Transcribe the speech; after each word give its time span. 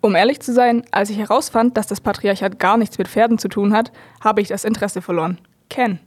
Um 0.00 0.14
ehrlich 0.14 0.40
zu 0.40 0.52
sein, 0.52 0.84
als 0.92 1.10
ich 1.10 1.18
herausfand, 1.18 1.76
dass 1.76 1.86
das 1.88 2.00
Patriarchat 2.00 2.58
gar 2.58 2.76
nichts 2.76 2.98
mit 2.98 3.08
Pferden 3.08 3.38
zu 3.38 3.48
tun 3.48 3.72
hat, 3.72 3.92
habe 4.22 4.40
ich 4.40 4.48
das 4.48 4.64
Interesse 4.64 5.02
verloren. 5.02 5.38
Ken. 5.68 5.98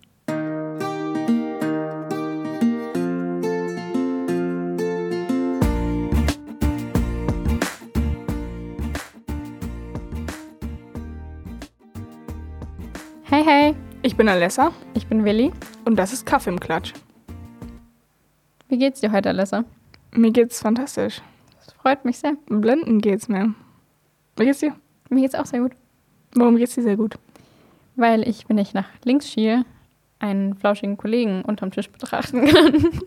Hey, 13.23 13.44
hey, 13.46 13.76
Ich 14.01 14.15
bin 14.17 14.28
Alessa 14.28 14.71
ich 14.94 15.08
bin 15.08 15.23
Willi. 15.23 15.51
und 15.85 15.96
das 15.96 16.13
ist 16.13 16.26
Kaffee 16.26 16.49
im 16.49 16.59
Klatsch. 16.59 16.94
Wie 18.67 18.77
geht's 18.77 19.02
dir 19.02 19.12
heute, 19.12 19.30
Alessa? 19.30 19.63
Mir 20.12 20.31
geht's 20.31 20.59
fantastisch. 20.62 21.21
Das 21.58 21.73
freut 21.73 22.05
mich 22.05 22.17
sehr. 22.20 22.34
Blenden 22.48 22.99
geht's 22.99 23.27
mir. 23.30 23.53
Wie 24.41 24.45
geht's 24.45 24.59
dir? 24.59 24.76
Mir 25.09 25.21
geht's 25.21 25.35
auch 25.35 25.45
sehr 25.45 25.59
gut. 25.59 25.73
Warum 26.34 26.57
geht's 26.57 26.75
dir 26.75 26.81
sehr 26.81 26.97
gut? 26.97 27.16
Weil 27.95 28.27
ich, 28.27 28.49
wenn 28.49 28.57
ich 28.57 28.73
nach 28.73 28.88
links 29.03 29.29
schiele, 29.29 29.66
einen 30.20 30.55
flauschigen 30.55 30.97
Kollegen 30.97 31.43
unterm 31.43 31.71
Tisch 31.71 31.89
betrachten 31.89 32.45
kann. 32.47 32.73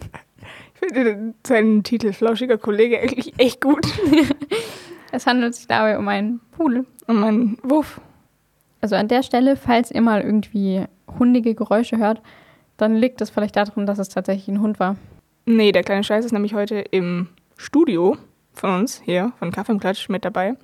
Ich 0.87 0.93
finde 0.93 1.33
seinen 1.47 1.83
Titel 1.83 2.13
Flauschiger 2.13 2.59
Kollege 2.59 3.01
eigentlich 3.01 3.33
echt 3.39 3.61
gut. 3.63 3.87
Es 5.13 5.27
handelt 5.27 5.55
sich 5.55 5.69
dabei 5.69 5.97
um 5.97 6.09
einen 6.09 6.41
Pudel. 6.51 6.87
Und 7.07 7.21
mein 7.21 7.57
Wuff. 7.63 8.01
Also 8.81 8.97
an 8.97 9.09
der 9.09 9.23
Stelle, 9.23 9.57
falls 9.57 9.91
ihr 9.93 10.03
mal 10.03 10.21
irgendwie 10.21 10.85
hundige 11.19 11.55
Geräusche 11.55 11.99
hört, 11.99 12.21
dann 12.77 12.97
liegt 12.97 13.21
es 13.21 13.31
vielleicht 13.31 13.57
daran, 13.57 13.87
dass 13.87 13.99
es 13.99 14.09
tatsächlich 14.09 14.49
ein 14.49 14.61
Hund 14.61 14.81
war. 14.81 14.97
Nee, 15.47 15.73
der 15.73 15.85
kleine 15.85 16.03
Scheiß 16.03 16.25
ist 16.25 16.33
nämlich 16.33 16.53
heute 16.55 16.81
im 16.81 17.29
Studio 17.57 18.17
von 18.53 18.71
uns 18.71 19.01
hier, 19.05 19.33
von 19.39 19.53
Kaffee 19.53 19.73
im 19.73 19.81
Klatsch, 19.81 20.09
mit 20.09 20.25
dabei. 20.25 20.57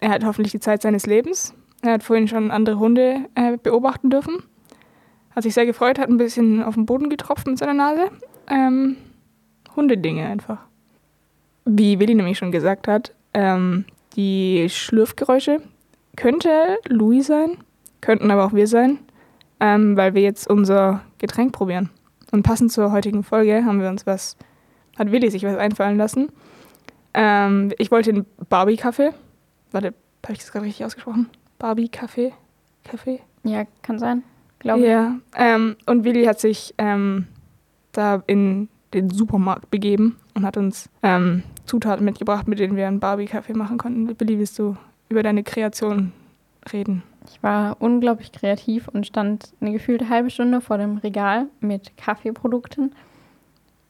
Er 0.00 0.10
hat 0.10 0.24
hoffentlich 0.24 0.52
die 0.52 0.60
Zeit 0.60 0.82
seines 0.82 1.06
Lebens. 1.06 1.54
Er 1.82 1.92
hat 1.92 2.02
vorhin 2.02 2.28
schon 2.28 2.50
andere 2.50 2.78
Hunde 2.78 3.26
äh, 3.34 3.56
beobachten 3.56 4.10
dürfen. 4.10 4.42
Hat 5.34 5.42
sich 5.42 5.54
sehr 5.54 5.66
gefreut, 5.66 5.98
hat 5.98 6.08
ein 6.08 6.16
bisschen 6.16 6.62
auf 6.62 6.74
den 6.74 6.86
Boden 6.86 7.10
getropft 7.10 7.46
mit 7.46 7.58
seiner 7.58 7.74
Nase. 7.74 8.10
Ähm, 8.48 8.96
Hundedinge 9.76 10.26
einfach. 10.26 10.58
Wie 11.64 11.98
Willi 12.00 12.14
nämlich 12.14 12.38
schon 12.38 12.50
gesagt 12.50 12.88
hat, 12.88 13.14
ähm, 13.34 13.84
die 14.16 14.68
Schlürfgeräusche 14.68 15.62
könnte 16.16 16.78
Louis 16.88 17.26
sein, 17.26 17.58
könnten 18.00 18.30
aber 18.30 18.44
auch 18.44 18.52
wir 18.52 18.66
sein, 18.66 18.98
ähm, 19.60 19.96
weil 19.96 20.14
wir 20.14 20.22
jetzt 20.22 20.48
unser 20.48 21.02
Getränk 21.18 21.52
probieren. 21.52 21.90
Und 22.32 22.42
passend 22.42 22.72
zur 22.72 22.90
heutigen 22.92 23.22
Folge 23.22 23.64
haben 23.64 23.80
wir 23.80 23.88
uns 23.88 24.06
was, 24.06 24.36
hat 24.98 25.12
Willi 25.12 25.30
sich 25.30 25.44
was 25.44 25.56
einfallen 25.56 25.96
lassen. 25.96 26.30
Ähm, 27.14 27.72
ich 27.78 27.90
wollte 27.90 28.10
einen 28.10 28.26
Barbie-Kaffee. 28.48 29.12
Warte, 29.72 29.94
habe 30.24 30.32
ich 30.32 30.38
das 30.38 30.52
gerade 30.52 30.66
richtig 30.66 30.84
ausgesprochen? 30.84 31.28
Barbie-Kaffee? 31.58 32.32
Kaffee? 32.84 33.20
Ja, 33.44 33.64
kann 33.82 33.98
sein. 33.98 34.22
Glaube 34.58 34.80
ich. 34.80 34.88
Ja. 34.88 35.16
Ähm, 35.36 35.76
und 35.86 36.04
Willi 36.04 36.24
hat 36.24 36.40
sich 36.40 36.74
ähm, 36.78 37.26
da 37.92 38.22
in 38.26 38.68
den 38.94 39.10
Supermarkt 39.10 39.70
begeben 39.70 40.16
und 40.34 40.44
hat 40.44 40.56
uns 40.56 40.88
ähm, 41.02 41.42
Zutaten 41.66 42.04
mitgebracht, 42.04 42.48
mit 42.48 42.58
denen 42.58 42.76
wir 42.76 42.88
einen 42.88 43.00
Barbie-Kaffee 43.00 43.54
machen 43.54 43.78
konnten. 43.78 44.18
Willi, 44.18 44.38
willst 44.38 44.58
du 44.58 44.76
über 45.08 45.22
deine 45.22 45.42
Kreation 45.42 46.12
reden? 46.72 47.02
Ich 47.30 47.42
war 47.42 47.76
unglaublich 47.80 48.32
kreativ 48.32 48.88
und 48.88 49.06
stand 49.06 49.52
eine 49.60 49.72
gefühlte 49.72 50.08
halbe 50.08 50.30
Stunde 50.30 50.60
vor 50.60 50.78
dem 50.78 50.96
Regal 50.98 51.46
mit 51.60 51.96
Kaffeeprodukten. 51.96 52.94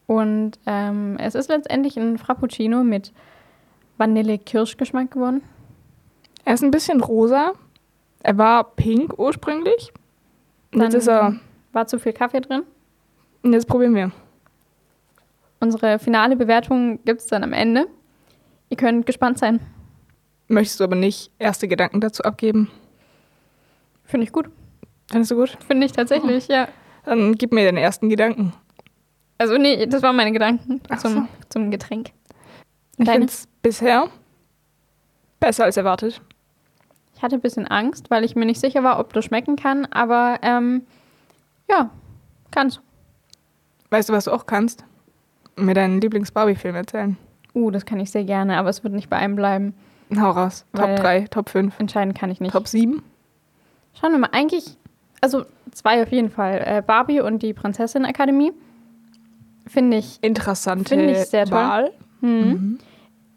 Und 0.06 0.58
ähm, 0.66 1.16
es 1.18 1.34
ist 1.34 1.48
letztendlich 1.48 1.96
ein 1.98 2.18
Frappuccino 2.18 2.82
mit 2.82 3.12
Vanille-Kirschgeschmack 3.98 5.10
geworden. 5.10 5.42
Er 6.48 6.54
ist 6.54 6.62
ein 6.62 6.70
bisschen 6.70 7.02
rosa. 7.02 7.52
Er 8.22 8.38
war 8.38 8.64
pink 8.74 9.18
ursprünglich. 9.18 9.92
Und 10.72 10.80
jetzt 10.80 10.94
Dann- 10.94 11.00
ist 11.00 11.06
er. 11.06 11.36
War 11.74 11.86
zu 11.86 11.98
viel 11.98 12.14
Kaffee 12.14 12.40
drin. 12.40 12.62
Und 13.42 13.52
jetzt 13.52 13.68
probieren 13.68 13.94
wir. 13.94 14.12
Unsere 15.60 15.98
finale 15.98 16.36
Bewertung 16.36 17.04
gibt 17.04 17.20
es 17.20 17.26
dann 17.26 17.44
am 17.44 17.52
Ende. 17.52 17.86
Ihr 18.70 18.78
könnt 18.78 19.04
gespannt 19.04 19.38
sein. 19.38 19.60
Möchtest 20.46 20.80
du 20.80 20.84
aber 20.84 20.96
nicht 20.96 21.30
erste 21.38 21.68
Gedanken 21.68 22.00
dazu 22.00 22.22
abgeben? 22.22 22.70
Finde 24.04 24.24
ich 24.24 24.32
gut. 24.32 24.48
Findest 25.10 25.30
du 25.32 25.36
gut? 25.36 25.58
Finde 25.66 25.84
ich 25.84 25.92
tatsächlich, 25.92 26.48
ja. 26.48 26.68
Dann 27.04 27.34
gib 27.34 27.52
mir 27.52 27.66
deine 27.66 27.80
ersten 27.82 28.08
Gedanken. 28.08 28.54
Also 29.36 29.58
nee, 29.58 29.84
das 29.84 30.02
waren 30.02 30.16
meine 30.16 30.32
Gedanken 30.32 30.80
Ach 30.88 30.98
zum, 30.98 31.12
so. 31.12 31.26
zum 31.50 31.70
Getränk. 31.70 32.12
Ich 32.96 33.04
Deine? 33.04 33.10
finde 33.12 33.26
es 33.26 33.46
bisher 33.60 34.08
besser 35.40 35.64
als 35.64 35.76
erwartet. 35.76 36.22
Ich 37.18 37.22
hatte 37.24 37.34
ein 37.34 37.40
bisschen 37.40 37.66
Angst, 37.66 38.12
weil 38.12 38.22
ich 38.22 38.36
mir 38.36 38.46
nicht 38.46 38.60
sicher 38.60 38.84
war, 38.84 39.00
ob 39.00 39.12
das 39.12 39.24
schmecken 39.24 39.56
kann, 39.56 39.86
aber 39.86 40.38
ähm, 40.42 40.82
ja, 41.68 41.90
kann's. 42.52 42.80
Weißt 43.90 44.08
du, 44.08 44.12
was 44.12 44.26
du 44.26 44.30
auch 44.30 44.46
kannst? 44.46 44.84
Mir 45.56 45.74
deinen 45.74 46.00
Lieblings-Barbie-Film 46.00 46.76
erzählen. 46.76 47.16
Uh, 47.54 47.72
das 47.72 47.84
kann 47.84 47.98
ich 47.98 48.12
sehr 48.12 48.22
gerne, 48.22 48.56
aber 48.56 48.68
es 48.68 48.84
wird 48.84 48.94
nicht 48.94 49.10
bei 49.10 49.16
einem 49.16 49.34
bleiben. 49.34 49.74
Hau 50.16 50.30
raus. 50.30 50.64
Top 50.72 50.94
3, 50.94 51.22
Top 51.22 51.48
5, 51.48 51.80
Entscheiden 51.80 52.14
kann 52.14 52.30
ich 52.30 52.40
nicht. 52.40 52.52
Top 52.52 52.68
7. 52.68 53.02
Schauen 54.00 54.12
wir 54.12 54.18
mal, 54.20 54.30
eigentlich, 54.30 54.76
also 55.20 55.44
zwei 55.72 56.00
auf 56.00 56.12
jeden 56.12 56.30
Fall. 56.30 56.62
Äh, 56.64 56.82
Barbie 56.86 57.20
und 57.20 57.42
die 57.42 57.52
Prinzessin-Akademie. 57.52 58.52
Finde 59.66 59.96
ich. 59.96 60.22
Interessante 60.22 60.90
Finde 60.90 61.10
ich 61.10 61.18
sehr 61.26 61.46
toll. 61.46 61.58
Wahl. 61.58 61.90
Hm. 62.20 62.48
Mhm. 62.48 62.78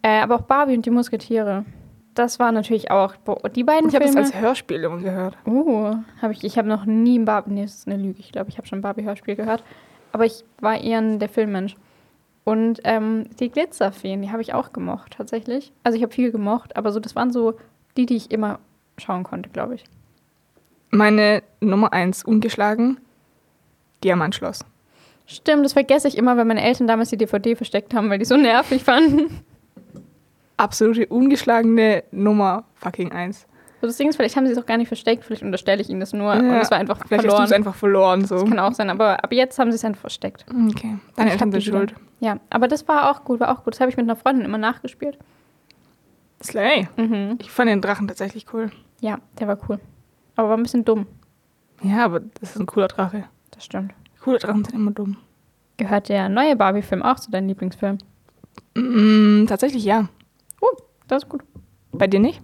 Äh, 0.03 0.19
aber 0.19 0.35
auch 0.35 0.41
Barbie 0.43 0.75
und 0.75 0.85
die 0.85 0.91
Musketiere. 0.91 1.65
Das 2.13 2.39
war 2.39 2.51
natürlich 2.51 2.91
auch. 2.91 3.15
Die 3.55 3.63
beiden 3.63 3.89
Ich 3.89 3.95
habe 3.95 4.05
das 4.05 4.13
Filme. 4.13 4.27
als 4.27 4.35
Hörspiel 4.35 4.83
immer 4.83 4.97
gehört. 4.97 5.37
Uh, 5.45 5.95
habe 6.21 6.33
ich. 6.33 6.43
Ich 6.43 6.57
habe 6.57 6.67
noch 6.67 6.85
nie 6.85 7.17
ein 7.17 7.25
Barbie. 7.25 7.51
Nee, 7.51 7.63
das 7.63 7.75
ist 7.75 7.87
eine 7.87 7.97
Lüge. 7.97 8.19
Ich 8.19 8.31
glaube, 8.31 8.49
ich 8.49 8.57
habe 8.57 8.67
schon 8.67 8.79
ein 8.79 8.81
Barbie-Hörspiel 8.81 9.35
gehört. 9.35 9.63
Aber 10.11 10.25
ich 10.25 10.43
war 10.59 10.79
eher 10.79 10.99
ein 10.99 11.19
der 11.19 11.29
Filmmensch. 11.29 11.75
Und 12.43 12.81
ähm, 12.83 13.25
die 13.39 13.49
Glitzerfeen, 13.49 14.21
die 14.21 14.31
habe 14.31 14.41
ich 14.41 14.53
auch 14.53 14.73
gemocht, 14.73 15.13
tatsächlich. 15.17 15.71
Also 15.83 15.95
ich 15.95 16.03
habe 16.03 16.13
viel 16.13 16.31
gemocht, 16.31 16.75
aber 16.75 16.91
so, 16.91 16.99
das 16.99 17.15
waren 17.15 17.31
so 17.31 17.53
die, 17.97 18.05
die 18.05 18.15
ich 18.15 18.31
immer 18.31 18.59
schauen 18.97 19.23
konnte, 19.23 19.49
glaube 19.49 19.75
ich. 19.75 19.83
Meine 20.89 21.43
Nummer 21.61 21.93
1 21.93 22.25
ungeschlagen, 22.25 22.99
Diamantschloss. 24.03 24.65
Stimmt, 25.27 25.63
das 25.63 25.73
vergesse 25.73 26.07
ich 26.07 26.17
immer, 26.17 26.35
weil 26.35 26.45
meine 26.45 26.63
Eltern 26.63 26.87
damals 26.87 27.09
die 27.09 27.17
DVD 27.17 27.55
versteckt 27.55 27.93
haben, 27.93 28.09
weil 28.09 28.19
die 28.19 28.25
so 28.25 28.35
nervig 28.35 28.83
fanden. 28.83 29.43
Absolute 30.61 31.07
ungeschlagene 31.07 32.03
Nummer 32.11 32.63
fucking 32.75 33.11
1. 33.11 33.47
So, 33.81 33.87
das 33.87 33.97
Ding 33.97 34.09
ist, 34.09 34.15
vielleicht 34.15 34.35
haben 34.35 34.45
sie 34.45 34.51
es 34.51 34.59
auch 34.59 34.65
gar 34.67 34.77
nicht 34.77 34.89
versteckt, 34.89 35.23
vielleicht 35.25 35.41
unterstelle 35.41 35.81
ich 35.81 35.89
ihnen 35.89 35.99
das 35.99 36.13
nur 36.13 36.31
und 36.33 36.45
Ja, 36.47 36.61
es 36.61 36.69
war 36.69 36.77
einfach 36.77 36.99
Vielleicht 37.07 37.23
verloren. 37.23 37.43
es 37.45 37.51
einfach 37.51 37.73
verloren. 37.73 38.25
So. 38.25 38.35
Das 38.35 38.45
kann 38.47 38.59
auch 38.59 38.73
sein, 38.73 38.91
aber 38.91 39.23
ab 39.23 39.33
jetzt 39.33 39.57
haben 39.57 39.71
sie 39.71 39.75
es 39.77 39.83
einfach 39.83 40.01
versteckt. 40.01 40.45
Okay, 40.49 40.99
deine 41.15 41.29
Ich 41.29 41.33
Eltern 41.33 41.51
sind 41.51 41.63
schuld. 41.63 41.95
Ja, 42.19 42.37
aber 42.51 42.67
das 42.67 42.87
war 42.87 43.09
auch 43.09 43.23
gut, 43.23 43.39
war 43.39 43.49
auch 43.51 43.63
gut. 43.63 43.73
Das 43.73 43.79
habe 43.81 43.89
ich 43.89 43.97
mit 43.97 44.03
einer 44.05 44.15
Freundin 44.15 44.45
immer 44.45 44.59
nachgespielt. 44.59 45.17
Slay. 46.43 46.87
Mhm. 46.97 47.37
Ich 47.41 47.49
fand 47.51 47.69
den 47.69 47.81
Drachen 47.81 48.07
tatsächlich 48.07 48.45
cool. 48.53 48.71
Ja, 48.99 49.17
der 49.39 49.47
war 49.47 49.57
cool. 49.67 49.79
Aber 50.35 50.49
war 50.49 50.57
ein 50.57 50.63
bisschen 50.63 50.85
dumm. 50.85 51.07
Ja, 51.81 52.05
aber 52.05 52.19
das 52.19 52.51
ist 52.51 52.59
ein 52.59 52.67
cooler 52.67 52.87
Drache. 52.87 53.23
Das 53.49 53.65
stimmt. 53.65 53.93
Coole 54.23 54.37
Drachen 54.37 54.63
sind 54.63 54.75
immer 54.75 54.91
dumm. 54.91 55.17
Gehört 55.77 56.09
der 56.09 56.29
neue 56.29 56.55
Barbie-Film 56.55 57.01
auch 57.01 57.19
zu 57.19 57.31
deinem 57.31 57.47
Lieblingsfilm? 57.47 57.97
Mm, 58.75 59.45
tatsächlich 59.47 59.83
ja. 59.83 60.07
Das 61.11 61.23
ist 61.23 61.29
gut. 61.29 61.41
Bei 61.91 62.07
dir 62.07 62.21
nicht? 62.21 62.39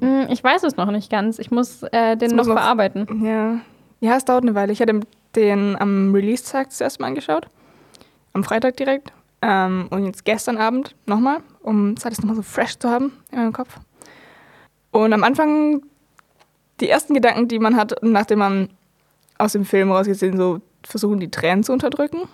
Hm, 0.00 0.28
Ich 0.30 0.42
weiß 0.44 0.62
es 0.62 0.76
noch 0.76 0.88
nicht 0.92 1.10
ganz. 1.10 1.40
Ich 1.40 1.50
muss 1.50 1.82
äh, 1.82 2.16
den 2.16 2.30
noch 2.30 2.36
muss 2.38 2.46
noch- 2.46 2.54
verarbeiten. 2.54 3.24
Ja. 3.24 3.58
Ja, 4.00 4.16
es 4.16 4.24
dauert 4.24 4.44
eine 4.44 4.54
Weile. 4.54 4.72
Ich 4.72 4.80
hatte 4.80 5.00
den 5.34 5.74
am 5.80 6.14
Release-Tag 6.14 6.68
das 6.68 6.80
erste 6.80 7.02
Mal 7.02 7.08
angeschaut. 7.08 7.48
Am 8.32 8.44
Freitag 8.44 8.76
direkt. 8.76 9.12
Ähm, 9.42 9.88
und 9.90 10.04
jetzt 10.06 10.24
gestern 10.24 10.58
Abend 10.58 10.94
nochmal, 11.06 11.38
um 11.62 11.96
das 11.96 12.18
nochmal 12.20 12.36
so 12.36 12.42
fresh 12.42 12.78
zu 12.78 12.88
haben 12.88 13.12
in 13.32 13.38
meinem 13.38 13.52
Kopf. 13.52 13.78
Und 14.92 15.12
am 15.12 15.24
Anfang, 15.24 15.82
die 16.80 16.88
ersten 16.88 17.14
Gedanken, 17.14 17.48
die 17.48 17.58
man 17.58 17.74
hat, 17.74 17.96
nachdem 18.00 18.38
man 18.38 18.68
aus 19.38 19.52
dem 19.54 19.64
Film 19.64 19.90
rausgesehen, 19.90 20.36
so 20.36 20.60
versuchen, 20.84 21.18
die 21.18 21.32
Tränen 21.32 21.64
zu 21.64 21.72
unterdrücken. 21.72 22.28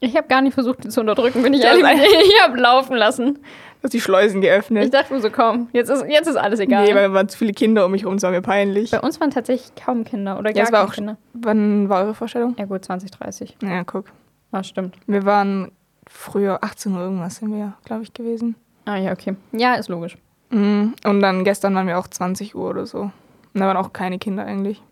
Ich 0.00 0.14
habe 0.14 0.28
gar 0.28 0.42
nicht 0.42 0.52
versucht, 0.52 0.84
die 0.84 0.88
zu 0.90 1.00
unterdrücken, 1.00 1.42
bin 1.42 1.54
ich 1.54 1.62
ehrlich. 1.62 1.84
Ich 2.22 2.42
habe 2.42 2.58
laufen 2.58 2.96
lassen. 2.96 3.38
Hast 3.86 3.92
die 3.94 4.00
Schleusen 4.00 4.40
geöffnet. 4.40 4.84
Ich 4.86 4.90
dachte 4.90 5.14
mir 5.14 5.20
so, 5.20 5.30
komm, 5.30 5.68
jetzt 5.72 5.88
ist, 5.90 6.04
jetzt 6.08 6.26
ist 6.26 6.34
alles 6.36 6.58
egal. 6.58 6.84
Nee, 6.84 6.94
weil 6.96 7.12
waren 7.12 7.28
zu 7.28 7.38
viele 7.38 7.52
Kinder 7.52 7.86
um 7.86 7.92
mich 7.92 8.02
herum, 8.02 8.16
es 8.16 8.22
war 8.24 8.32
mir 8.32 8.42
peinlich. 8.42 8.90
Bei 8.90 9.00
uns 9.00 9.20
waren 9.20 9.30
tatsächlich 9.30 9.72
kaum 9.76 10.02
Kinder 10.04 10.38
oder 10.40 10.50
Ja, 10.50 10.64
gar 10.64 10.72
keine 10.72 10.84
auch- 10.88 10.92
Kinder. 10.92 11.16
Wann 11.34 11.88
war 11.88 12.02
eure 12.02 12.14
Vorstellung? 12.14 12.56
Ja 12.58 12.64
gut, 12.64 12.84
20, 12.84 13.12
30. 13.12 13.56
Ja, 13.62 13.84
guck. 13.84 14.06
Ah, 14.50 14.64
stimmt. 14.64 14.96
Wir 15.06 15.24
waren 15.24 15.70
früher 16.08 16.64
18 16.64 16.92
Uhr 16.94 17.00
irgendwas 17.00 17.36
sind 17.36 17.52
wir, 17.54 17.74
glaube 17.84 18.02
ich, 18.02 18.12
gewesen. 18.12 18.56
Ah 18.86 18.96
ja, 18.96 19.12
okay. 19.12 19.36
Ja, 19.52 19.74
ist 19.74 19.88
logisch. 19.88 20.16
Mhm. 20.50 20.94
Und 21.04 21.20
dann 21.20 21.44
gestern 21.44 21.74
waren 21.76 21.86
wir 21.86 21.98
auch 21.98 22.08
20 22.08 22.56
Uhr 22.56 22.70
oder 22.70 22.86
so. 22.86 23.02
Und 23.02 23.12
da 23.54 23.66
waren 23.66 23.76
auch 23.76 23.92
keine 23.92 24.18
Kinder 24.18 24.44
eigentlich. 24.44 24.82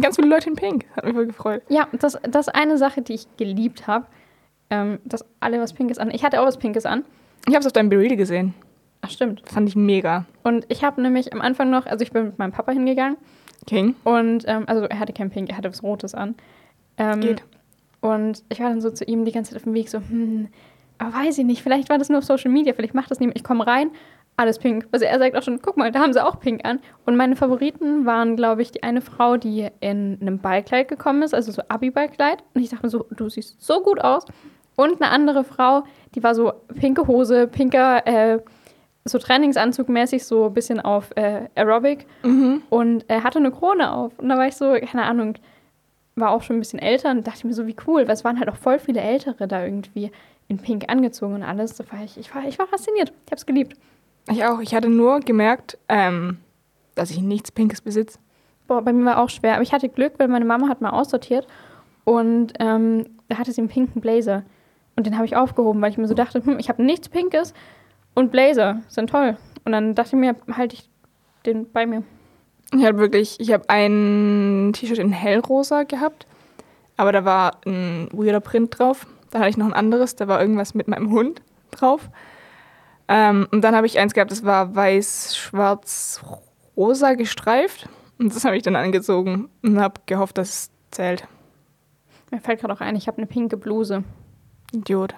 Ganz 0.00 0.16
viele 0.16 0.28
Leute 0.28 0.50
in 0.50 0.56
Pink. 0.56 0.84
Hat 0.96 1.04
mich 1.04 1.14
voll 1.14 1.26
gefreut. 1.26 1.62
Ja, 1.68 1.86
das, 1.92 2.18
das 2.28 2.48
ist 2.48 2.54
eine 2.54 2.76
Sache, 2.76 3.00
die 3.00 3.14
ich 3.14 3.26
geliebt 3.38 3.86
habe. 3.86 4.04
Ähm, 4.70 4.98
dass 5.04 5.24
alle 5.40 5.60
was 5.60 5.72
Pinkes 5.72 5.98
an. 5.98 6.10
Ich 6.10 6.24
hatte 6.24 6.40
auch 6.40 6.46
was 6.46 6.58
Pinkes 6.58 6.84
an. 6.86 7.04
Ich 7.46 7.54
habe 7.54 7.60
es 7.60 7.66
auf 7.66 7.72
deinem 7.72 7.88
Berede 7.88 8.16
gesehen. 8.16 8.54
Ach, 9.02 9.10
stimmt. 9.10 9.42
Fand 9.46 9.68
ich 9.68 9.76
mega. 9.76 10.24
Und 10.42 10.64
ich 10.68 10.82
habe 10.82 11.02
nämlich 11.02 11.32
am 11.32 11.40
Anfang 11.40 11.70
noch, 11.70 11.86
also 11.86 12.02
ich 12.02 12.12
bin 12.12 12.24
mit 12.24 12.38
meinem 12.38 12.52
Papa 12.52 12.72
hingegangen 12.72 13.16
King. 13.66 13.94
und, 14.04 14.44
ähm, 14.46 14.64
also 14.66 14.84
er 14.84 14.98
hatte 14.98 15.12
kein 15.12 15.30
Pink, 15.30 15.50
er 15.50 15.58
hatte 15.58 15.68
was 15.68 15.82
Rotes 15.82 16.14
an. 16.14 16.34
Ähm, 16.96 17.20
Geht. 17.20 17.42
Und 18.00 18.44
ich 18.48 18.60
war 18.60 18.68
dann 18.68 18.80
so 18.80 18.90
zu 18.90 19.04
ihm 19.04 19.24
die 19.24 19.32
ganze 19.32 19.50
Zeit 19.50 19.58
auf 19.58 19.64
dem 19.64 19.74
Weg 19.74 19.88
so, 19.88 19.98
hm, 19.98 20.48
aber 20.98 21.14
weiß 21.14 21.38
ich 21.38 21.44
nicht, 21.44 21.62
vielleicht 21.62 21.88
war 21.88 21.98
das 21.98 22.08
nur 22.08 22.18
auf 22.18 22.24
Social 22.24 22.50
Media, 22.50 22.72
vielleicht 22.72 22.94
macht 22.94 23.10
das 23.10 23.20
niemand. 23.20 23.36
Ich 23.36 23.44
komme 23.44 23.66
rein, 23.66 23.90
alles 24.36 24.58
pink. 24.58 24.86
Also 24.92 25.04
er 25.04 25.18
sagt 25.18 25.36
auch 25.36 25.42
schon, 25.42 25.60
guck 25.62 25.76
mal, 25.76 25.92
da 25.92 26.00
haben 26.00 26.12
sie 26.12 26.24
auch 26.24 26.40
pink 26.40 26.64
an. 26.64 26.80
Und 27.06 27.16
meine 27.16 27.36
Favoriten 27.36 28.04
waren, 28.04 28.36
glaube 28.36 28.62
ich, 28.62 28.72
die 28.72 28.82
eine 28.82 29.00
Frau, 29.00 29.36
die 29.36 29.68
in 29.80 30.18
einem 30.20 30.38
Ballkleid 30.38 30.88
gekommen 30.88 31.22
ist, 31.22 31.34
also 31.34 31.52
so 31.52 31.62
Abi-Ballkleid. 31.68 32.42
Und 32.54 32.62
ich 32.62 32.70
dachte 32.70 32.84
mir 32.84 32.90
so, 32.90 33.06
du 33.10 33.28
siehst 33.28 33.62
so 33.62 33.80
gut 33.82 34.00
aus. 34.00 34.24
Und 34.76 35.00
eine 35.00 35.10
andere 35.10 35.44
Frau, 35.44 35.84
die 36.14 36.22
war 36.22 36.34
so 36.34 36.52
pinke 36.74 37.06
Hose, 37.06 37.46
pinker, 37.46 38.06
äh, 38.06 38.40
so 39.04 39.18
Trainingsanzug-mäßig, 39.18 40.24
so 40.24 40.46
ein 40.46 40.54
bisschen 40.54 40.80
auf 40.80 41.10
äh, 41.16 41.48
Aerobic. 41.54 42.06
Mhm. 42.22 42.62
Und 42.70 43.04
er 43.08 43.22
hatte 43.22 43.38
eine 43.38 43.50
Krone 43.50 43.92
auf. 43.92 44.18
Und 44.18 44.28
da 44.28 44.36
war 44.36 44.48
ich 44.48 44.56
so, 44.56 44.72
keine 44.72 45.04
Ahnung, 45.04 45.34
war 46.16 46.30
auch 46.30 46.42
schon 46.42 46.56
ein 46.56 46.60
bisschen 46.60 46.78
älter 46.78 47.10
und 47.10 47.26
dachte 47.26 47.46
mir 47.46 47.54
so, 47.54 47.66
wie 47.66 47.76
cool, 47.86 48.06
weil 48.06 48.14
es 48.14 48.24
waren 48.24 48.38
halt 48.38 48.48
auch 48.48 48.56
voll 48.56 48.78
viele 48.78 49.00
Ältere 49.00 49.48
da 49.48 49.64
irgendwie 49.64 50.10
in 50.48 50.58
Pink 50.58 50.84
angezogen 50.88 51.34
und 51.34 51.42
alles. 51.42 51.74
Da 51.76 51.84
war 51.90 52.04
ich, 52.04 52.16
ich, 52.18 52.34
war, 52.34 52.46
ich 52.46 52.58
war 52.58 52.66
fasziniert. 52.66 53.12
Ich 53.26 53.32
habe 53.32 53.36
es 53.36 53.46
geliebt. 53.46 53.76
Ich 54.30 54.44
auch. 54.44 54.60
Ich 54.60 54.74
hatte 54.74 54.88
nur 54.88 55.20
gemerkt, 55.20 55.78
ähm, 55.88 56.38
dass 56.94 57.10
ich 57.10 57.20
nichts 57.20 57.52
Pinkes 57.52 57.80
besitze. 57.80 58.18
Boah, 58.66 58.82
bei 58.82 58.92
mir 58.92 59.04
war 59.04 59.18
auch 59.18 59.28
schwer. 59.28 59.54
Aber 59.54 59.62
ich 59.62 59.72
hatte 59.72 59.88
Glück, 59.88 60.14
weil 60.18 60.28
meine 60.28 60.44
Mama 60.44 60.68
hat 60.68 60.80
mal 60.80 60.90
aussortiert 60.90 61.46
und 62.04 62.54
ähm, 62.60 63.06
da 63.28 63.38
hatte 63.38 63.52
sie 63.52 63.60
einen 63.60 63.68
pinken 63.68 64.00
Blazer. 64.00 64.44
Und 64.96 65.06
den 65.06 65.16
habe 65.16 65.26
ich 65.26 65.36
aufgehoben, 65.36 65.80
weil 65.82 65.90
ich 65.90 65.98
mir 65.98 66.06
so 66.06 66.14
dachte, 66.14 66.44
hm, 66.44 66.58
ich 66.58 66.68
habe 66.68 66.82
nichts 66.82 67.08
Pinkes 67.08 67.52
und 68.14 68.30
Blazer 68.30 68.80
sind 68.88 69.10
toll. 69.10 69.36
Und 69.64 69.72
dann 69.72 69.94
dachte 69.94 70.10
ich 70.16 70.20
mir, 70.20 70.36
halte 70.52 70.76
ich 70.76 70.88
den 71.46 71.70
bei 71.70 71.86
mir. 71.86 72.02
Ich 72.72 72.84
habe 72.84 72.98
wirklich, 72.98 73.38
ich 73.40 73.52
habe 73.52 73.68
ein 73.68 74.72
T-Shirt 74.74 74.98
in 74.98 75.12
hellrosa 75.12 75.84
gehabt, 75.84 76.26
aber 76.96 77.12
da 77.12 77.24
war 77.24 77.60
ein 77.66 78.08
weirder 78.12 78.40
Print 78.40 78.78
drauf. 78.78 79.06
Dann 79.30 79.42
hatte 79.42 79.50
ich 79.50 79.56
noch 79.56 79.66
ein 79.66 79.72
anderes, 79.72 80.16
da 80.16 80.28
war 80.28 80.40
irgendwas 80.40 80.74
mit 80.74 80.88
meinem 80.88 81.10
Hund 81.10 81.42
drauf. 81.70 82.08
Ähm, 83.08 83.46
und 83.50 83.62
dann 83.62 83.76
habe 83.76 83.86
ich 83.86 83.98
eins 83.98 84.14
gehabt, 84.14 84.30
das 84.30 84.44
war 84.44 84.74
weiß, 84.74 85.36
schwarz, 85.36 86.22
rosa 86.76 87.14
gestreift. 87.14 87.88
Und 88.18 88.34
das 88.34 88.44
habe 88.44 88.56
ich 88.56 88.62
dann 88.62 88.76
angezogen 88.76 89.48
und 89.62 89.80
habe 89.80 90.00
gehofft, 90.06 90.38
dass 90.38 90.48
es 90.48 90.70
zählt. 90.90 91.26
Mir 92.30 92.40
fällt 92.40 92.60
gerade 92.60 92.72
auch 92.72 92.80
ein, 92.80 92.96
ich 92.96 93.06
habe 93.06 93.18
eine 93.18 93.26
pinke 93.26 93.56
Bluse. 93.56 94.04
Idiot. 94.74 95.14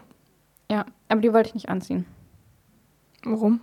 Ja, 0.70 0.84
aber 1.08 1.20
die 1.20 1.32
wollte 1.32 1.48
ich 1.50 1.54
nicht 1.54 1.68
anziehen, 1.68 2.06
Warum? 3.24 3.60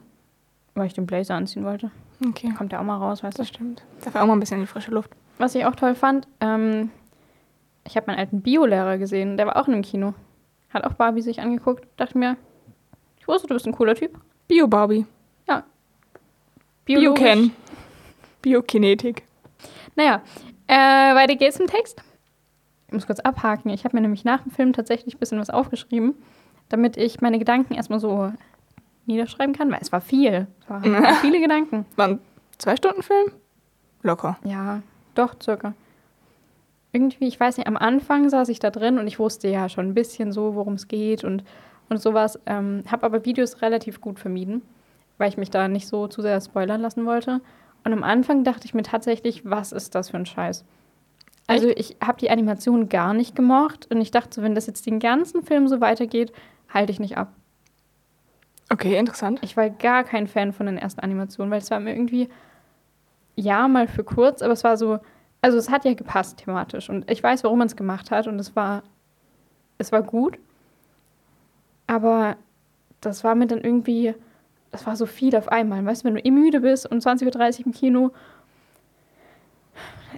weil 0.75 0.87
ich 0.87 0.93
den 0.93 1.05
Blazer 1.05 1.35
anziehen 1.35 1.63
wollte. 1.65 1.91
Okay, 2.25 2.53
Kommt 2.57 2.71
ja 2.71 2.79
auch 2.79 2.83
mal 2.85 2.97
raus, 2.97 3.23
weißt 3.23 3.37
du. 3.37 3.41
das 3.41 3.49
stimmt. 3.49 3.83
Dafür 4.03 4.21
auch 4.23 4.27
mal 4.27 4.33
ein 4.33 4.39
bisschen 4.39 4.57
in 4.57 4.63
die 4.63 4.67
frische 4.67 4.91
Luft. 4.91 5.11
Was 5.37 5.55
ich 5.55 5.65
auch 5.65 5.75
toll 5.75 5.95
fand, 5.95 6.27
ähm, 6.39 6.89
ich 7.85 7.95
habe 7.97 8.07
meinen 8.07 8.19
alten 8.19 8.41
Biolehrer 8.41 8.97
gesehen, 8.97 9.35
der 9.37 9.47
war 9.47 9.57
auch 9.57 9.67
in 9.67 9.73
einem 9.73 9.83
Kino. 9.83 10.13
Hat 10.73 10.85
auch 10.85 10.93
Barbie 10.93 11.21
sich 11.21 11.41
angeguckt. 11.41 11.85
Dachte 11.97 12.17
mir, 12.17 12.37
ich 13.19 13.27
wusste, 13.27 13.47
du 13.47 13.53
bist 13.53 13.65
ein 13.67 13.73
cooler 13.73 13.95
Typ. 13.95 14.17
Bio-Barbie. 14.47 15.05
Biologisch. 16.85 17.21
Bio-Ken. 17.23 17.51
Biokinetik. 18.41 19.23
Naja, 19.95 20.21
äh, 20.67 20.75
weiter 21.15 21.35
geht's 21.35 21.59
im 21.59 21.67
Text. 21.67 22.03
Ich 22.93 22.95
muss 22.95 23.07
kurz 23.07 23.21
abhaken. 23.21 23.71
Ich 23.71 23.85
habe 23.85 23.97
mir 23.97 24.01
nämlich 24.01 24.23
nach 24.23 24.43
dem 24.43 24.51
Film 24.51 24.71
tatsächlich 24.71 25.15
ein 25.15 25.17
bisschen 25.17 25.39
was 25.39 25.49
aufgeschrieben, 25.49 26.13
damit 26.69 26.95
ich 26.95 27.21
meine 27.21 27.39
Gedanken 27.39 27.73
erstmal 27.73 27.99
so 27.99 28.31
niederschreiben 29.07 29.55
kann, 29.55 29.71
weil 29.71 29.79
es 29.81 29.91
war 29.91 29.99
viel. 29.99 30.45
Es 30.61 30.69
waren 30.69 31.15
viele 31.15 31.41
Gedanken. 31.41 31.87
War 31.95 32.09
ein 32.09 32.19
Zwei-Stunden-Film? 32.59 33.31
Locker. 34.03 34.37
Ja, 34.43 34.83
doch, 35.15 35.33
circa. 35.41 35.73
Irgendwie, 36.91 37.27
ich 37.27 37.39
weiß 37.39 37.57
nicht, 37.57 37.65
am 37.65 37.77
Anfang 37.77 38.29
saß 38.29 38.49
ich 38.49 38.59
da 38.59 38.69
drin 38.69 38.99
und 38.99 39.07
ich 39.07 39.17
wusste 39.17 39.47
ja 39.47 39.69
schon 39.69 39.87
ein 39.87 39.95
bisschen 39.95 40.31
so, 40.31 40.53
worum 40.53 40.73
es 40.73 40.87
geht 40.87 41.23
und, 41.23 41.43
und 41.89 41.99
sowas. 41.99 42.39
Ähm, 42.45 42.83
habe 42.91 43.07
aber 43.07 43.25
Videos 43.25 43.63
relativ 43.63 44.01
gut 44.01 44.19
vermieden, 44.19 44.61
weil 45.17 45.29
ich 45.29 45.37
mich 45.37 45.49
da 45.49 45.67
nicht 45.67 45.87
so 45.87 46.07
zu 46.07 46.21
sehr 46.21 46.39
spoilern 46.39 46.81
lassen 46.81 47.07
wollte. 47.07 47.41
Und 47.85 47.91
am 47.91 48.03
Anfang 48.03 48.43
dachte 48.43 48.65
ich 48.65 48.75
mir 48.75 48.83
tatsächlich, 48.83 49.49
was 49.49 49.71
ist 49.71 49.95
das 49.95 50.11
für 50.11 50.17
ein 50.17 50.27
Scheiß? 50.27 50.63
Also 51.47 51.67
ich 51.67 51.97
habe 52.01 52.19
die 52.19 52.29
Animation 52.29 52.89
gar 52.89 53.13
nicht 53.13 53.35
gemocht 53.35 53.87
und 53.91 53.99
ich 53.99 54.11
dachte, 54.11 54.35
so, 54.35 54.41
wenn 54.41 54.55
das 54.55 54.67
jetzt 54.67 54.85
den 54.85 54.99
ganzen 54.99 55.43
Film 55.43 55.67
so 55.67 55.81
weitergeht, 55.81 56.31
halte 56.69 56.91
ich 56.91 56.99
nicht 56.99 57.17
ab. 57.17 57.33
Okay, 58.69 58.97
interessant. 58.97 59.39
Ich 59.43 59.57
war 59.57 59.69
gar 59.69 60.03
kein 60.03 60.27
Fan 60.27 60.53
von 60.53 60.65
den 60.65 60.77
ersten 60.77 61.01
Animationen, 61.01 61.51
weil 61.51 61.59
es 61.59 61.69
war 61.69 61.79
mir 61.79 61.93
irgendwie, 61.93 62.29
ja, 63.35 63.67
mal 63.67 63.87
für 63.87 64.03
kurz, 64.03 64.41
aber 64.41 64.53
es 64.53 64.63
war 64.63 64.77
so, 64.77 64.99
also 65.41 65.57
es 65.57 65.69
hat 65.69 65.85
ja 65.85 65.93
gepasst 65.93 66.37
thematisch 66.37 66.89
und 66.89 67.09
ich 67.11 67.21
weiß, 67.21 67.43
warum 67.43 67.59
man 67.59 67.67
es 67.67 67.75
gemacht 67.75 68.09
hat 68.09 68.27
und 68.27 68.39
es 68.39 68.55
war, 68.55 68.83
es 69.77 69.91
war 69.91 70.01
gut, 70.01 70.39
aber 71.87 72.37
das 73.01 73.23
war 73.23 73.35
mir 73.35 73.47
dann 73.47 73.61
irgendwie, 73.61 74.15
das 74.71 74.87
war 74.87 74.95
so 74.95 75.05
viel 75.05 75.35
auf 75.35 75.49
einmal. 75.49 75.85
Weißt 75.85 76.03
du, 76.03 76.07
wenn 76.07 76.15
du 76.15 76.25
eh 76.25 76.31
müde 76.31 76.61
bist 76.61 76.89
und 76.89 77.03
20.30 77.03 77.59
Uhr 77.59 77.65
im 77.67 77.71
Kino, 77.73 78.11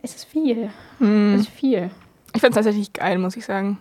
ist 0.01 0.15
es 0.15 0.24
viel. 0.24 0.69
Hm. 1.00 1.36
Es 1.36 1.42
ist 1.42 1.50
viel. 1.50 1.89
Ich 2.33 2.42
fand 2.42 2.51
es 2.51 2.56
tatsächlich 2.56 2.94
geil, 2.94 3.18
muss 3.18 3.38
ich 3.38 3.45
sagen. 3.45 3.80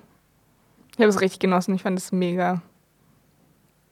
Ich 0.93 0.99
habe 0.99 1.09
es 1.09 1.21
richtig 1.21 1.41
genossen. 1.41 1.75
Ich 1.75 1.83
fand 1.83 1.99
es 1.99 2.13
mega. 2.13 2.63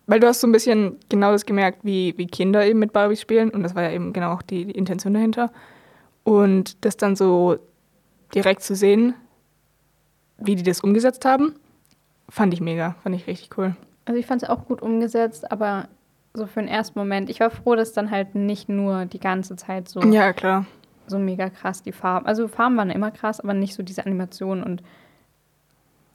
Weil 0.07 0.21
du 0.21 0.27
hast 0.27 0.41
so 0.41 0.47
ein 0.47 0.53
bisschen 0.53 0.97
genau 1.09 1.33
das 1.33 1.47
gemerkt, 1.47 1.81
wie, 1.85 2.15
wie 2.17 2.27
Kinder 2.27 2.65
eben 2.67 2.79
mit 2.79 2.93
Barbies 2.93 3.21
spielen. 3.21 3.51
Und 3.51 3.63
das 3.63 3.75
war 3.75 3.83
ja 3.83 3.91
eben 3.91 4.13
genau 4.13 4.33
auch 4.33 4.43
die, 4.43 4.67
die 4.67 4.73
Intention 4.73 5.15
dahinter. 5.15 5.51
Und 6.25 6.85
das 6.85 6.97
dann 6.97 7.17
so 7.17 7.59
direkt 8.35 8.63
zu 8.63 8.75
sehen, 8.75 9.15
wie 10.39 10.57
die 10.57 10.63
das 10.63 10.81
umgesetzt 10.81 11.25
haben, 11.25 11.55
fand 12.29 12.55
ich 12.55 12.61
mega. 12.61 12.97
Fand 13.03 13.15
ich 13.15 13.27
richtig 13.27 13.57
cool. 13.59 13.77
Also 14.05 14.19
ich 14.19 14.27
fand 14.27 14.43
es 14.43 14.49
auch 14.49 14.67
gut 14.67 14.83
umgesetzt, 14.83 15.51
aber 15.53 15.89
so 16.35 16.47
für 16.47 16.61
den 16.61 16.69
ersten 16.69 16.99
Moment. 16.99 17.31
Ich 17.31 17.41
war 17.41 17.51
froh, 17.51 17.75
dass 17.77 17.93
dann 17.93 18.11
halt 18.11 18.35
nicht 18.35 18.69
nur 18.69 19.05
die 19.05 19.21
ganze 19.21 19.57
Zeit 19.57 19.89
so, 19.89 20.01
Ja, 20.01 20.33
klar. 20.33 20.67
So 21.13 21.19
mega 21.21 21.49
krass 21.49 21.83
die 21.83 21.93
Farben. 21.93 22.27
Also 22.27 22.49
Farben 22.49 22.77
waren 22.77 22.91
immer 22.91 23.13
krass, 23.13 23.41
aber 23.41 23.55
nicht 23.55 23.75
so 23.75 23.85
diese 23.85 24.05
Animation 24.05 24.65
und, 24.65 24.83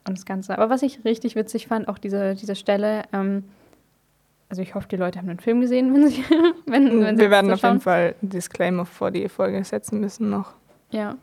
und 0.06 0.18
das 0.18 0.26
Ganze. 0.26 0.58
Aber 0.58 0.70
was 0.70 0.82
ich 0.82 1.06
richtig 1.06 1.36
witzig 1.36 1.68
fand, 1.68 1.88
auch 1.88 1.98
diese, 1.98 2.36
diese 2.36 2.56
Stelle, 2.56 3.04
ähm, 3.14 3.46
also 4.50 4.62
ich 4.62 4.76
hoffe, 4.76 4.90
die 4.90 4.98
Leute 4.98 5.20
haben 5.20 5.28
den 5.28 5.40
Film 5.40 5.62
gesehen, 5.62 5.94
wenn 5.94 6.08
sie, 6.10 6.24
wenn, 6.66 7.02
wenn 7.02 7.16
sie 7.16 7.24
Wir 7.24 7.32
werden 7.32 7.52
auf 7.52 7.62
jeden. 7.62 7.80
Fall 7.80 8.16
einen 8.22 8.30
Disclaimer 8.30 8.86
vor 8.86 9.12
die 9.12 9.30
Folge 9.30 9.64
setzen 9.64 10.02
müssen 10.02 10.30
noch. 10.30 10.54
Ja. 10.92 11.16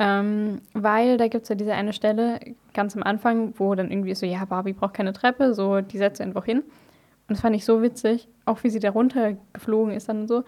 Ähm, 0.00 0.60
weil 0.74 1.16
da 1.16 1.26
gibt 1.26 1.44
es 1.44 1.48
ja 1.48 1.54
diese 1.56 1.72
eine 1.72 1.92
Stelle 1.92 2.38
ganz 2.72 2.94
am 2.94 3.02
Anfang, 3.02 3.54
wo 3.56 3.74
dann 3.74 3.90
irgendwie 3.90 4.12
ist 4.12 4.20
so, 4.20 4.26
ja, 4.26 4.44
Barbie 4.44 4.72
braucht 4.72 4.94
keine 4.94 5.12
Treppe, 5.12 5.54
so, 5.54 5.80
die 5.80 5.98
setzt 5.98 6.18
sie 6.18 6.22
einfach 6.22 6.44
hin. 6.44 6.58
Und 6.58 7.36
das 7.36 7.40
fand 7.40 7.56
ich 7.56 7.64
so 7.64 7.82
witzig, 7.82 8.28
auch 8.44 8.62
wie 8.62 8.70
sie 8.70 8.78
da 8.78 8.90
runtergeflogen 8.90 9.92
ist 9.92 10.08
dann 10.08 10.22
und 10.22 10.28
so, 10.28 10.44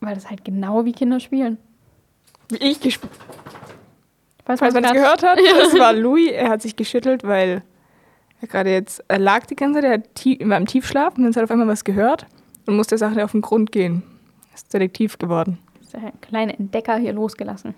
weil 0.00 0.14
das 0.14 0.28
halt 0.30 0.44
genau 0.44 0.84
wie 0.84 0.92
Kinder 0.92 1.20
spielen. 1.20 1.58
Wie 2.48 2.56
ich 2.56 2.80
gespielt 2.80 3.12
Falls 4.44 4.58
Falls 4.60 4.74
man 4.74 4.84
es 4.84 4.90
grad- 4.90 4.96
gehört 5.00 5.22
hat, 5.22 5.38
das 5.60 5.78
war 5.78 5.92
Louis. 5.92 6.32
Er 6.32 6.48
hat 6.48 6.62
sich 6.62 6.74
geschüttelt, 6.76 7.22
weil 7.24 7.62
er 8.40 8.48
gerade 8.48 8.70
jetzt, 8.70 9.04
er 9.08 9.18
lag 9.18 9.46
die 9.46 9.54
ganze 9.56 9.80
Zeit, 9.80 9.84
er 9.84 9.92
hat 9.94 10.48
war 10.48 10.56
im 10.56 10.66
Tiefschlaf 10.66 11.16
und 11.16 11.24
dann 11.24 11.30
hat 11.32 11.36
er 11.36 11.44
auf 11.44 11.50
einmal 11.50 11.68
was 11.68 11.84
gehört 11.84 12.26
und 12.66 12.76
musste 12.76 12.96
der 12.96 12.98
Sache 12.98 13.22
auf 13.24 13.32
den 13.32 13.42
Grund 13.42 13.70
gehen. 13.70 14.02
Ist 14.54 14.72
Detektiv 14.74 15.18
geworden. 15.18 15.58
ist 15.80 15.92
der 15.92 16.12
kleine 16.20 16.58
Entdecker 16.58 16.96
hier 16.96 17.12
losgelassen. 17.12 17.74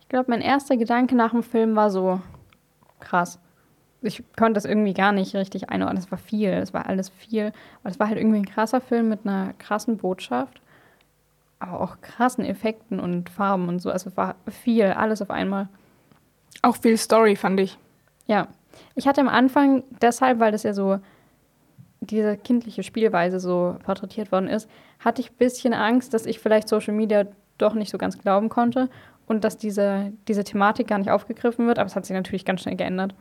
Ich 0.00 0.08
glaube, 0.08 0.30
mein 0.30 0.40
erster 0.40 0.76
Gedanke 0.76 1.14
nach 1.16 1.32
dem 1.32 1.42
Film 1.42 1.74
war 1.76 1.90
so 1.90 2.20
krass. 3.00 3.38
Ich 4.00 4.22
konnte 4.36 4.54
das 4.54 4.64
irgendwie 4.64 4.94
gar 4.94 5.12
nicht 5.12 5.34
richtig 5.36 5.68
einordnen. 5.70 5.98
Es 5.98 6.10
war 6.10 6.18
viel, 6.18 6.48
es 6.50 6.72
war 6.72 6.86
alles 6.86 7.10
viel. 7.10 7.52
Aber 7.82 7.90
es 7.90 8.00
war 8.00 8.08
halt 8.08 8.18
irgendwie 8.18 8.38
ein 8.38 8.46
krasser 8.46 8.80
Film 8.80 9.08
mit 9.10 9.20
einer 9.26 9.52
krassen 9.58 9.96
Botschaft, 9.98 10.60
auch 11.70 12.00
krassen 12.00 12.44
Effekten 12.44 13.00
und 13.00 13.30
Farben 13.30 13.68
und 13.68 13.80
so. 13.80 13.90
Also 13.90 14.16
war 14.16 14.36
viel, 14.48 14.84
alles 14.86 15.22
auf 15.22 15.30
einmal. 15.30 15.68
Auch 16.62 16.76
viel 16.76 16.96
Story, 16.96 17.36
fand 17.36 17.60
ich. 17.60 17.78
Ja, 18.26 18.48
ich 18.94 19.06
hatte 19.06 19.20
am 19.20 19.28
Anfang 19.28 19.82
deshalb, 20.00 20.40
weil 20.40 20.52
das 20.52 20.62
ja 20.62 20.74
so 20.74 20.98
diese 22.00 22.36
kindliche 22.36 22.82
Spielweise 22.82 23.38
so 23.38 23.76
porträtiert 23.84 24.32
worden 24.32 24.48
ist, 24.48 24.68
hatte 24.98 25.22
ich 25.22 25.30
ein 25.30 25.36
bisschen 25.36 25.72
Angst, 25.72 26.14
dass 26.14 26.26
ich 26.26 26.40
vielleicht 26.40 26.68
Social 26.68 26.94
Media 26.94 27.26
doch 27.58 27.74
nicht 27.74 27.90
so 27.90 27.98
ganz 27.98 28.18
glauben 28.18 28.48
konnte 28.48 28.90
und 29.26 29.44
dass 29.44 29.56
diese, 29.56 30.12
diese 30.28 30.44
Thematik 30.44 30.88
gar 30.88 30.98
nicht 30.98 31.10
aufgegriffen 31.10 31.66
wird. 31.66 31.78
Aber 31.78 31.86
es 31.86 31.96
hat 31.96 32.06
sich 32.06 32.14
natürlich 32.14 32.44
ganz 32.44 32.62
schnell 32.62 32.76
geändert. 32.76 33.14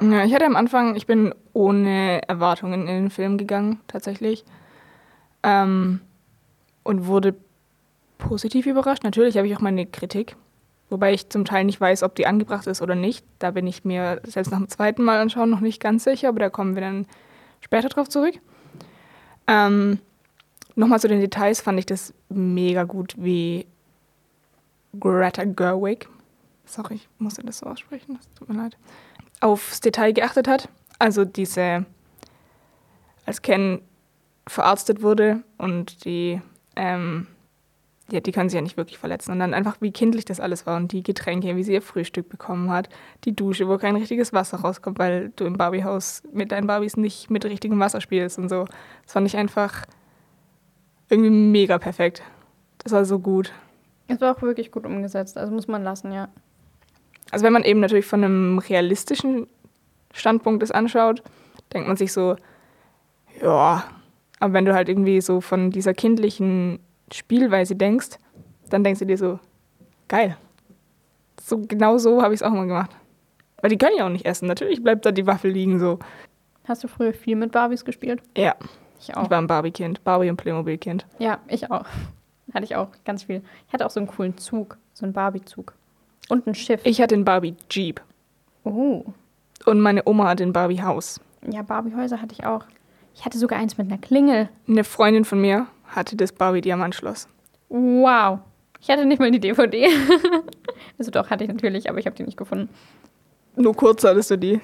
Ja, 0.00 0.24
ich 0.24 0.34
hatte 0.34 0.46
am 0.46 0.56
Anfang, 0.56 0.96
ich 0.96 1.06
bin 1.06 1.32
ohne 1.52 2.22
Erwartungen 2.26 2.88
in 2.88 3.04
den 3.04 3.10
Film 3.10 3.38
gegangen, 3.38 3.80
tatsächlich. 3.86 4.44
Ähm, 5.44 6.00
und 6.82 7.06
wurde 7.06 7.34
positiv 8.18 8.66
überrascht. 8.66 9.04
Natürlich 9.04 9.36
habe 9.36 9.46
ich 9.46 9.56
auch 9.56 9.60
meine 9.60 9.86
Kritik, 9.86 10.36
wobei 10.90 11.12
ich 11.12 11.28
zum 11.28 11.44
Teil 11.44 11.64
nicht 11.64 11.80
weiß, 11.80 12.02
ob 12.02 12.14
die 12.14 12.26
angebracht 12.26 12.66
ist 12.66 12.82
oder 12.82 12.94
nicht. 12.94 13.24
Da 13.38 13.50
bin 13.50 13.66
ich 13.66 13.84
mir 13.84 14.20
selbst 14.24 14.50
nach 14.50 14.58
dem 14.58 14.68
zweiten 14.68 15.02
Mal 15.02 15.20
anschauen 15.20 15.50
noch 15.50 15.60
nicht 15.60 15.80
ganz 15.80 16.04
sicher, 16.04 16.28
aber 16.28 16.40
da 16.40 16.50
kommen 16.50 16.74
wir 16.74 16.82
dann 16.82 17.06
später 17.60 17.88
drauf 17.88 18.08
zurück. 18.08 18.34
Ähm, 19.46 19.98
Nochmal 20.74 21.00
zu 21.00 21.08
den 21.08 21.20
Details 21.20 21.60
fand 21.60 21.78
ich 21.78 21.86
das 21.86 22.14
mega 22.30 22.84
gut, 22.84 23.14
wie 23.18 23.66
Greta 24.98 25.44
Gerwig, 25.44 26.08
sorry, 26.64 26.94
ich 26.94 27.08
musste 27.18 27.42
das 27.42 27.58
so 27.58 27.66
aussprechen, 27.66 28.16
das 28.16 28.28
tut 28.34 28.48
mir 28.48 28.56
leid, 28.56 28.76
aufs 29.40 29.80
Detail 29.80 30.12
geachtet 30.12 30.48
hat. 30.48 30.68
Also 30.98 31.24
diese, 31.24 31.84
als 33.26 33.42
Ken 33.42 33.80
verarztet 34.46 35.02
wurde 35.02 35.42
und 35.58 36.04
die, 36.04 36.40
ähm, 36.76 37.26
ja, 38.10 38.20
die 38.20 38.32
kann 38.32 38.48
sich 38.48 38.56
ja 38.56 38.62
nicht 38.62 38.76
wirklich 38.76 38.98
verletzen. 38.98 39.32
Und 39.32 39.38
dann 39.38 39.54
einfach, 39.54 39.76
wie 39.80 39.92
kindlich 39.92 40.24
das 40.24 40.40
alles 40.40 40.66
war 40.66 40.76
und 40.76 40.92
die 40.92 41.02
Getränke, 41.02 41.56
wie 41.56 41.62
sie 41.62 41.72
ihr 41.72 41.82
Frühstück 41.82 42.28
bekommen 42.28 42.70
hat, 42.70 42.88
die 43.24 43.34
Dusche, 43.34 43.68
wo 43.68 43.78
kein 43.78 43.96
richtiges 43.96 44.32
Wasser 44.32 44.60
rauskommt, 44.60 44.98
weil 44.98 45.32
du 45.36 45.44
im 45.44 45.56
Barbiehaus 45.56 46.22
mit 46.32 46.52
deinen 46.52 46.66
Barbies 46.66 46.96
nicht 46.96 47.30
mit 47.30 47.44
richtigem 47.44 47.78
Wasser 47.80 48.00
spielst 48.00 48.38
und 48.38 48.48
so. 48.48 48.66
Das 49.04 49.12
fand 49.12 49.26
ich 49.26 49.36
einfach 49.36 49.86
irgendwie 51.08 51.30
mega 51.30 51.78
perfekt. 51.78 52.22
Das 52.78 52.92
war 52.92 53.04
so 53.04 53.18
gut. 53.18 53.52
Es 54.08 54.20
war 54.20 54.36
auch 54.36 54.42
wirklich 54.42 54.70
gut 54.72 54.84
umgesetzt, 54.84 55.38
also 55.38 55.52
muss 55.52 55.68
man 55.68 55.82
lassen, 55.82 56.12
ja. 56.12 56.28
Also 57.30 57.44
wenn 57.44 57.52
man 57.52 57.64
eben 57.64 57.80
natürlich 57.80 58.04
von 58.04 58.22
einem 58.22 58.58
realistischen 58.58 59.46
Standpunkt 60.12 60.62
das 60.62 60.70
anschaut, 60.70 61.22
denkt 61.72 61.88
man 61.88 61.96
sich 61.96 62.12
so, 62.12 62.36
ja, 63.40 63.84
aber 64.42 64.54
wenn 64.54 64.64
du 64.64 64.74
halt 64.74 64.88
irgendwie 64.88 65.20
so 65.20 65.40
von 65.40 65.70
dieser 65.70 65.94
kindlichen 65.94 66.80
Spielweise 67.12 67.76
denkst, 67.76 68.18
dann 68.70 68.82
denkst 68.82 68.98
du 68.98 69.06
dir 69.06 69.16
so, 69.16 69.38
geil. 70.08 70.36
So 71.40 71.58
genau 71.58 71.96
so 71.98 72.22
habe 72.22 72.34
ich 72.34 72.40
es 72.40 72.42
auch 72.42 72.50
mal 72.50 72.66
gemacht. 72.66 72.90
Weil 73.60 73.70
die 73.70 73.78
können 73.78 73.96
ja 73.96 74.04
auch 74.04 74.10
nicht 74.10 74.26
essen. 74.26 74.48
Natürlich 74.48 74.82
bleibt 74.82 75.06
da 75.06 75.12
die 75.12 75.28
Waffel 75.28 75.52
liegen 75.52 75.78
so. 75.78 76.00
Hast 76.64 76.82
du 76.82 76.88
früher 76.88 77.14
viel 77.14 77.36
mit 77.36 77.52
Barbies 77.52 77.84
gespielt? 77.84 78.20
Ja, 78.36 78.56
Ich 78.98 79.16
auch. 79.16 79.22
ich 79.22 79.30
war 79.30 79.38
ein 79.38 79.46
Barbie-Kind, 79.46 80.02
Barbie- 80.02 80.28
und 80.30 80.38
Playmobil-Kind. 80.38 81.06
Ja, 81.20 81.38
ich 81.46 81.70
auch. 81.70 81.84
Hatte 82.52 82.64
ich 82.64 82.74
auch 82.74 82.88
ganz 83.04 83.22
viel. 83.22 83.42
Ich 83.68 83.72
hatte 83.72 83.86
auch 83.86 83.90
so 83.90 84.00
einen 84.00 84.08
coolen 84.08 84.36
Zug, 84.38 84.76
so 84.92 85.06
einen 85.06 85.12
Barbie-Zug. 85.12 85.72
Und 86.28 86.48
ein 86.48 86.56
Schiff. 86.56 86.80
Ich 86.82 87.00
hatte 87.00 87.14
ein 87.14 87.24
Barbie-Jeep 87.24 88.00
oh. 88.64 89.04
und 89.66 89.80
meine 89.80 90.02
Oma 90.04 90.28
hatte 90.28 90.42
ein 90.42 90.52
Barbie-Haus. 90.52 91.20
Ja, 91.48 91.62
Barbie-Häuser 91.62 92.20
hatte 92.20 92.32
ich 92.32 92.44
auch. 92.44 92.64
Ich 93.14 93.24
hatte 93.24 93.38
sogar 93.38 93.58
eins 93.58 93.78
mit 93.78 93.88
einer 93.88 93.98
Klingel. 93.98 94.48
Eine 94.68 94.84
Freundin 94.84 95.24
von 95.24 95.40
mir 95.40 95.66
hatte 95.86 96.16
das 96.16 96.32
Barbie-Diamantschloss. 96.32 97.28
Wow. 97.68 98.40
Ich 98.80 98.90
hatte 98.90 99.04
nicht 99.04 99.20
mal 99.20 99.30
die 99.30 99.40
DVD. 99.40 99.88
also 100.98 101.10
doch, 101.10 101.30
hatte 101.30 101.44
ich 101.44 101.50
natürlich, 101.50 101.88
aber 101.88 101.98
ich 101.98 102.06
habe 102.06 102.16
die 102.16 102.24
nicht 102.24 102.36
gefunden. 102.36 102.68
Nur 103.54 103.74
kurz 103.74 104.02
hattest 104.04 104.30
du 104.30 104.38
die. 104.38 104.60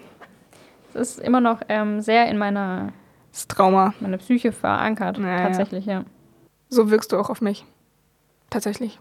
Es 0.94 1.16
ist 1.16 1.20
immer 1.20 1.40
noch 1.40 1.60
ähm, 1.68 2.00
sehr 2.00 2.28
in 2.28 2.38
meiner, 2.38 2.92
Das 3.30 3.46
Trauma. 3.46 3.94
meiner 4.00 4.18
Psyche 4.18 4.52
verankert. 4.52 5.18
Ja, 5.18 5.28
ja. 5.28 5.42
tatsächlich, 5.44 5.86
ja. 5.86 6.04
So 6.68 6.90
wirkst 6.90 7.12
du 7.12 7.16
auch 7.18 7.30
auf 7.30 7.40
mich. 7.40 7.64
Tatsächlich. 8.50 8.98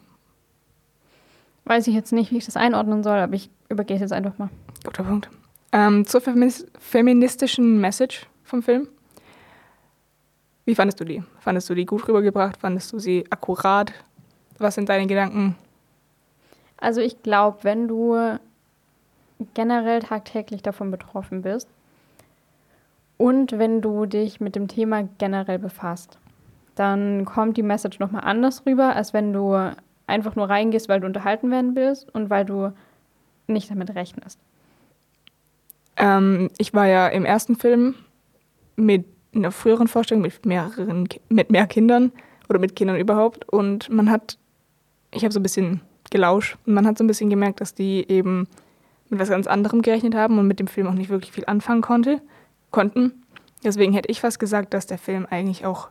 Weiß 1.66 1.88
ich 1.88 1.96
jetzt 1.96 2.14
nicht, 2.14 2.32
wie 2.32 2.38
ich 2.38 2.46
das 2.46 2.58
einordnen 2.58 3.04
soll, 3.04 3.18
aber 3.18 3.34
ich 3.34 3.50
übergehe 3.70 3.96
es 3.96 4.02
jetzt 4.02 4.14
einfach 4.14 4.38
mal. 4.38 4.50
Guter 4.86 5.04
Punkt. 5.04 5.30
Ähm, 5.72 6.06
zur 6.06 6.22
feministischen 6.22 7.82
Message 7.82 8.28
vom 8.44 8.62
Film. 8.62 8.88
Wie 10.68 10.76
fandest 10.76 11.00
du 11.00 11.06
die? 11.06 11.24
Fandest 11.40 11.70
du 11.70 11.76
die 11.76 11.86
gut 11.86 12.06
rübergebracht? 12.10 12.58
Fandest 12.58 12.92
du 12.92 13.00
sie 13.00 13.24
akkurat? 13.30 13.94
Was 14.58 14.76
sind 14.76 14.90
deine 14.90 15.08
Gedanken? 15.08 15.56
Also 16.76 17.00
ich 17.00 17.24
glaube, 17.24 17.60
wenn 17.62 17.88
du 17.88 18.38
generell 19.54 20.02
tagtäglich 20.02 20.62
davon 20.62 20.92
betroffen 20.92 21.42
bist 21.42 21.70
und 23.16 23.58
wenn 23.58 23.80
du 23.82 24.06
dich 24.06 24.42
mit 24.42 24.58
dem 24.58 24.68
Thema 24.68 25.08
generell 25.18 25.58
befasst, 25.58 26.18
dann 26.76 27.24
kommt 27.24 27.56
die 27.56 27.64
Message 27.64 28.00
nochmal 28.00 28.26
anders 28.26 28.66
rüber, 28.66 28.94
als 28.94 29.14
wenn 29.14 29.32
du 29.32 29.72
einfach 30.06 30.36
nur 30.36 30.50
reingehst, 30.50 30.90
weil 30.90 31.00
du 31.00 31.08
unterhalten 31.08 31.50
werden 31.50 31.78
willst 31.78 32.14
und 32.14 32.30
weil 32.30 32.44
du 32.44 32.74
nicht 33.48 33.72
damit 33.72 33.96
rechnest. 33.96 34.38
Ähm, 35.96 36.50
ich 36.58 36.74
war 36.74 36.88
ja 36.88 37.08
im 37.08 37.24
ersten 37.24 37.56
Film 37.56 37.96
mit 38.76 39.06
einer 39.38 39.52
früheren 39.52 39.88
Vorstellung 39.88 40.22
mit 40.22 40.46
mehreren, 40.46 41.08
mit 41.30 41.50
mehr 41.50 41.68
Kindern 41.68 42.12
oder 42.50 42.60
mit 42.60 42.76
Kindern 42.76 42.98
überhaupt 42.98 43.48
und 43.50 43.90
man 43.90 44.10
hat, 44.10 44.38
ich 45.12 45.24
habe 45.24 45.34
so 45.34 45.40
ein 45.40 45.44
bisschen 45.44 45.82
gelauscht 46.10 46.58
und 46.66 46.74
man 46.74 46.88
hat 46.88 46.98
so 46.98 47.04
ein 47.04 47.08
bisschen 47.08 47.30
gemerkt, 47.30 47.62
dass 47.62 47.74
die 47.74 48.06
eben 48.10 48.48
mit 49.10 49.20
was 49.20 49.30
ganz 49.30 49.48
anderem 49.48 49.82
gerechnet 49.82 50.16
haben 50.16 50.38
und 50.38 50.48
mit 50.48 50.60
dem 50.60 50.68
Film 50.68 50.88
auch 50.88 50.94
nicht 50.94 51.10
wirklich 51.10 51.32
viel 51.32 51.46
anfangen 51.46 51.82
konnte, 51.82 52.22
konnten. 52.72 53.24
Deswegen 53.64 53.94
hätte 53.94 54.10
ich 54.10 54.22
fast 54.22 54.40
gesagt, 54.40 54.74
dass 54.74 54.88
der 54.88 54.98
Film 54.98 55.26
eigentlich 55.30 55.66
auch 55.66 55.90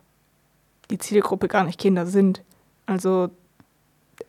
die 0.89 0.97
Zielgruppe 0.97 1.47
gar 1.47 1.63
nicht 1.63 1.79
Kinder 1.79 2.05
sind. 2.05 2.43
Also 2.85 3.29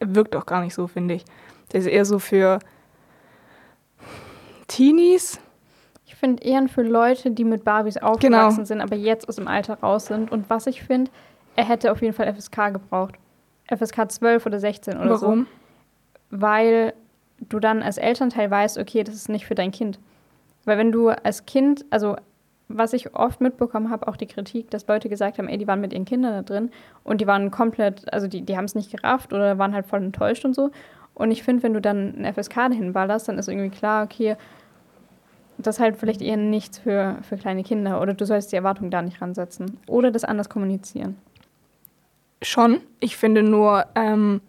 er 0.01 0.15
wirkt 0.15 0.35
auch 0.37 0.47
gar 0.47 0.63
nicht 0.63 0.75
so, 0.75 0.87
finde 0.87 1.15
ich. 1.15 1.25
Der 1.73 1.81
ist 1.81 1.87
eher 1.87 2.05
so 2.05 2.19
für 2.19 2.59
Teenies, 4.67 5.41
Ich 6.09 6.17
finde 6.17 6.43
eher 6.43 6.67
für 6.69 6.83
Leute, 6.83 7.31
die 7.31 7.45
mit 7.45 7.63
Barbies 7.65 7.97
aufgewachsen 7.99 8.65
sind, 8.65 8.81
aber 8.81 8.97
jetzt 8.97 9.29
aus 9.29 9.37
dem 9.37 9.47
Alter 9.47 9.79
raus 9.81 10.07
sind. 10.07 10.33
Und 10.33 10.51
was 10.51 10.67
ich 10.67 10.83
finde, 10.83 11.11
er 11.55 11.65
hätte 11.65 11.93
auf 11.93 12.03
jeden 12.03 12.15
Fall 12.15 12.33
FSK 12.35 12.73
gebraucht. 12.73 13.15
FSK 13.67 14.11
12 14.11 14.47
oder 14.47 14.59
16 14.59 14.99
oder 14.99 15.19
so. 15.19 15.27
Warum? 15.27 15.47
weil 16.31 16.95
du 17.41 17.61
dann 17.61 17.83
als 17.83 17.99
Elternteil 17.99 18.51
weißt, 18.51 18.79
okay, 18.79 19.05
das 19.05 19.15
ist 19.15 19.29
nicht 19.29 19.47
für 19.47 19.55
dein 19.55 19.71
Kind. 19.71 19.99
Weil 20.65 20.79
wenn 20.79 20.93
du 20.93 21.09
als 21.09 21.47
Kind, 21.47 21.85
also 21.91 22.17
was 22.69 22.93
ich 22.93 23.15
oft 23.15 23.41
mitbekommen 23.41 23.91
habe, 23.91 24.09
auch 24.09 24.17
die 24.17 24.27
Kritik, 24.27 24.71
dass 24.71 24.87
Leute 24.87 25.09
gesagt 25.09 25.39
haben, 25.39 25.49
ey, 25.49 25.57
die 25.57 25.67
waren 25.67 25.81
mit 25.81 25.93
ihren 25.93 26.05
Kindern 26.05 26.33
da 26.33 26.43
drin 26.43 26.71
und 27.03 27.21
die 27.21 27.27
waren 27.27 27.51
komplett, 27.51 28.13
also 28.13 28.27
die, 28.27 28.43
die 28.43 28.57
haben 28.57 28.67
es 28.67 28.75
nicht 28.75 28.91
gerafft 28.91 29.33
oder 29.33 29.57
waren 29.59 29.73
halt 29.73 29.87
voll 29.87 30.03
enttäuscht 30.03 30.45
und 30.45 30.55
so. 30.55 30.71
Und 31.15 31.31
ich 31.31 31.43
finde, 31.43 31.63
wenn 31.63 31.73
du 31.73 31.81
dann 31.81 32.15
ein 32.17 32.35
FSK 32.35 32.55
dahin 32.55 32.93
ballerst, 32.93 33.29
dann 33.29 33.39
ist 33.39 33.49
irgendwie 33.49 33.71
klar, 33.71 34.05
okay, 34.05 34.37
das 35.59 35.81
halt 35.81 35.97
vielleicht 35.97 36.23
eher 36.23 36.37
nichts 36.37 36.79
für, 36.79 37.19
für 37.23 37.37
kleine 37.37 37.65
Kinder 37.65 38.01
oder 38.01 38.15
du 38.15 38.25
sollst 38.25 38.53
die 38.53 38.57
Erwartung 38.57 38.91
da 38.91 39.03
nicht 39.03 39.21
ransetzen 39.21 39.79
oder 39.87 40.11
das 40.11 40.25
anders 40.25 40.49
kommunizieren. 40.49 41.17
Schon. 42.43 42.81
Ich 43.01 43.17
finde 43.17 43.43
nur, 43.43 43.87
ähm, 43.97 44.41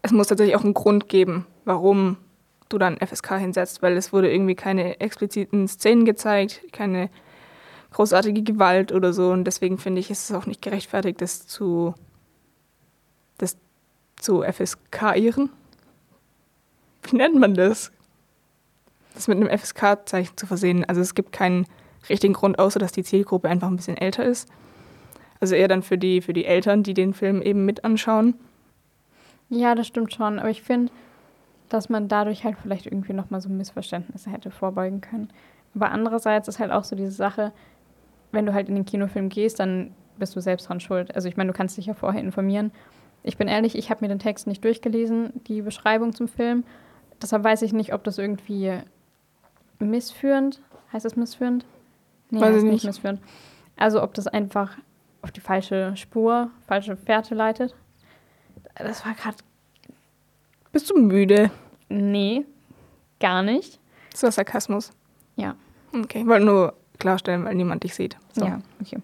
es 0.00 0.12
muss 0.12 0.28
tatsächlich 0.28 0.56
auch 0.56 0.64
einen 0.64 0.74
Grund 0.74 1.08
geben, 1.08 1.46
warum 1.64 2.16
du 2.70 2.78
dann 2.78 2.98
FSK 2.98 3.38
hinsetzt, 3.38 3.82
weil 3.82 3.96
es 3.96 4.12
wurde 4.12 4.32
irgendwie 4.32 4.54
keine 4.54 5.00
expliziten 5.00 5.68
Szenen 5.68 6.04
gezeigt, 6.04 6.62
keine 6.72 7.10
großartige 7.92 8.42
Gewalt 8.42 8.92
oder 8.92 9.12
so. 9.12 9.30
Und 9.30 9.44
deswegen 9.44 9.78
finde 9.78 10.00
ich, 10.00 10.10
ist 10.10 10.30
es 10.30 10.36
auch 10.36 10.46
nicht 10.46 10.62
gerechtfertigt, 10.62 11.20
das 11.20 11.46
zu, 11.46 11.94
das 13.36 13.56
zu 14.16 14.42
FSK-ieren. 14.42 15.50
Wie 17.02 17.16
nennt 17.16 17.38
man 17.38 17.54
das? 17.54 17.92
Das 19.18 19.26
mit 19.26 19.36
einem 19.36 19.58
FSK-Zeichen 19.58 20.36
zu 20.36 20.46
versehen. 20.46 20.84
Also 20.84 21.00
es 21.00 21.16
gibt 21.16 21.32
keinen 21.32 21.66
richtigen 22.08 22.34
Grund, 22.34 22.60
außer 22.60 22.78
dass 22.78 22.92
die 22.92 23.02
Zielgruppe 23.02 23.48
einfach 23.48 23.66
ein 23.66 23.74
bisschen 23.74 23.96
älter 23.96 24.24
ist. 24.24 24.48
Also 25.40 25.56
eher 25.56 25.66
dann 25.66 25.82
für 25.82 25.98
die, 25.98 26.20
für 26.20 26.32
die 26.32 26.44
Eltern, 26.44 26.84
die 26.84 26.94
den 26.94 27.14
Film 27.14 27.42
eben 27.42 27.64
mit 27.64 27.84
anschauen. 27.84 28.34
Ja, 29.48 29.74
das 29.74 29.88
stimmt 29.88 30.14
schon. 30.14 30.38
Aber 30.38 30.50
ich 30.50 30.62
finde, 30.62 30.92
dass 31.68 31.88
man 31.88 32.06
dadurch 32.06 32.44
halt 32.44 32.56
vielleicht 32.62 32.86
irgendwie 32.86 33.12
nochmal 33.12 33.40
so 33.40 33.48
Missverständnisse 33.48 34.30
hätte 34.30 34.52
vorbeugen 34.52 35.00
können. 35.00 35.30
Aber 35.74 35.90
andererseits 35.90 36.46
ist 36.46 36.60
halt 36.60 36.70
auch 36.70 36.84
so 36.84 36.94
diese 36.94 37.10
Sache, 37.10 37.50
wenn 38.30 38.46
du 38.46 38.54
halt 38.54 38.68
in 38.68 38.76
den 38.76 38.84
Kinofilm 38.84 39.30
gehst, 39.30 39.58
dann 39.58 39.96
bist 40.16 40.36
du 40.36 40.40
selbst 40.40 40.68
dran 40.68 40.78
schuld. 40.78 41.12
Also 41.16 41.28
ich 41.28 41.36
meine, 41.36 41.50
du 41.50 41.56
kannst 41.56 41.76
dich 41.76 41.86
ja 41.86 41.94
vorher 41.94 42.22
informieren. 42.22 42.70
Ich 43.24 43.36
bin 43.36 43.48
ehrlich, 43.48 43.76
ich 43.76 43.90
habe 43.90 44.04
mir 44.04 44.08
den 44.08 44.20
Text 44.20 44.46
nicht 44.46 44.62
durchgelesen, 44.62 45.32
die 45.48 45.62
Beschreibung 45.62 46.12
zum 46.12 46.28
Film. 46.28 46.62
Deshalb 47.20 47.42
weiß 47.42 47.62
ich 47.62 47.72
nicht, 47.72 47.92
ob 47.94 48.04
das 48.04 48.18
irgendwie 48.18 48.74
missführend, 49.80 50.60
heißt 50.92 51.04
das 51.04 51.16
missführend? 51.16 51.64
Nee, 52.30 52.40
Weiß 52.40 52.56
ich 52.56 52.62
nicht 52.62 52.72
nicht. 52.72 52.84
missführend. 52.84 53.20
Also 53.76 54.02
ob 54.02 54.14
das 54.14 54.26
einfach 54.26 54.76
auf 55.22 55.30
die 55.32 55.40
falsche 55.40 55.96
Spur, 55.96 56.50
falsche 56.66 56.96
Fährte 56.96 57.34
leitet. 57.34 57.74
Das 58.76 59.04
war 59.04 59.14
gerade 59.14 59.36
Bist 60.72 60.90
du 60.90 60.98
müde? 60.98 61.50
Nee, 61.88 62.44
gar 63.20 63.42
nicht. 63.42 63.80
Das 64.12 64.22
war 64.22 64.32
Sarkasmus. 64.32 64.90
Ja. 65.36 65.54
Okay, 65.94 66.20
ich 66.20 66.26
wollte 66.26 66.44
nur 66.44 66.74
klarstellen, 66.98 67.44
weil 67.44 67.54
niemand 67.54 67.82
dich 67.84 67.94
sieht. 67.94 68.16
So. 68.32 68.44
Ja, 68.44 68.58
okay. 68.80 68.98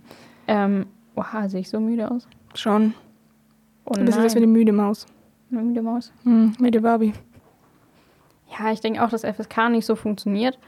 Ähm, 0.46 0.86
oha, 1.16 1.48
sehe 1.48 1.60
ich 1.60 1.68
so 1.70 1.80
müde 1.80 2.10
aus? 2.10 2.28
Schon. 2.54 2.94
Oh 3.86 3.92
Du 3.94 4.04
bist 4.04 4.18
jetzt 4.18 4.34
wie 4.34 4.38
eine 4.38 4.46
müde 4.46 4.72
Maus. 4.72 5.06
eine 5.50 5.62
müde 5.62 5.82
Maus. 5.82 6.12
Hm, 6.24 6.54
müde 6.58 6.80
Barbie. 6.80 7.12
Ja, 8.58 8.73
ich 8.73 8.80
denke 8.80 9.04
auch, 9.04 9.11
dass 9.11 9.23
FSK 9.23 9.70
nicht 9.70 9.87
so 9.87 9.96
funktioniert. 9.96 10.58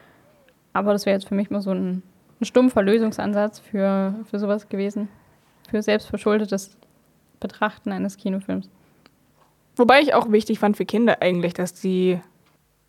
Aber 0.73 0.93
das 0.93 1.07
wäre 1.07 1.17
jetzt 1.17 1.29
für 1.29 1.35
mich 1.35 1.51
mal 1.51 1.61
so 1.61 1.71
ein, 1.71 2.03
ein 2.41 2.45
stumpfer 2.45 2.83
Lösungsansatz 2.83 3.61
für, 3.61 4.15
für 4.29 4.39
sowas 4.39 4.69
gewesen. 4.69 5.09
Für 5.71 5.83
selbstverschuldetes 5.83 6.77
Betrachten 7.41 7.93
eines 7.93 8.17
Kinofilms. 8.17 8.69
Wobei 9.77 10.01
ich 10.01 10.15
auch 10.15 10.31
wichtig 10.31 10.59
fand 10.59 10.77
für 10.77 10.87
Kinder 10.87 11.21
eigentlich, 11.21 11.55
dass 11.55 11.75
die. 11.75 12.21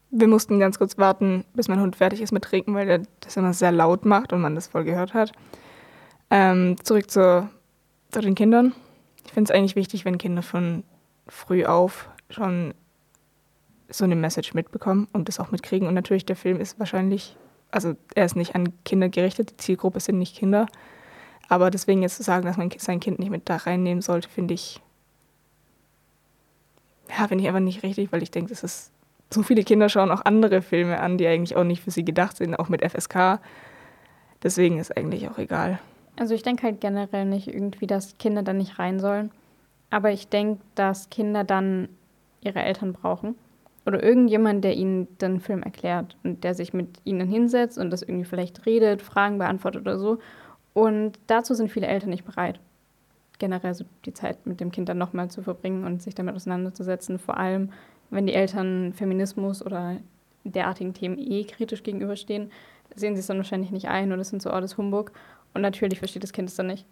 Wir 0.09 0.27
mussten 0.27 0.57
ganz 0.57 0.77
kurz 0.77 0.97
warten, 0.97 1.43
bis 1.53 1.67
mein 1.67 1.81
Hund 1.81 1.97
fertig 1.97 2.21
ist 2.21 2.31
mit 2.31 2.45
Trinken, 2.45 2.73
weil 2.75 2.85
der 2.85 3.01
das 3.19 3.35
immer 3.35 3.51
sehr 3.51 3.73
laut 3.73 4.05
macht 4.05 4.31
und 4.31 4.39
man 4.39 4.55
das 4.55 4.67
voll 4.67 4.85
gehört 4.85 5.13
hat. 5.13 5.33
Ähm, 6.29 6.77
zurück 6.81 7.11
zur 7.11 7.49
zu 8.11 8.21
den 8.21 8.35
Kindern. 8.35 8.73
Ich 9.25 9.33
finde 9.33 9.51
es 9.51 9.57
eigentlich 9.57 9.75
wichtig, 9.75 10.05
wenn 10.05 10.17
Kinder 10.17 10.41
von 10.41 10.83
früh 11.27 11.65
auf 11.65 12.09
schon 12.29 12.73
so 13.89 14.03
eine 14.03 14.15
Message 14.15 14.53
mitbekommen 14.53 15.07
und 15.13 15.27
das 15.27 15.39
auch 15.39 15.51
mitkriegen. 15.51 15.87
Und 15.87 15.93
natürlich, 15.93 16.25
der 16.25 16.35
Film 16.35 16.59
ist 16.59 16.79
wahrscheinlich, 16.79 17.35
also 17.71 17.95
er 18.15 18.25
ist 18.25 18.35
nicht 18.35 18.55
an 18.55 18.73
Kinder 18.83 19.09
gerichtet, 19.09 19.51
die 19.51 19.57
Zielgruppe 19.57 19.99
sind 19.99 20.17
nicht 20.17 20.35
Kinder. 20.35 20.67
Aber 21.49 21.71
deswegen 21.71 22.01
jetzt 22.01 22.17
zu 22.17 22.23
sagen, 22.23 22.45
dass 22.45 22.57
man 22.57 22.69
sein 22.77 22.99
Kind 22.99 23.19
nicht 23.19 23.29
mit 23.29 23.49
da 23.49 23.55
reinnehmen 23.55 24.01
sollte, 24.01 24.29
finde 24.29 24.53
ich, 24.53 24.81
ja, 27.09 27.27
finde 27.27 27.43
ich 27.43 27.47
einfach 27.47 27.61
nicht 27.61 27.83
richtig, 27.83 28.11
weil 28.11 28.21
ich 28.21 28.31
denke, 28.31 28.49
das 28.49 28.63
ist, 28.63 28.91
so 29.29 29.43
viele 29.43 29.63
Kinder 29.63 29.89
schauen 29.89 30.11
auch 30.11 30.25
andere 30.25 30.61
Filme 30.61 30.99
an, 30.99 31.17
die 31.17 31.27
eigentlich 31.27 31.55
auch 31.55 31.63
nicht 31.63 31.81
für 31.81 31.91
sie 31.91 32.03
gedacht 32.03 32.37
sind, 32.37 32.55
auch 32.55 32.69
mit 32.69 32.81
FSK. 32.81 33.39
Deswegen 34.43 34.77
ist 34.77 34.95
eigentlich 34.95 35.29
auch 35.29 35.37
egal. 35.37 35.79
Also 36.17 36.33
ich 36.33 36.43
denke 36.43 36.63
halt 36.63 36.81
generell 36.81 37.25
nicht 37.25 37.47
irgendwie, 37.47 37.87
dass 37.87 38.17
Kinder 38.17 38.43
da 38.43 38.53
nicht 38.53 38.79
rein 38.79 38.99
sollen. 38.99 39.31
Aber 39.89 40.11
ich 40.11 40.27
denke, 40.27 40.61
dass 40.75 41.09
Kinder 41.09 41.43
dann 41.43 41.89
ihre 42.41 42.61
Eltern 42.61 42.93
brauchen. 42.93 43.35
Oder 43.87 44.03
irgendjemand, 44.03 44.65
der 44.65 44.75
ihnen 44.75 45.07
den 45.19 45.39
Film 45.39 45.63
erklärt 45.63 46.17
und 46.25 46.43
der 46.43 46.53
sich 46.53 46.73
mit 46.73 46.99
ihnen 47.05 47.25
hinsetzt 47.25 47.77
und 47.77 47.89
das 47.89 48.01
irgendwie 48.01 48.25
vielleicht 48.25 48.65
redet, 48.65 49.01
Fragen 49.01 49.37
beantwortet 49.37 49.83
oder 49.83 49.97
so. 49.97 50.19
Und 50.73 51.17
dazu 51.27 51.53
sind 51.53 51.71
viele 51.71 51.87
Eltern 51.87 52.09
nicht 52.09 52.25
bereit. 52.25 52.59
Generell 53.39 53.73
so 53.73 53.85
die 54.03 54.13
Zeit 54.13 54.45
mit 54.45 54.59
dem 54.59 54.71
Kind 54.71 54.89
dann 54.89 54.97
nochmal 54.97 55.31
zu 55.31 55.41
verbringen 55.41 55.85
und 55.85 56.03
sich 56.03 56.13
damit 56.13 56.35
auseinanderzusetzen. 56.35 57.17
Vor 57.17 57.37
allem, 57.37 57.71
wenn 58.09 58.27
die 58.27 58.33
Eltern 58.33 58.91
Feminismus 58.91 59.65
oder 59.65 59.95
derartigen 60.43 60.93
Themen 60.93 61.17
eh 61.17 61.45
kritisch 61.45 61.81
gegenüberstehen, 61.81 62.51
sehen 62.93 63.15
sie 63.15 63.21
es 63.21 63.27
dann 63.27 63.37
wahrscheinlich 63.37 63.71
nicht 63.71 63.87
ein 63.87 64.11
oder 64.11 64.25
sind 64.25 64.41
so, 64.41 64.51
oh, 64.51 64.59
das 64.59 64.77
Humbug. 64.77 65.13
Und 65.53 65.61
natürlich 65.61 65.99
versteht 65.99 66.23
das 66.23 66.33
Kind 66.33 66.49
es 66.49 66.55
dann 66.55 66.67
nicht. 66.67 66.85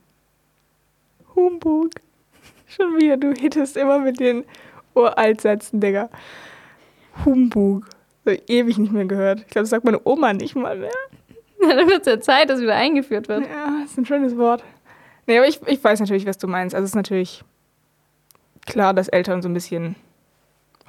Humbug. 1.36 1.90
Schon 2.68 2.96
wieder, 2.96 3.18
du 3.18 3.34
hittest 3.34 3.76
immer 3.76 4.00
mit 4.00 4.22
den 4.22 4.46
Uraltsätzen, 4.94 5.82
Digga. 5.82 6.10
Humbug. 7.24 7.88
So 8.26 8.32
ewig 8.48 8.78
nicht 8.78 8.92
mehr 8.92 9.06
gehört. 9.06 9.42
Ich 9.42 9.48
glaube, 9.48 9.64
das 9.64 9.70
sagt 9.70 9.86
meine 9.86 10.02
Oma 10.04 10.34
nicht 10.34 10.56
mal 10.56 10.78
mehr. 10.78 10.92
Ja, 11.62 11.76
dann 11.76 11.88
wird 11.88 12.02
es 12.02 12.08
ja 12.08 12.20
Zeit, 12.20 12.50
dass 12.50 12.62
wieder 12.62 12.76
eingeführt 12.76 13.28
wird. 13.28 13.46
Ja, 13.48 13.84
ist 13.84 13.98
ein 13.98 14.06
schönes 14.06 14.36
Wort. 14.38 14.64
Nee, 15.28 15.38
aber 15.38 15.48
ich, 15.48 15.62
ich 15.68 15.84
weiß 15.84 16.00
natürlich, 16.00 16.26
was 16.26 16.38
du 16.38 16.48
meinst. 16.48 16.76
Also 16.76 16.86
es 16.86 16.92
ist 16.92 16.96
natürlich 16.96 17.44
klar, 18.66 18.94
dass 18.94 19.08
Eltern 19.08 19.42
so 19.42 19.50
ein 19.50 19.54
bisschen 19.54 19.96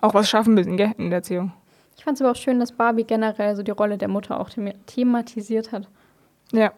auch 0.01 0.15
was 0.15 0.29
schaffen 0.29 0.55
müssen, 0.55 0.77
gell, 0.77 0.93
in 0.99 1.11
der 1.11 1.19
Erziehung. 1.19 1.53
Ich 1.97 2.05
fand 2.05 2.17
es 2.17 2.23
aber 2.23 2.33
auch 2.33 2.37
schön, 2.37 2.61
dass 2.61 2.73
Barbie 2.73 3.05
generell 3.05 3.57
so 3.57 3.63
die 3.63 3.71
Rolle 3.71 3.99
der 3.99 4.09
Mutter 4.09 4.39
auch 4.39 4.51
thematisiert 4.87 5.73
hat. 5.73 5.89
Ja. 6.53 6.73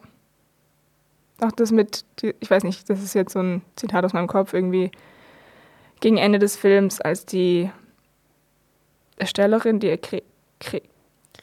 Auch 1.41 1.51
das 1.51 1.71
mit, 1.71 2.05
ich 2.21 2.49
weiß 2.49 2.63
nicht, 2.63 2.89
das 2.89 3.03
ist 3.03 3.13
jetzt 3.13 3.33
so 3.33 3.39
ein 3.39 3.61
Zitat 3.75 4.03
aus 4.03 4.13
meinem 4.13 4.27
Kopf, 4.27 4.53
irgendwie 4.53 4.91
gegen 5.99 6.17
Ende 6.17 6.39
des 6.39 6.55
Films, 6.55 7.01
als 7.01 7.25
die 7.25 7.69
Erstellerin, 9.19 9.79
die 9.79 9.95
Kre 9.97 10.23
Kre 10.59 10.81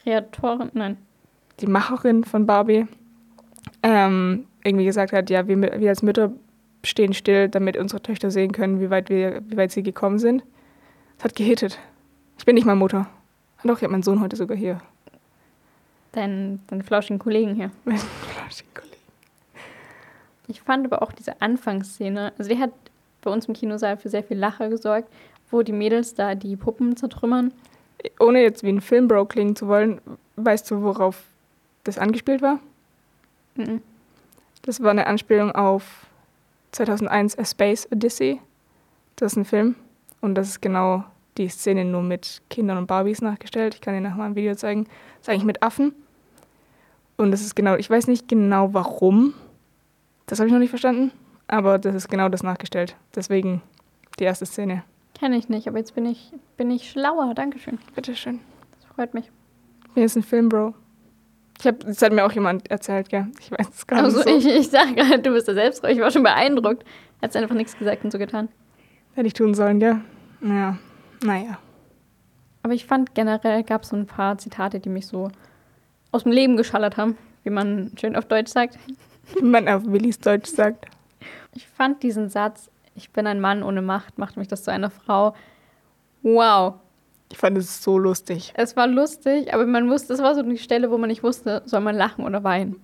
Kreatorin, 0.03 0.69
nein. 0.73 0.97
Die 1.59 1.67
Macherin 1.67 2.23
von 2.23 2.45
Barbie, 2.45 2.85
ähm, 3.81 4.45
irgendwie 4.63 4.85
gesagt 4.85 5.13
hat, 5.13 5.29
ja, 5.29 5.47
wir, 5.47 5.59
wir 5.59 5.89
als 5.89 6.03
Mütter 6.03 6.31
stehen 6.83 7.13
still, 7.13 7.49
damit 7.49 7.77
unsere 7.77 8.01
Töchter 8.01 8.31
sehen 8.31 8.51
können, 8.51 8.79
wie 8.79 8.89
weit, 8.89 9.09
wir, 9.09 9.41
wie 9.47 9.57
weit 9.57 9.71
sie 9.71 9.83
gekommen 9.83 10.19
sind. 10.19 10.43
Das 11.17 11.25
hat 11.25 11.35
gehittet. 11.35 11.79
Ich 12.37 12.45
bin 12.45 12.55
nicht 12.55 12.65
mal 12.65 12.75
Mutter. 12.75 13.07
Doch, 13.63 13.77
ich 13.77 13.83
habe 13.83 13.91
meinen 13.91 14.03
Sohn 14.03 14.21
heute 14.21 14.35
sogar 14.35 14.57
hier. 14.57 14.79
Deinen, 16.11 16.65
deinen 16.67 16.83
flauschigen 16.83 17.19
Kollegen 17.19 17.55
hier. 17.55 17.71
Meinen 17.85 17.97
flauschigen 17.97 18.73
Kollegen. 18.73 18.97
Ich 20.47 20.61
fand 20.61 20.85
aber 20.85 21.01
auch 21.01 21.11
diese 21.11 21.41
Anfangsszene, 21.41 22.33
also 22.37 22.49
die 22.49 22.59
hat 22.59 22.71
bei 23.21 23.31
uns 23.31 23.47
im 23.47 23.53
Kinosaal 23.53 23.97
für 23.97 24.09
sehr 24.09 24.23
viel 24.23 24.37
Lacher 24.37 24.69
gesorgt, 24.69 25.09
wo 25.51 25.61
die 25.61 25.73
Mädels 25.73 26.13
da 26.13 26.35
die 26.35 26.55
Puppen 26.55 26.95
zertrümmern. 26.95 27.51
Ohne 28.19 28.41
jetzt 28.41 28.63
wie 28.63 28.69
ein 28.69 28.81
Filmbro 28.81 29.25
klingen 29.25 29.55
zu 29.55 29.67
wollen, 29.67 30.01
weißt 30.35 30.69
du, 30.69 30.81
worauf 30.81 31.23
das 31.83 31.97
angespielt 31.97 32.41
war? 32.41 32.59
Mhm. 33.55 33.81
Das 34.61 34.81
war 34.83 34.91
eine 34.91 35.07
Anspielung 35.07 35.51
auf 35.51 36.05
2001 36.71 37.39
A 37.39 37.45
Space 37.45 37.87
Odyssey. 37.91 38.41
Das 39.15 39.33
ist 39.33 39.37
ein 39.37 39.45
Film 39.45 39.75
und 40.21 40.35
das 40.35 40.49
ist 40.49 40.61
genau 40.61 41.03
die 41.37 41.49
Szene 41.49 41.85
nur 41.85 42.01
mit 42.01 42.41
Kindern 42.49 42.77
und 42.77 42.87
Barbies 42.87 43.21
nachgestellt. 43.21 43.75
Ich 43.75 43.81
kann 43.81 43.93
dir 43.93 44.01
nachher 44.01 44.17
mal 44.17 44.25
ein 44.25 44.35
Video 44.35 44.55
zeigen. 44.55 44.83
Das 44.83 45.23
ist 45.23 45.29
eigentlich 45.29 45.43
mit 45.43 45.63
Affen. 45.63 45.93
Und 47.15 47.31
das 47.31 47.41
ist 47.41 47.55
genau, 47.55 47.75
ich 47.75 47.89
weiß 47.89 48.07
nicht 48.07 48.27
genau 48.27 48.73
warum. 48.73 49.33
Das 50.25 50.39
habe 50.39 50.47
ich 50.47 50.53
noch 50.53 50.59
nicht 50.59 50.69
verstanden. 50.69 51.11
Aber 51.47 51.77
das 51.79 51.95
ist 51.95 52.09
genau 52.09 52.29
das 52.29 52.43
nachgestellt. 52.43 52.95
Deswegen 53.15 53.61
die 54.19 54.25
erste 54.25 54.45
Szene. 54.45 54.83
Kenne 55.19 55.37
ich 55.37 55.49
nicht, 55.49 55.67
aber 55.67 55.79
jetzt 55.79 55.95
bin 55.95 56.05
ich, 56.05 56.31
bin 56.57 56.69
ich 56.69 56.91
schlauer. 56.91 57.33
Dankeschön. 57.33 57.79
Bitteschön. 57.95 58.39
Das 58.75 58.85
freut 58.93 59.13
mich. 59.13 59.31
Ich 59.87 59.93
bin 59.93 60.03
jetzt 60.03 60.15
ein 60.15 60.23
Filmbro. 60.23 60.75
Ich 61.59 61.65
hab, 61.65 61.79
das 61.79 62.01
hat 62.03 62.13
mir 62.13 62.23
auch 62.23 62.31
jemand 62.31 62.69
erzählt, 62.69 63.09
gell? 63.09 63.25
Ich 63.39 63.51
weiß 63.51 63.67
es 63.73 63.87
gar 63.87 64.03
also 64.03 64.19
nicht. 64.19 64.27
Also 64.27 64.39
so. 64.41 64.49
ich, 64.49 64.55
ich 64.59 64.69
sage 64.69 64.93
gerade, 64.93 65.19
du 65.19 65.31
bist 65.31 65.47
da 65.47 65.55
selbst 65.55 65.83
Ich 65.85 65.99
war 65.99 66.11
schon 66.11 66.21
beeindruckt. 66.21 66.85
Hat 67.21 67.35
einfach 67.35 67.55
nichts 67.55 67.75
gesagt 67.75 68.03
und 68.03 68.11
so 68.11 68.19
getan. 68.19 68.49
Hätte 69.15 69.25
ich 69.25 69.33
tun 69.33 69.55
sollen, 69.55 69.79
gell? 69.79 70.01
Naja. 70.39 70.77
Naja. 71.23 71.57
Aber 72.61 72.73
ich 72.73 72.85
fand 72.85 73.15
generell 73.15 73.63
gab 73.63 73.83
es 73.83 73.89
so 73.89 73.95
ein 73.95 74.05
paar 74.05 74.37
Zitate, 74.37 74.79
die 74.79 74.89
mich 74.89 75.07
so 75.07 75.31
aus 76.11 76.23
dem 76.23 76.31
Leben 76.31 76.57
geschallert 76.57 76.97
haben, 76.97 77.17
wie 77.43 77.49
man 77.49 77.91
schön 77.99 78.15
auf 78.15 78.25
Deutsch 78.25 78.51
sagt. 78.51 78.77
Wie 79.35 79.43
man 79.43 79.67
auf 79.67 79.83
Willis 79.85 80.19
Deutsch 80.19 80.49
sagt. 80.49 80.85
Ich 81.53 81.67
fand 81.67 82.03
diesen 82.03 82.29
Satz, 82.29 82.69
ich 82.97 83.11
bin 83.11 83.27
ein 83.27 83.39
Mann 83.39 83.63
ohne 83.63 83.81
Macht, 83.81 84.17
macht 84.17 84.37
mich 84.37 84.47
das 84.47 84.63
zu 84.63 84.71
einer 84.71 84.89
Frau. 84.89 85.33
Wow. 86.23 86.75
Ich 87.31 87.37
fand 87.37 87.57
es 87.57 87.83
so 87.83 87.97
lustig. 87.97 88.53
Es 88.55 88.75
war 88.75 88.87
lustig, 88.87 89.53
aber 89.53 89.65
man 89.65 89.89
wusste, 89.89 90.09
das 90.09 90.21
war 90.21 90.35
so 90.35 90.41
die 90.41 90.57
Stelle, 90.57 90.91
wo 90.91 90.97
man 90.97 91.09
nicht 91.09 91.23
wusste, 91.23 91.61
soll 91.65 91.81
man 91.81 91.95
lachen 91.95 92.25
oder 92.25 92.43
weinen. 92.43 92.81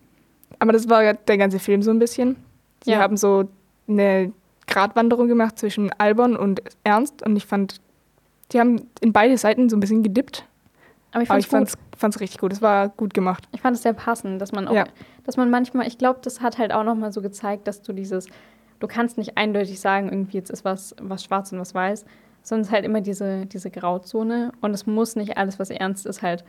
Aber 0.60 0.72
das 0.72 0.90
war 0.90 1.04
ja 1.04 1.14
der 1.14 1.38
ganze 1.38 1.60
Film 1.60 1.82
so 1.82 1.92
ein 1.92 2.00
bisschen. 2.00 2.36
Sie 2.84 2.92
ja. 2.92 3.00
haben 3.00 3.18
so 3.18 3.50
eine 3.88 4.32
Gratwanderung 4.68 5.28
gemacht 5.28 5.58
zwischen 5.58 5.92
albern 5.98 6.36
und 6.36 6.62
ernst 6.84 7.26
und 7.26 7.36
ich 7.36 7.46
fand 7.46 7.82
die 8.54 8.60
haben 8.60 8.88
in 9.02 9.14
beide 9.14 9.38
Seiten 9.38 9.70
so 9.70 9.76
ein 9.76 9.80
bisschen 9.80 10.04
gedippt. 10.04 10.46
Aber 11.12 11.24
ich, 11.24 11.30
Aber 11.30 11.40
ich 11.40 11.48
fand 11.48 11.70
es 11.70 12.20
richtig 12.20 12.40
gut. 12.40 12.54
Es 12.54 12.62
war 12.62 12.90
gut 12.90 13.14
gemacht. 13.14 13.48
Ich 13.52 13.62
fand 13.62 13.76
es 13.76 13.84
sehr 13.84 13.94
passend, 13.94 14.42
dass 14.42 14.52
man 14.52 14.68
auch, 14.68 14.74
ja. 14.74 14.86
dass 15.26 15.38
man 15.38 15.50
manchmal, 15.50 15.88
ich 15.88 15.98
glaube, 15.98 16.20
das 16.24 16.42
hat 16.42 16.58
halt 16.58 16.74
auch 16.74 16.84
nochmal 16.84 17.12
so 17.12 17.22
gezeigt, 17.22 17.68
dass 17.68 17.82
du 17.82 17.94
dieses, 17.94 18.28
du 18.84 18.88
kannst 18.90 19.18
nicht 19.18 19.38
eindeutig 19.38 19.80
sagen, 19.80 20.10
irgendwie 20.10 20.36
jetzt 20.36 20.50
ist 20.50 20.66
was, 20.66 20.94
was 21.02 21.24
schwarz 21.24 21.54
und 21.54 21.60
was 21.60 21.74
weiß, 21.74 22.04
sondern 22.42 22.64
es 22.64 22.68
ist 22.68 22.74
halt 22.74 22.84
immer 22.84 23.00
diese, 23.00 23.46
diese 23.46 23.72
Grauzone 23.72 24.52
und 24.60 24.74
es 24.74 24.86
muss 24.86 25.16
nicht 25.16 25.38
alles, 25.38 25.58
was 25.58 25.70
ernst 25.70 26.06
ist, 26.06 26.22
halt 26.22 26.44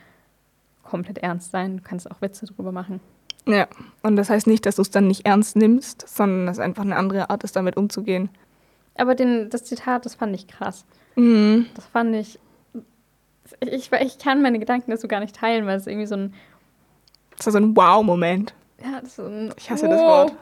komplett 0.82 1.18
ernst 1.18 1.52
sein. 1.52 1.76
Du 1.76 1.82
kannst 1.84 2.10
auch 2.10 2.20
Witze 2.20 2.46
drüber 2.46 2.72
machen. 2.72 2.98
Ja, 3.46 3.68
und 4.02 4.16
das 4.16 4.30
heißt 4.30 4.48
nicht, 4.48 4.66
dass 4.66 4.76
du 4.76 4.82
es 4.82 4.90
dann 4.90 5.06
nicht 5.06 5.26
ernst 5.26 5.54
nimmst, 5.54 6.08
sondern 6.08 6.46
dass 6.46 6.58
einfach 6.58 6.82
eine 6.82 6.96
andere 6.96 7.30
Art 7.30 7.44
ist, 7.44 7.54
damit 7.54 7.76
umzugehen. 7.76 8.30
Aber 8.96 9.14
den, 9.14 9.48
das 9.48 9.62
Zitat, 9.62 10.04
das 10.04 10.16
fand 10.16 10.34
ich 10.34 10.48
krass. 10.48 10.84
Mhm. 11.14 11.66
Das 11.76 11.86
fand 11.86 12.16
ich, 12.16 12.40
ich. 13.60 13.92
Ich 13.92 14.18
kann 14.18 14.42
meine 14.42 14.58
Gedanken 14.58 14.90
dazu 14.90 15.06
gar 15.06 15.20
nicht 15.20 15.36
teilen, 15.36 15.66
weil 15.66 15.76
es 15.76 15.86
irgendwie 15.86 16.06
so 16.06 16.16
ein. 16.16 16.34
Das 17.36 17.46
war 17.46 17.52
so 17.52 17.58
ein 17.58 17.76
Wow-Moment. 17.76 18.54
Ja, 18.82 19.00
das 19.00 19.10
ist 19.10 19.16
so 19.16 19.24
ein. 19.24 19.54
Ich 19.56 19.70
hasse 19.70 19.86
wow. 19.86 19.92
das 19.92 20.00
Wort. 20.00 20.32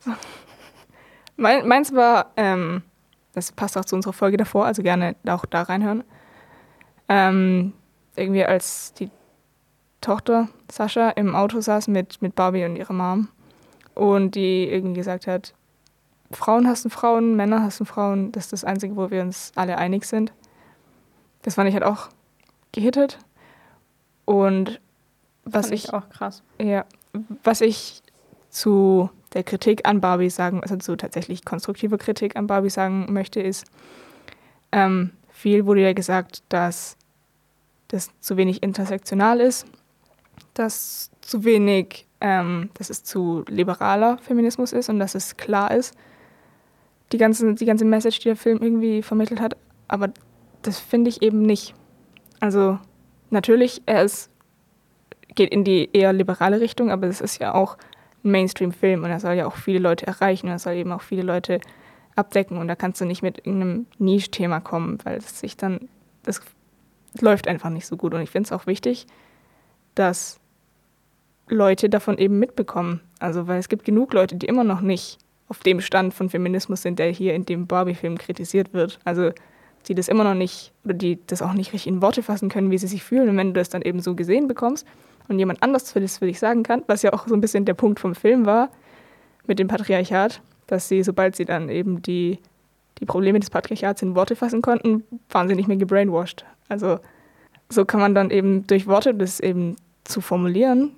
So. 0.00 0.12
Mein, 1.38 1.68
meins 1.68 1.94
war, 1.94 2.32
ähm, 2.36 2.82
das 3.32 3.52
passt 3.52 3.78
auch 3.78 3.84
zu 3.84 3.94
unserer 3.94 4.12
Folge 4.12 4.36
davor, 4.36 4.66
also 4.66 4.82
gerne 4.82 5.14
auch 5.28 5.46
da 5.46 5.62
reinhören. 5.62 6.02
Ähm, 7.08 7.72
irgendwie 8.16 8.44
als 8.44 8.92
die 8.94 9.08
Tochter 10.00 10.48
Sascha 10.70 11.10
im 11.10 11.36
Auto 11.36 11.60
saß 11.60 11.86
mit, 11.88 12.20
mit 12.20 12.34
Barbie 12.34 12.64
und 12.64 12.74
ihrer 12.74 12.92
Mom 12.92 13.28
und 13.94 14.34
die 14.34 14.68
irgendwie 14.68 14.94
gesagt 14.94 15.28
hat, 15.28 15.54
Frauen 16.32 16.66
hassen 16.66 16.90
Frauen, 16.90 17.36
Männer 17.36 17.62
hassen 17.62 17.86
Frauen. 17.86 18.32
Das 18.32 18.46
ist 18.46 18.52
das 18.52 18.64
Einzige, 18.64 18.96
wo 18.96 19.10
wir 19.12 19.22
uns 19.22 19.52
alle 19.54 19.78
einig 19.78 20.06
sind. 20.06 20.32
Das 21.42 21.54
fand 21.54 21.68
ich 21.68 21.74
halt 21.74 21.84
auch 21.84 22.08
gehittet. 22.72 23.18
Und 24.24 24.80
was 25.44 25.66
fand 25.66 25.74
ich, 25.74 25.84
ich 25.84 25.94
auch 25.94 26.08
krass. 26.10 26.42
Ja, 26.60 26.84
was 27.44 27.60
ich 27.60 28.02
zu 28.50 29.08
der 29.34 29.44
Kritik 29.44 29.86
an 29.86 30.00
Barbie 30.00 30.30
sagen, 30.30 30.62
also 30.62 30.76
zu 30.76 30.96
tatsächlich 30.96 31.44
konstruktiver 31.44 31.98
Kritik 31.98 32.36
an 32.36 32.46
Barbie 32.46 32.70
sagen 32.70 33.12
möchte, 33.12 33.40
ist, 33.40 33.66
ähm, 34.72 35.10
viel 35.28 35.66
wurde 35.66 35.82
ja 35.82 35.92
gesagt, 35.92 36.42
dass 36.48 36.96
das 37.88 38.10
zu 38.20 38.36
wenig 38.36 38.62
intersektional 38.62 39.40
ist, 39.40 39.66
dass 40.54 41.10
zu 41.20 41.44
wenig, 41.44 42.06
ähm, 42.20 42.70
dass 42.74 42.90
es 42.90 43.04
zu 43.04 43.44
liberaler 43.48 44.18
Feminismus 44.18 44.72
ist 44.72 44.88
und 44.88 44.98
dass 44.98 45.14
es 45.14 45.36
klar 45.36 45.74
ist, 45.74 45.94
die, 47.12 47.18
ganze, 47.18 47.54
die 47.54 47.64
ganze 47.64 47.84
Message, 47.84 48.18
die 48.20 48.28
der 48.28 48.36
Film 48.36 48.58
irgendwie 48.60 49.02
vermittelt 49.02 49.40
hat. 49.40 49.56
Aber 49.88 50.10
das 50.62 50.78
finde 50.78 51.08
ich 51.08 51.22
eben 51.22 51.42
nicht. 51.42 51.74
Also 52.40 52.78
natürlich, 53.30 53.82
er 53.86 54.02
ist, 54.02 54.30
geht 55.34 55.50
in 55.50 55.64
die 55.64 55.88
eher 55.92 56.12
liberale 56.12 56.60
Richtung, 56.60 56.90
aber 56.90 57.06
es 57.06 57.20
ist 57.20 57.38
ja 57.38 57.54
auch 57.54 57.78
Mainstream-Film 58.30 59.04
und 59.04 59.10
er 59.10 59.20
soll 59.20 59.34
ja 59.34 59.46
auch 59.46 59.56
viele 59.56 59.78
Leute 59.78 60.06
erreichen 60.06 60.46
und 60.46 60.52
er 60.52 60.58
soll 60.58 60.74
eben 60.74 60.92
auch 60.92 61.02
viele 61.02 61.22
Leute 61.22 61.60
abdecken 62.16 62.58
und 62.58 62.68
da 62.68 62.74
kannst 62.74 63.00
du 63.00 63.04
nicht 63.04 63.22
mit 63.22 63.38
irgendeinem 63.38 63.86
Niche-Thema 63.98 64.60
kommen, 64.60 64.98
weil 65.04 65.18
es 65.18 65.40
sich 65.40 65.56
dann, 65.56 65.88
das 66.22 66.40
läuft 67.20 67.48
einfach 67.48 67.70
nicht 67.70 67.86
so 67.86 67.96
gut 67.96 68.14
und 68.14 68.20
ich 68.20 68.30
finde 68.30 68.46
es 68.46 68.52
auch 68.52 68.66
wichtig, 68.66 69.06
dass 69.94 70.40
Leute 71.48 71.88
davon 71.88 72.18
eben 72.18 72.38
mitbekommen. 72.38 73.00
Also, 73.18 73.48
weil 73.48 73.58
es 73.58 73.68
gibt 73.68 73.84
genug 73.84 74.12
Leute, 74.12 74.36
die 74.36 74.46
immer 74.46 74.64
noch 74.64 74.80
nicht 74.80 75.18
auf 75.48 75.60
dem 75.60 75.80
Stand 75.80 76.14
von 76.14 76.28
Feminismus 76.28 76.82
sind, 76.82 76.98
der 76.98 77.10
hier 77.10 77.34
in 77.34 77.46
dem 77.46 77.66
Barbie-Film 77.66 78.18
kritisiert 78.18 78.72
wird. 78.72 78.98
Also, 79.04 79.32
die 79.86 79.94
das 79.94 80.08
immer 80.08 80.24
noch 80.24 80.34
nicht 80.34 80.72
oder 80.84 80.94
die 80.94 81.18
das 81.26 81.42
auch 81.42 81.52
nicht 81.52 81.72
richtig 81.72 81.86
in 81.86 82.02
Worte 82.02 82.22
fassen 82.22 82.48
können, 82.48 82.70
wie 82.70 82.78
sie 82.78 82.86
sich 82.86 83.04
fühlen. 83.04 83.28
Und 83.28 83.36
wenn 83.36 83.48
du 83.48 83.60
das 83.60 83.68
dann 83.68 83.82
eben 83.82 84.00
so 84.00 84.14
gesehen 84.14 84.48
bekommst 84.48 84.86
und 85.28 85.38
jemand 85.38 85.62
anders 85.62 85.92
für 85.92 86.00
das 86.00 86.18
für 86.18 86.26
dich 86.26 86.38
sagen 86.38 86.62
kann, 86.62 86.82
was 86.86 87.02
ja 87.02 87.12
auch 87.12 87.26
so 87.28 87.34
ein 87.34 87.40
bisschen 87.40 87.64
der 87.64 87.74
Punkt 87.74 88.00
vom 88.00 88.14
Film 88.14 88.46
war 88.46 88.70
mit 89.46 89.58
dem 89.58 89.68
Patriarchat, 89.68 90.42
dass 90.66 90.88
sie, 90.88 91.02
sobald 91.02 91.36
sie 91.36 91.44
dann 91.44 91.68
eben 91.68 92.02
die, 92.02 92.38
die 92.98 93.06
Probleme 93.06 93.40
des 93.40 93.50
Patriarchats 93.50 94.02
in 94.02 94.14
Worte 94.14 94.36
fassen 94.36 94.62
konnten, 94.62 95.04
waren 95.30 95.48
sie 95.48 95.54
nicht 95.54 95.68
mehr 95.68 95.76
gebrainwashed. 95.76 96.44
Also 96.68 96.98
so 97.70 97.84
kann 97.84 98.00
man 98.00 98.14
dann 98.14 98.30
eben 98.30 98.66
durch 98.66 98.86
Worte 98.86 99.14
das 99.14 99.40
eben 99.40 99.76
zu 100.04 100.20
formulieren, 100.20 100.92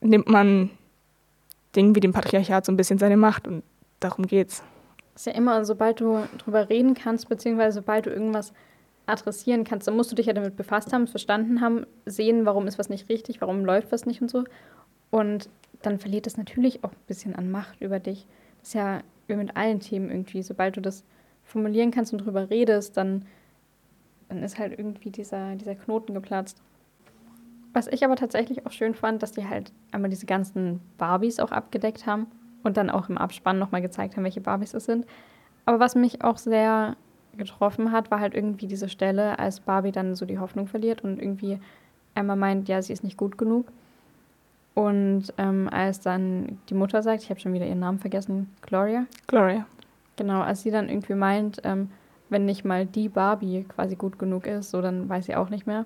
nimmt 0.00 0.28
man 0.28 0.70
Dingen 1.74 1.94
wie 1.94 2.00
dem 2.00 2.12
Patriarchat 2.12 2.64
so 2.64 2.72
ein 2.72 2.76
bisschen 2.76 2.98
seine 2.98 3.16
Macht 3.16 3.46
und 3.48 3.62
darum 4.00 4.26
geht's. 4.26 4.62
Ist 5.14 5.26
ja 5.26 5.32
immer, 5.32 5.64
sobald 5.64 6.00
du 6.00 6.26
drüber 6.38 6.68
reden 6.68 6.94
kannst, 6.94 7.28
beziehungsweise 7.28 7.76
sobald 7.76 8.06
du 8.06 8.10
irgendwas 8.10 8.52
adressieren 9.06 9.64
kannst, 9.64 9.86
dann 9.86 9.96
musst 9.96 10.10
du 10.10 10.16
dich 10.16 10.26
ja 10.26 10.32
damit 10.32 10.56
befasst 10.56 10.92
haben, 10.92 11.06
verstanden 11.06 11.60
haben, 11.60 11.86
sehen, 12.06 12.46
warum 12.46 12.66
ist 12.66 12.78
was 12.78 12.88
nicht 12.88 13.08
richtig, 13.08 13.40
warum 13.40 13.64
läuft 13.64 13.92
was 13.92 14.06
nicht 14.06 14.22
und 14.22 14.30
so. 14.30 14.44
Und 15.10 15.48
dann 15.82 15.98
verliert 15.98 16.26
das 16.26 16.36
natürlich 16.36 16.82
auch 16.82 16.90
ein 16.90 17.06
bisschen 17.06 17.34
an 17.34 17.50
Macht 17.50 17.80
über 17.80 18.00
dich. 18.00 18.26
Das 18.60 18.68
ist 18.68 18.74
ja 18.74 19.02
mit 19.28 19.56
allen 19.56 19.80
Themen 19.80 20.10
irgendwie. 20.10 20.42
Sobald 20.42 20.76
du 20.76 20.80
das 20.80 21.04
formulieren 21.44 21.90
kannst 21.90 22.12
und 22.12 22.24
drüber 22.24 22.50
redest, 22.50 22.96
dann, 22.96 23.26
dann 24.28 24.42
ist 24.42 24.58
halt 24.58 24.76
irgendwie 24.78 25.10
dieser, 25.10 25.54
dieser 25.56 25.74
Knoten 25.74 26.14
geplatzt. 26.14 26.62
Was 27.74 27.86
ich 27.88 28.04
aber 28.04 28.16
tatsächlich 28.16 28.64
auch 28.66 28.72
schön 28.72 28.94
fand, 28.94 29.22
dass 29.22 29.32
die 29.32 29.46
halt 29.46 29.72
einmal 29.92 30.10
diese 30.10 30.26
ganzen 30.26 30.80
Barbies 30.96 31.40
auch 31.40 31.52
abgedeckt 31.52 32.06
haben 32.06 32.26
und 32.64 32.76
dann 32.76 32.90
auch 32.90 33.08
im 33.08 33.18
Abspann 33.18 33.58
nochmal 33.58 33.82
gezeigt 33.82 34.16
haben, 34.16 34.24
welche 34.24 34.40
Barbies 34.40 34.74
es 34.74 34.84
sind. 34.84 35.06
Aber 35.64 35.78
was 35.78 35.94
mich 35.94 36.22
auch 36.24 36.38
sehr 36.38 36.96
getroffen 37.36 37.92
hat, 37.92 38.10
war 38.10 38.20
halt 38.20 38.34
irgendwie 38.34 38.66
diese 38.66 38.88
Stelle, 38.88 39.38
als 39.38 39.60
Barbie 39.60 39.92
dann 39.92 40.14
so 40.14 40.26
die 40.26 40.38
Hoffnung 40.38 40.66
verliert 40.66 41.02
und 41.04 41.20
irgendwie 41.20 41.58
einmal 42.14 42.36
meint, 42.36 42.68
ja, 42.68 42.80
sie 42.82 42.92
ist 42.92 43.04
nicht 43.04 43.16
gut 43.16 43.38
genug. 43.38 43.66
Und 44.74 45.32
ähm, 45.38 45.68
als 45.70 46.00
dann 46.00 46.58
die 46.68 46.74
Mutter 46.74 47.02
sagt, 47.02 47.22
ich 47.22 47.30
habe 47.30 47.40
schon 47.40 47.52
wieder 47.52 47.66
ihren 47.66 47.80
Namen 47.80 48.00
vergessen, 48.00 48.50
Gloria. 48.62 49.06
Gloria. 49.26 49.66
Genau, 50.16 50.40
als 50.42 50.62
sie 50.62 50.70
dann 50.70 50.88
irgendwie 50.88 51.14
meint, 51.14 51.60
ähm, 51.64 51.90
wenn 52.28 52.44
nicht 52.44 52.64
mal 52.64 52.86
die 52.86 53.08
Barbie 53.08 53.64
quasi 53.68 53.94
gut 53.94 54.18
genug 54.18 54.46
ist, 54.46 54.70
so 54.70 54.80
dann 54.80 55.08
weiß 55.08 55.26
sie 55.26 55.36
auch 55.36 55.50
nicht 55.50 55.66
mehr. 55.66 55.84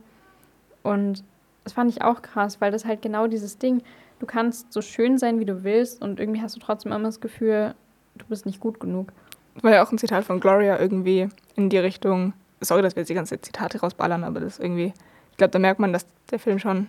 Und 0.82 1.22
das 1.64 1.74
fand 1.74 1.90
ich 1.90 2.02
auch 2.02 2.22
krass, 2.22 2.60
weil 2.60 2.72
das 2.72 2.86
halt 2.86 3.02
genau 3.02 3.26
dieses 3.26 3.58
Ding, 3.58 3.82
du 4.18 4.26
kannst 4.26 4.72
so 4.72 4.80
schön 4.80 5.18
sein, 5.18 5.40
wie 5.40 5.44
du 5.44 5.64
willst 5.64 6.02
und 6.02 6.20
irgendwie 6.20 6.42
hast 6.42 6.56
du 6.56 6.60
trotzdem 6.60 6.92
immer 6.92 7.04
das 7.04 7.20
Gefühl, 7.20 7.74
du 8.16 8.26
bist 8.26 8.46
nicht 8.46 8.60
gut 8.60 8.80
genug. 8.80 9.12
Das 9.54 9.64
war 9.64 9.72
ja 9.72 9.84
auch 9.84 9.90
ein 9.90 9.98
Zitat 9.98 10.24
von 10.24 10.40
Gloria 10.40 10.78
irgendwie 10.78 11.28
in 11.56 11.68
die 11.68 11.78
Richtung, 11.78 12.32
sorry, 12.60 12.82
dass 12.82 12.96
wir 12.96 13.00
jetzt 13.00 13.08
die 13.08 13.14
ganze 13.14 13.40
Zitate 13.40 13.80
rausballern, 13.80 14.24
aber 14.24 14.40
das 14.40 14.58
irgendwie, 14.58 14.92
ich 15.30 15.36
glaube, 15.36 15.50
da 15.50 15.58
merkt 15.58 15.80
man, 15.80 15.92
dass 15.92 16.06
der 16.30 16.38
Film 16.38 16.58
schon 16.58 16.88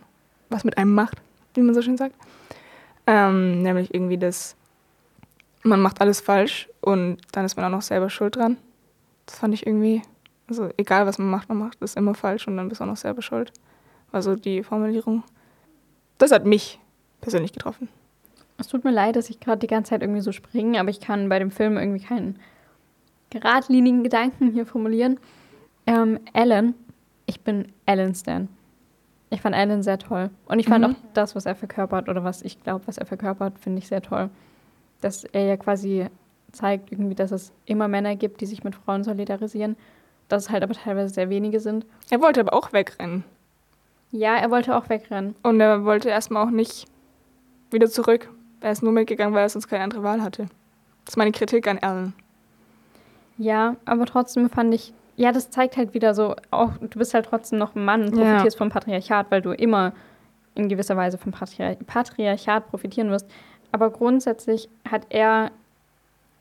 was 0.49 0.63
mit 0.63 0.77
einem 0.77 0.93
macht, 0.93 1.17
wie 1.53 1.61
man 1.61 1.73
so 1.73 1.81
schön 1.81 1.97
sagt. 1.97 2.15
Ähm, 3.07 3.61
nämlich 3.61 3.93
irgendwie 3.93 4.17
das, 4.17 4.55
man 5.63 5.81
macht 5.81 6.01
alles 6.01 6.21
falsch 6.21 6.69
und 6.81 7.17
dann 7.31 7.45
ist 7.45 7.55
man 7.55 7.65
auch 7.65 7.77
noch 7.77 7.81
selber 7.81 8.09
schuld 8.09 8.35
dran. 8.35 8.57
Das 9.25 9.39
fand 9.39 9.53
ich 9.53 9.65
irgendwie, 9.65 10.01
also 10.47 10.69
egal 10.77 11.05
was 11.05 11.17
man 11.17 11.29
macht, 11.29 11.49
man 11.49 11.57
macht 11.57 11.81
das 11.81 11.95
immer 11.95 12.13
falsch 12.13 12.47
und 12.47 12.57
dann 12.57 12.69
bist 12.69 12.81
du 12.81 12.83
auch 12.83 12.89
noch 12.89 12.97
selber 12.97 13.21
schuld. 13.21 13.51
Also 14.11 14.35
die 14.35 14.63
Formulierung. 14.63 15.23
Das 16.17 16.31
hat 16.31 16.45
mich 16.45 16.79
persönlich 17.21 17.53
getroffen. 17.53 17.89
Es 18.57 18.67
tut 18.67 18.83
mir 18.83 18.91
leid, 18.91 19.15
dass 19.15 19.29
ich 19.29 19.39
gerade 19.39 19.59
die 19.59 19.67
ganze 19.67 19.91
Zeit 19.91 20.01
irgendwie 20.01 20.21
so 20.21 20.31
springe, 20.31 20.79
aber 20.79 20.89
ich 20.89 20.99
kann 20.99 21.29
bei 21.29 21.39
dem 21.39 21.51
Film 21.51 21.77
irgendwie 21.77 22.03
keinen 22.03 22.37
geradlinigen 23.29 24.03
Gedanken 24.03 24.51
hier 24.51 24.65
formulieren. 24.65 25.19
Ähm, 25.87 26.19
Alan, 26.33 26.73
ich 27.25 27.41
bin 27.41 27.71
Alan 27.85 28.13
Stan. 28.15 28.47
Ich 29.29 29.41
fand 29.41 29.55
Alan 29.55 29.83
sehr 29.83 29.99
toll. 29.99 30.29
Und 30.45 30.59
ich 30.59 30.67
fand 30.67 30.85
Mhm. 30.87 30.91
auch 30.93 30.97
das, 31.13 31.35
was 31.35 31.45
er 31.45 31.55
verkörpert 31.55 32.09
oder 32.09 32.23
was 32.23 32.41
ich 32.41 32.61
glaube, 32.63 32.87
was 32.87 32.97
er 32.97 33.05
verkörpert, 33.05 33.59
finde 33.59 33.79
ich 33.79 33.87
sehr 33.87 34.01
toll. 34.01 34.29
Dass 35.01 35.23
er 35.25 35.45
ja 35.45 35.57
quasi 35.57 36.07
zeigt 36.51 36.91
irgendwie, 36.91 37.13
dass 37.15 37.31
es 37.31 37.51
immer 37.65 37.87
Männer 37.87 38.15
gibt, 38.15 38.41
die 38.41 38.47
sich 38.47 38.63
mit 38.63 38.73
Frauen 38.75 39.03
solidarisieren. 39.03 39.77
Dass 40.27 40.43
es 40.43 40.49
halt 40.49 40.63
aber 40.63 40.73
teilweise 40.73 41.13
sehr 41.13 41.29
wenige 41.29 41.59
sind. 41.59 41.85
Er 42.09 42.21
wollte 42.21 42.39
aber 42.39 42.53
auch 42.53 42.73
wegrennen. 42.73 43.23
Ja, 44.11 44.35
er 44.35 44.49
wollte 44.49 44.75
auch 44.75 44.89
wegrennen. 44.89 45.35
Und 45.43 45.59
er 45.61 45.85
wollte 45.85 46.09
erstmal 46.09 46.45
auch 46.45 46.51
nicht 46.51 46.87
wieder 47.71 47.89
zurück. 47.89 48.29
Er 48.61 48.71
ist 48.71 48.83
nur 48.83 48.91
mitgegangen, 48.91 49.33
weil 49.33 49.43
er 49.43 49.49
sonst 49.49 49.67
keine 49.67 49.83
andere 49.83 50.03
Wahl 50.03 50.21
hatte. 50.21 50.43
Das 51.05 51.13
ist 51.13 51.17
meine 51.17 51.31
Kritik 51.31 51.67
an 51.67 51.79
Alan. 51.79 52.13
Ja, 53.37 53.75
aber 53.85 54.05
trotzdem 54.05 54.49
fand 54.49 54.73
ich, 54.73 54.93
ja, 55.15 55.31
das 55.31 55.49
zeigt 55.49 55.77
halt 55.77 55.93
wieder 55.93 56.13
so, 56.13 56.35
auch 56.51 56.71
du 56.77 56.99
bist 56.99 57.13
halt 57.13 57.25
trotzdem 57.25 57.59
noch 57.59 57.75
ein 57.75 57.85
Mann 57.85 58.03
und 58.03 58.15
Ja. 58.17 58.23
profitierst 58.23 58.57
vom 58.57 58.69
Patriarchat, 58.69 59.31
weil 59.31 59.41
du 59.41 59.51
immer 59.51 59.93
in 60.55 60.67
gewisser 60.67 60.97
Weise 60.97 61.17
vom 61.17 61.31
Patriar 61.31 61.75
Patriarchat 61.75 62.67
profitieren 62.69 63.09
wirst. 63.11 63.27
Aber 63.71 63.91
grundsätzlich 63.91 64.67
hat 64.89 65.05
er, 65.09 65.51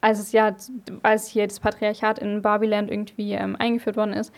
als 0.01 0.19
es 0.19 0.33
ja, 0.33 0.57
als 1.03 1.29
hier 1.29 1.47
das 1.47 1.61
Patriarchat 1.61 2.19
in 2.19 2.43
Barbiland 2.43 2.91
irgendwie 2.91 3.33
ähm, 3.33 3.55
eingeführt 3.57 3.97
worden 3.97 4.13
ist, 4.15 4.33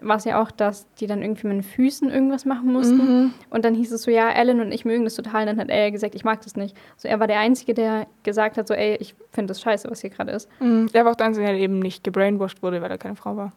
war 0.00 0.16
es 0.16 0.24
ja 0.24 0.42
auch, 0.42 0.50
dass 0.50 0.86
die 0.96 1.06
dann 1.06 1.22
irgendwie 1.22 1.46
mit 1.46 1.56
den 1.56 1.62
Füßen 1.62 2.10
irgendwas 2.10 2.44
machen 2.44 2.72
mussten. 2.72 3.32
Und 3.48 3.64
dann 3.64 3.74
hieß 3.74 3.92
es 3.92 4.02
so, 4.02 4.10
ja, 4.10 4.28
Alan 4.28 4.60
und 4.60 4.70
ich 4.72 4.84
mögen 4.84 5.04
das 5.04 5.14
total. 5.14 5.42
Und 5.42 5.46
dann 5.46 5.58
hat 5.58 5.70
er 5.70 5.84
ja 5.84 5.90
gesagt, 5.90 6.14
ich 6.14 6.24
mag 6.24 6.42
das 6.42 6.54
nicht. 6.54 6.76
So, 6.96 7.08
er 7.08 7.18
war 7.18 7.26
der 7.26 7.38
Einzige, 7.38 7.72
der 7.72 8.06
gesagt 8.22 8.58
hat, 8.58 8.68
so, 8.68 8.74
ey, 8.74 8.96
ich 8.96 9.14
finde 9.32 9.48
das 9.48 9.60
scheiße, 9.60 9.90
was 9.90 10.00
hier 10.00 10.10
gerade 10.10 10.32
ist. 10.32 10.48
Mhm. 10.60 10.88
Er 10.92 11.04
war 11.04 11.12
auch 11.12 11.16
der 11.16 11.26
Einzige, 11.26 11.46
der 11.46 11.56
eben 11.56 11.78
nicht 11.78 12.04
gebrainwashed 12.04 12.62
wurde, 12.62 12.82
weil 12.82 12.90
er 12.90 12.98
keine 12.98 13.16
Frau 13.16 13.36
war. 13.36 13.52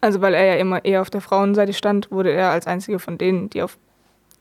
Also 0.00 0.20
weil 0.20 0.34
er 0.34 0.44
ja 0.44 0.54
immer 0.54 0.84
eher 0.84 1.02
auf 1.02 1.10
der 1.10 1.20
Frauenseite 1.20 1.72
stand, 1.72 2.10
wurde 2.10 2.32
er 2.32 2.50
als 2.50 2.66
einziger 2.66 2.98
von 2.98 3.18
denen, 3.18 3.50
die 3.50 3.62
auf 3.62 3.78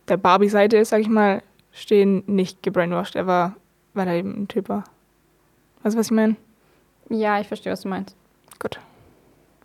der 0.08 0.18
Barbie-Seite, 0.18 0.84
sag 0.86 1.02
ich 1.02 1.10
mal, 1.10 1.42
stehen, 1.72 2.24
nicht 2.26 2.63
gebrainwashed. 2.63 3.16
Er 3.16 3.28
war, 3.28 3.56
weil 3.94 4.08
er 4.08 4.16
eben 4.16 4.44
ein 4.44 4.48
Typ 4.48 4.70
war. 4.70 4.86
Weißt 5.84 5.96
du, 5.96 6.00
was 6.00 6.08
ich 6.08 6.12
meine? 6.12 6.38
Ja, 7.10 7.40
ich 7.40 7.48
verstehe, 7.48 7.72
was 7.72 7.82
du 7.82 7.90
meinst. 7.90 8.16
Gut. 8.60 8.80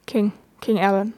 King. 0.07 0.33
King 0.61 0.79
Alan. 0.79 1.15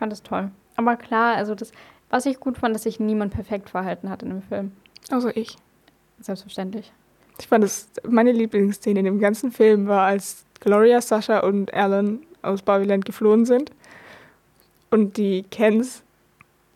Ich 0.00 0.02
fand 0.02 0.14
es 0.14 0.22
toll. 0.22 0.50
Aber 0.76 0.96
klar, 0.96 1.36
also 1.36 1.54
das, 1.54 1.72
was 2.08 2.24
ich 2.24 2.40
gut 2.40 2.56
fand, 2.56 2.74
dass 2.74 2.84
sich 2.84 3.00
niemand 3.00 3.34
perfekt 3.34 3.68
verhalten 3.68 4.08
hat 4.08 4.22
in 4.22 4.30
dem 4.30 4.40
Film. 4.40 4.72
Also 5.10 5.28
ich. 5.28 5.58
Selbstverständlich. 6.20 6.90
Ich 7.38 7.48
fand 7.48 7.64
es, 7.64 7.90
meine 8.08 8.32
Lieblingsszene 8.32 9.00
in 9.00 9.04
dem 9.04 9.20
ganzen 9.20 9.52
Film 9.52 9.88
war, 9.88 10.06
als 10.06 10.46
Gloria, 10.60 11.02
Sascha 11.02 11.40
und 11.40 11.74
Alan 11.74 12.20
aus 12.40 12.62
Barbiland 12.62 13.04
geflohen 13.04 13.44
sind 13.44 13.72
und 14.90 15.18
die 15.18 15.42
Kens 15.42 16.02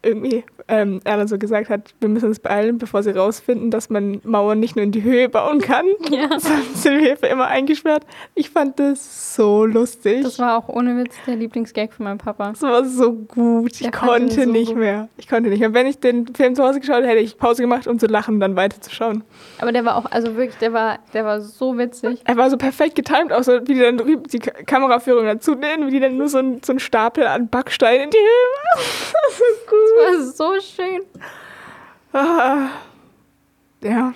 irgendwie 0.05 0.45
ähm, 0.69 1.01
Alan 1.05 1.29
so 1.29 1.39
gesagt 1.39 1.69
hat, 1.69 1.95
wir 2.01 2.09
müssen 2.09 2.27
uns 2.27 2.39
beeilen, 2.41 2.79
bevor 2.79 3.03
sie 3.03 3.11
rausfinden, 3.11 3.71
dass 3.71 3.91
man 3.91 4.21
Mauern 4.25 4.61
nicht 4.61 4.77
nur 4.77 4.83
in 4.85 4.93
die 4.93 5.03
Höhe 5.03 5.29
bauen 5.29 5.61
kann, 5.61 5.85
Ja. 6.11 6.29
sondern 6.39 6.63
sind 6.75 7.01
wir 7.03 7.17
für 7.17 7.27
immer 7.27 7.47
eingesperrt. 7.49 8.05
Ich 8.35 8.51
fand 8.51 8.79
das 8.81 9.35
so 9.35 9.65
lustig. 9.65 10.23
Das 10.23 10.39
war 10.39 10.57
auch 10.59 10.69
ohne 10.69 10.97
Witz 10.97 11.15
der 11.27 11.37
Lieblingsgag 11.37 11.93
von 11.93 12.05
meinem 12.05 12.19
Papa. 12.19 12.51
Das 12.51 12.63
war 12.63 12.85
so 12.85 13.13
gut. 13.13 13.73
Ich 13.73 13.79
Der 13.79 13.89
ihn 13.89 13.93
konnte 13.93 14.45
so 14.45 14.51
nicht 14.51 14.69
gut. 14.69 14.79
mehr. 14.79 15.09
Ich 15.17 15.29
konnte 15.29 15.51
nicht 15.51 15.61
mehr. 15.61 15.75
Wenn 15.75 15.87
ich 15.87 15.99
den 15.99 16.27
Film 16.35 16.55
zu 16.55 16.63
Hause 16.65 16.81
geschaut 16.81 16.97
hätte, 16.99 17.09
hätte 17.09 17.21
ich 17.21 17.37
Pause 17.37 17.63
gemacht, 17.63 17.87
um 17.87 17.99
zu 17.99 18.07
lachen 18.07 18.35
und 18.35 18.41
dann 18.41 18.57
weiterzuschauen. 18.57 19.25
Aber 19.61 19.73
der 19.73 19.85
war 19.85 19.97
auch, 19.97 20.07
also 20.11 20.37
wirklich, 20.37 20.57
der 20.59 20.73
war, 20.73 20.99
der 21.13 21.25
war 21.25 21.41
so 21.41 21.77
witzig. 21.79 22.21
Er 22.25 22.37
war 22.37 22.49
so 22.51 22.57
perfekt 22.57 22.95
getimed, 22.95 23.33
auch 23.33 23.43
so, 23.43 23.53
wie 23.67 23.75
die 23.75 23.81
dann 23.81 23.99
die 24.31 24.39
Ka- 24.39 24.63
Kameraführung 24.65 25.25
dazu 25.27 25.55
nehmen, 25.55 25.87
wie 25.89 25.91
die 25.93 26.01
dann 26.01 26.17
nur 26.17 26.29
so 26.29 26.39
ein, 26.39 26.61
so 26.65 26.79
Stapel 26.79 27.27
an 27.27 27.49
Backsteinen 27.49 28.05
in 28.05 28.11
die 28.11 28.17
Höhe 28.17 28.77
machen. 28.77 28.85
So 29.35 29.43
gut. 29.69 29.94
Das 29.97 30.39
war 30.39 30.57
so 30.57 30.61
schön. 30.61 31.03
Ah. 32.13 32.69
Ja, 33.83 34.15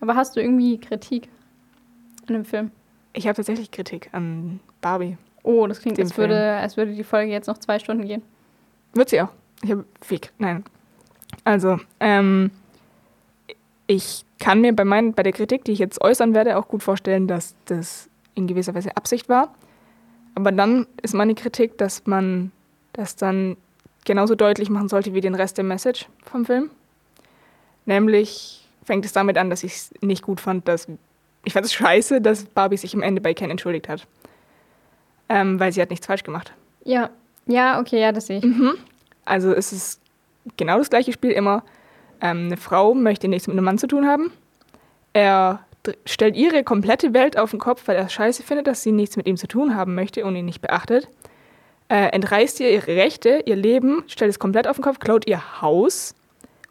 Aber 0.00 0.14
hast 0.14 0.36
du 0.36 0.40
irgendwie 0.40 0.78
Kritik 0.78 1.28
an 2.26 2.34
dem 2.34 2.44
Film? 2.44 2.70
ich 3.18 3.26
habe 3.26 3.36
tatsächlich 3.36 3.70
Kritik 3.70 4.08
an 4.12 4.60
Barbie. 4.80 5.16
Oh, 5.42 5.66
das 5.66 5.80
klingt, 5.80 5.98
als 5.98 6.16
würde, 6.16 6.56
als 6.56 6.76
würde 6.76 6.94
die 6.94 7.04
Folge 7.04 7.32
jetzt 7.32 7.46
noch 7.46 7.58
zwei 7.58 7.78
Stunden 7.78 8.06
gehen. 8.06 8.22
Wird 8.94 9.08
sie 9.08 9.20
auch. 9.20 9.30
Ich 9.62 9.70
habe 9.70 9.84
Fick. 10.00 10.32
Nein. 10.38 10.64
Also, 11.44 11.78
ähm, 12.00 12.50
ich 13.86 14.24
kann 14.38 14.60
mir 14.60 14.74
bei, 14.74 14.84
mein, 14.84 15.14
bei 15.14 15.22
der 15.22 15.32
Kritik, 15.32 15.64
die 15.64 15.72
ich 15.72 15.78
jetzt 15.78 16.00
äußern 16.00 16.34
werde, 16.34 16.56
auch 16.58 16.68
gut 16.68 16.82
vorstellen, 16.82 17.26
dass 17.26 17.56
das 17.64 18.08
in 18.34 18.46
gewisser 18.46 18.74
Weise 18.74 18.96
Absicht 18.96 19.28
war. 19.28 19.54
Aber 20.34 20.52
dann 20.52 20.86
ist 21.02 21.14
meine 21.14 21.34
Kritik, 21.34 21.76
dass 21.78 22.06
man 22.06 22.52
das 22.92 23.16
dann 23.16 23.56
genauso 24.04 24.34
deutlich 24.34 24.70
machen 24.70 24.88
sollte 24.88 25.14
wie 25.14 25.20
den 25.20 25.34
Rest 25.34 25.56
der 25.58 25.64
Message 25.64 26.06
vom 26.24 26.44
Film. 26.44 26.70
Nämlich, 27.84 28.66
fängt 28.84 29.04
es 29.04 29.12
damit 29.12 29.38
an, 29.38 29.50
dass 29.50 29.64
ich 29.64 29.74
es 29.74 29.94
nicht 30.00 30.22
gut 30.22 30.40
fand, 30.40 30.66
dass 30.68 30.88
ich 31.44 31.52
fand 31.52 31.64
es 31.64 31.72
scheiße, 31.72 32.20
dass 32.20 32.44
Barbie 32.44 32.76
sich 32.76 32.94
am 32.94 33.02
Ende 33.02 33.20
bei 33.20 33.32
Ken 33.32 33.50
entschuldigt 33.50 33.88
hat. 33.88 34.06
Ähm, 35.28 35.60
weil 35.60 35.72
sie 35.72 35.80
hat 35.80 35.90
nichts 35.90 36.06
falsch 36.06 36.22
gemacht. 36.22 36.52
Ja, 36.84 37.10
ja, 37.46 37.80
okay, 37.80 38.00
ja, 38.00 38.12
das 38.12 38.26
sehe 38.26 38.38
ich. 38.38 38.44
Mhm. 38.44 38.74
Also 39.24 39.52
es 39.52 39.72
ist 39.72 40.00
genau 40.56 40.78
das 40.78 40.90
gleiche 40.90 41.12
Spiel 41.12 41.30
immer. 41.30 41.62
Ähm, 42.20 42.46
eine 42.46 42.56
Frau 42.56 42.94
möchte 42.94 43.28
nichts 43.28 43.46
mit 43.46 43.54
einem 43.54 43.64
Mann 43.64 43.78
zu 43.78 43.86
tun 43.86 44.06
haben. 44.06 44.32
Er 45.12 45.60
stellt 46.04 46.36
ihre 46.36 46.64
komplette 46.64 47.14
Welt 47.14 47.38
auf 47.38 47.50
den 47.50 47.60
Kopf, 47.60 47.86
weil 47.86 47.96
er 47.96 48.08
scheiße 48.08 48.42
findet, 48.42 48.66
dass 48.66 48.82
sie 48.82 48.92
nichts 48.92 49.16
mit 49.16 49.26
ihm 49.26 49.36
zu 49.36 49.48
tun 49.48 49.74
haben 49.74 49.94
möchte 49.94 50.24
und 50.24 50.36
ihn 50.36 50.44
nicht 50.44 50.60
beachtet. 50.60 51.08
Äh, 51.88 52.08
entreißt 52.12 52.60
ihr 52.60 52.70
ihre 52.70 52.96
Rechte, 52.96 53.42
ihr 53.46 53.56
Leben, 53.56 54.04
stellt 54.08 54.30
es 54.30 54.38
komplett 54.38 54.68
auf 54.68 54.76
den 54.76 54.84
Kopf, 54.84 54.98
klaut 54.98 55.26
ihr 55.26 55.62
Haus 55.62 56.14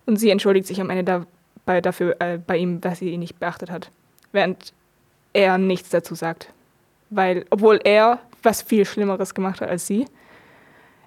und 0.05 0.17
sie 0.17 0.29
entschuldigt 0.29 0.67
sich 0.67 0.79
am 0.79 0.91
Ende 0.91 1.03
dabei, 1.65 1.81
dafür 1.81 2.15
äh, 2.19 2.37
bei 2.37 2.57
ihm, 2.57 2.81
dass 2.81 2.99
sie 2.99 3.09
ihn 3.09 3.19
nicht 3.19 3.39
beachtet 3.39 3.71
hat. 3.71 3.89
Während 4.31 4.73
er 5.33 5.57
nichts 5.57 5.89
dazu 5.89 6.15
sagt. 6.15 6.53
Weil, 7.09 7.45
obwohl 7.49 7.79
er 7.83 8.19
was 8.43 8.61
viel 8.61 8.85
Schlimmeres 8.85 9.33
gemacht 9.33 9.61
hat 9.61 9.69
als 9.69 9.87
sie. 9.87 10.05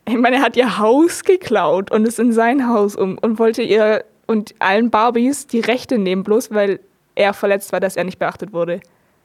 Ich 0.06 0.16
meine, 0.16 0.36
er 0.36 0.42
hat 0.42 0.56
ihr 0.56 0.78
Haus 0.78 1.24
geklaut 1.24 1.90
und 1.90 2.06
ist 2.06 2.18
in 2.18 2.32
sein 2.32 2.68
Haus 2.68 2.96
um 2.96 3.18
und 3.18 3.38
wollte 3.38 3.62
ihr 3.62 4.04
und 4.26 4.54
allen 4.58 4.90
Barbies 4.90 5.46
die 5.46 5.60
Rechte 5.60 5.98
nehmen, 5.98 6.24
bloß 6.24 6.52
weil 6.52 6.80
er 7.14 7.34
verletzt 7.34 7.72
war, 7.72 7.80
dass 7.80 7.96
er 7.96 8.04
nicht 8.04 8.18
beachtet 8.18 8.52
wurde. 8.52 8.80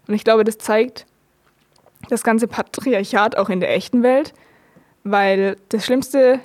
Und 0.07 0.13
ich 0.13 0.23
glaube, 0.23 0.43
das 0.43 0.57
zeigt 0.57 1.05
das 2.09 2.23
ganze 2.23 2.47
Patriarchat 2.47 3.37
auch 3.37 3.49
in 3.49 3.59
der 3.59 3.73
echten 3.73 4.03
Welt, 4.03 4.33
weil 5.05 5.55
das 5.69 5.85
Schlimmste, 5.85 6.41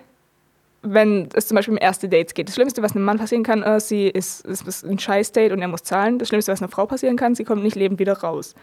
wenn 0.82 1.28
es 1.34 1.48
zum 1.48 1.56
Beispiel 1.56 1.72
um 1.72 1.80
erste 1.80 2.08
Dates 2.08 2.34
geht, 2.34 2.46
das 2.46 2.54
Schlimmste, 2.54 2.82
was 2.82 2.94
einem 2.94 3.04
Mann 3.04 3.18
passieren 3.18 3.42
kann, 3.42 3.62
äh, 3.62 3.80
sie 3.80 4.06
ist, 4.06 4.46
ist, 4.46 4.68
ist 4.68 4.84
ein 4.84 4.98
Scheiß-Date 4.98 5.50
und 5.50 5.60
er 5.60 5.68
muss 5.68 5.82
zahlen. 5.82 6.18
Das 6.18 6.28
Schlimmste, 6.28 6.52
was 6.52 6.62
einer 6.62 6.70
Frau 6.70 6.86
passieren 6.86 7.16
kann, 7.16 7.34
sie 7.34 7.44
kommt 7.44 7.64
nicht 7.64 7.74
lebend 7.74 7.98
wieder 7.98 8.18
raus. 8.18 8.54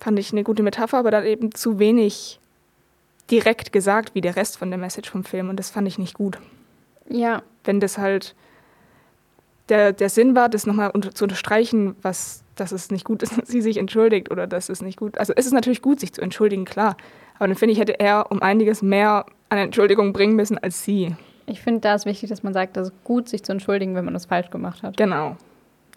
Fand 0.00 0.18
ich 0.18 0.32
eine 0.32 0.42
gute 0.42 0.62
Metapher, 0.62 0.98
aber 0.98 1.10
dann 1.10 1.24
eben 1.24 1.54
zu 1.54 1.78
wenig 1.78 2.40
direkt 3.30 3.72
gesagt 3.72 4.14
wie 4.14 4.20
der 4.22 4.36
Rest 4.36 4.56
von 4.56 4.70
der 4.70 4.78
Message 4.78 5.10
vom 5.10 5.24
Film 5.24 5.50
und 5.50 5.56
das 5.56 5.70
fand 5.70 5.86
ich 5.86 5.98
nicht 5.98 6.14
gut. 6.14 6.38
Ja, 7.08 7.42
Wenn 7.64 7.80
das 7.80 7.98
halt 7.98 8.34
der, 9.68 9.92
der 9.92 10.08
Sinn 10.08 10.34
war, 10.34 10.48
das 10.48 10.66
nochmal 10.66 10.90
unter, 10.90 11.14
zu 11.14 11.24
unterstreichen, 11.24 11.96
was, 12.02 12.44
dass 12.54 12.72
es 12.72 12.90
nicht 12.90 13.04
gut 13.04 13.22
ist, 13.22 13.38
dass 13.38 13.48
sie 13.48 13.62
sich 13.62 13.76
entschuldigt 13.76 14.30
oder 14.30 14.46
dass 14.46 14.68
es 14.68 14.82
nicht 14.82 14.98
gut 14.98 15.18
Also 15.18 15.32
es 15.36 15.46
ist 15.46 15.52
natürlich 15.52 15.82
gut, 15.82 16.00
sich 16.00 16.12
zu 16.12 16.22
entschuldigen, 16.22 16.64
klar. 16.64 16.96
Aber 17.36 17.48
dann 17.48 17.56
finde 17.56 17.72
ich, 17.72 17.78
hätte 17.78 17.98
er 17.98 18.30
um 18.30 18.42
einiges 18.42 18.82
mehr 18.82 19.26
an 19.48 19.58
Entschuldigung 19.58 20.12
bringen 20.12 20.36
müssen 20.36 20.58
als 20.58 20.84
sie. 20.84 21.14
ich 21.46 21.60
finde, 21.60 21.80
da 21.80 21.94
ist 21.94 22.06
wichtig, 22.06 22.30
dass 22.30 22.42
man 22.42 22.52
sagt, 22.52 22.76
dass 22.76 22.88
es 22.88 22.94
gut, 23.04 23.28
sich 23.28 23.42
zu 23.42 23.52
entschuldigen, 23.52 23.94
wenn 23.94 24.04
man 24.04 24.14
das 24.14 24.26
falsch 24.26 24.50
gemacht 24.50 24.82
hat. 24.82 24.96
Genau. 24.96 25.36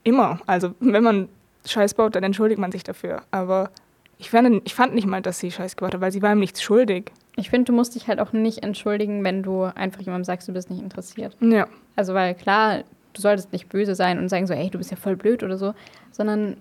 Immer. 0.03 0.39
Also 0.45 0.73
wenn 0.79 1.03
man 1.03 1.29
Scheiß 1.65 1.93
baut, 1.93 2.15
dann 2.15 2.23
entschuldigt 2.23 2.59
man 2.59 2.71
sich 2.71 2.83
dafür. 2.83 3.23
Aber 3.31 3.71
ich 4.17 4.29
fand, 4.29 4.61
ich 4.65 4.75
fand 4.75 4.95
nicht 4.95 5.07
mal, 5.07 5.21
dass 5.21 5.39
sie 5.39 5.51
Scheiß 5.51 5.75
gemacht 5.75 5.93
hat, 5.93 6.01
weil 6.01 6.11
sie 6.11 6.21
war 6.21 6.31
ihm 6.31 6.39
nichts 6.39 6.61
schuldig. 6.61 7.11
Ich 7.35 7.49
finde, 7.49 7.65
du 7.65 7.73
musst 7.73 7.95
dich 7.95 8.07
halt 8.07 8.19
auch 8.19 8.33
nicht 8.33 8.63
entschuldigen, 8.63 9.23
wenn 9.23 9.43
du 9.43 9.63
einfach 9.63 10.01
jemandem 10.01 10.23
sagst, 10.23 10.47
du 10.47 10.53
bist 10.53 10.69
nicht 10.71 10.81
interessiert. 10.81 11.37
Ja. 11.39 11.67
Also, 11.95 12.13
weil 12.13 12.33
klar, 12.33 12.83
du 13.13 13.21
solltest 13.21 13.51
nicht 13.53 13.69
böse 13.69 13.95
sein 13.95 14.17
und 14.17 14.29
sagen 14.29 14.47
so, 14.47 14.53
ey, 14.53 14.69
du 14.69 14.79
bist 14.79 14.91
ja 14.91 14.97
voll 14.97 15.15
blöd 15.15 15.43
oder 15.43 15.57
so, 15.57 15.73
sondern 16.11 16.57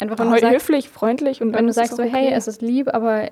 einfach, 0.00 0.18
wenn 0.18 0.30
du 0.30 0.38
sagst, 0.38 0.54
höflich, 0.54 0.88
freundlich 0.88 1.42
und 1.42 1.48
wenn 1.48 1.54
dann 1.54 1.64
du 1.64 1.70
ist 1.70 1.76
es 1.76 1.88
sagst 1.88 1.96
so, 1.96 2.02
auch 2.02 2.12
hey, 2.12 2.26
okay. 2.26 2.34
es 2.34 2.46
ist 2.46 2.62
lieb, 2.62 2.94
aber 2.94 3.30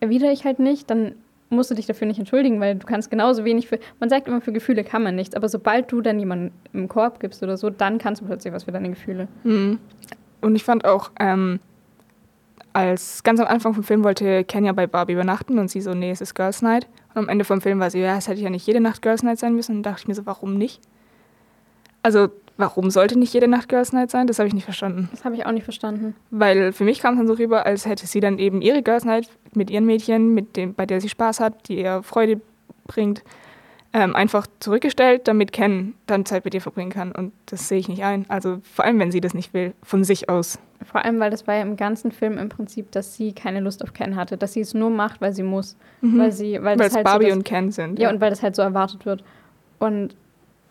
erwidere 0.00 0.32
ich 0.32 0.44
halt 0.44 0.58
nicht, 0.58 0.88
dann 0.88 1.14
musst 1.50 1.70
du 1.70 1.74
dich 1.74 1.86
dafür 1.86 2.06
nicht 2.06 2.18
entschuldigen, 2.18 2.60
weil 2.60 2.76
du 2.76 2.86
kannst 2.86 3.10
genauso 3.10 3.44
wenig 3.44 3.68
für, 3.68 3.78
man 3.98 4.08
sagt 4.08 4.28
immer, 4.28 4.40
für 4.40 4.52
Gefühle 4.52 4.84
kann 4.84 5.02
man 5.02 5.16
nichts, 5.16 5.34
aber 5.34 5.48
sobald 5.48 5.90
du 5.92 6.00
dann 6.00 6.18
jemanden 6.18 6.52
im 6.72 6.88
Korb 6.88 7.20
gibst 7.20 7.42
oder 7.42 7.56
so, 7.56 7.70
dann 7.70 7.98
kannst 7.98 8.22
du 8.22 8.26
plötzlich 8.26 8.54
was 8.54 8.64
für 8.64 8.72
deine 8.72 8.90
Gefühle. 8.90 9.28
Mhm. 9.44 9.78
Und 10.40 10.56
ich 10.56 10.64
fand 10.64 10.84
auch, 10.84 11.10
ähm, 11.20 11.60
als 12.72 13.22
ganz 13.22 13.40
am 13.40 13.46
Anfang 13.46 13.74
vom 13.74 13.82
Film 13.82 14.04
wollte 14.04 14.44
Kenya 14.44 14.72
bei 14.72 14.86
Barbie 14.86 15.14
übernachten 15.14 15.58
und 15.58 15.68
sie 15.70 15.80
so, 15.80 15.92
nee, 15.92 16.10
es 16.10 16.20
ist 16.20 16.34
Girls 16.34 16.62
Night. 16.62 16.86
Und 17.14 17.22
am 17.24 17.28
Ende 17.28 17.44
vom 17.44 17.60
Film 17.60 17.80
war 17.80 17.90
sie, 17.90 18.00
ja, 18.00 18.16
es 18.16 18.28
hätte 18.28 18.40
ja 18.40 18.50
nicht 18.50 18.66
jede 18.66 18.80
Nacht 18.80 19.02
Girls 19.02 19.22
Night 19.22 19.38
sein 19.38 19.54
müssen. 19.54 19.76
Und 19.76 19.82
dachte 19.82 20.02
ich 20.02 20.08
mir 20.08 20.14
so, 20.14 20.26
warum 20.26 20.54
nicht? 20.56 20.80
Also, 22.02 22.28
warum 22.60 22.90
sollte 22.90 23.18
nicht 23.18 23.32
jede 23.34 23.48
Nacht 23.48 23.68
Girls 23.68 23.92
Night 23.92 24.10
sein? 24.10 24.26
Das 24.26 24.38
habe 24.38 24.46
ich 24.46 24.54
nicht 24.54 24.64
verstanden. 24.64 25.08
Das 25.10 25.24
habe 25.24 25.34
ich 25.34 25.46
auch 25.46 25.52
nicht 25.52 25.64
verstanden. 25.64 26.14
Weil 26.30 26.72
für 26.72 26.84
mich 26.84 27.00
kam 27.00 27.14
es 27.14 27.18
dann 27.18 27.26
so 27.26 27.34
rüber, 27.34 27.66
als 27.66 27.86
hätte 27.86 28.06
sie 28.06 28.20
dann 28.20 28.38
eben 28.38 28.62
ihre 28.62 28.82
Girls 28.82 29.04
Night 29.04 29.28
mit 29.54 29.70
ihren 29.70 29.86
Mädchen, 29.86 30.34
mit 30.34 30.56
dem, 30.56 30.74
bei 30.74 30.86
der 30.86 31.00
sie 31.00 31.08
Spaß 31.08 31.40
hat, 31.40 31.68
die 31.68 31.80
ihr 31.80 32.02
Freude 32.02 32.40
bringt, 32.86 33.24
ähm, 33.92 34.14
einfach 34.14 34.46
zurückgestellt, 34.60 35.26
damit 35.26 35.52
Ken 35.52 35.94
dann 36.06 36.24
Zeit 36.24 36.44
mit 36.44 36.54
ihr 36.54 36.60
verbringen 36.60 36.90
kann. 36.90 37.12
Und 37.12 37.32
das 37.46 37.68
sehe 37.68 37.78
ich 37.78 37.88
nicht 37.88 38.04
ein. 38.04 38.24
Also 38.28 38.58
vor 38.62 38.84
allem, 38.84 38.98
wenn 39.00 39.10
sie 39.10 39.20
das 39.20 39.34
nicht 39.34 39.52
will, 39.52 39.74
von 39.82 40.04
sich 40.04 40.28
aus. 40.28 40.58
Vor 40.84 41.04
allem, 41.04 41.18
weil 41.18 41.30
das 41.30 41.46
war 41.46 41.56
ja 41.56 41.62
im 41.62 41.76
ganzen 41.76 42.12
Film 42.12 42.38
im 42.38 42.48
Prinzip, 42.48 42.90
dass 42.92 43.14
sie 43.14 43.32
keine 43.32 43.60
Lust 43.60 43.82
auf 43.82 43.92
Ken 43.92 44.16
hatte, 44.16 44.36
dass 44.36 44.52
sie 44.52 44.60
es 44.60 44.74
nur 44.74 44.90
macht, 44.90 45.20
weil 45.20 45.32
sie 45.32 45.42
muss. 45.42 45.76
Weil 46.00 46.32
sie, 46.32 46.54
weil, 46.54 46.62
Weil 46.62 46.76
das 46.78 46.88
es 46.88 46.94
halt 46.96 47.04
Barbie 47.04 47.24
so 47.24 47.30
das, 47.30 47.36
und 47.38 47.44
Ken 47.44 47.70
sind. 47.70 47.98
Ja, 47.98 48.10
und 48.10 48.20
weil 48.20 48.30
das 48.30 48.42
halt 48.42 48.56
so 48.56 48.62
erwartet 48.62 49.04
wird. 49.04 49.24
Und 49.78 50.14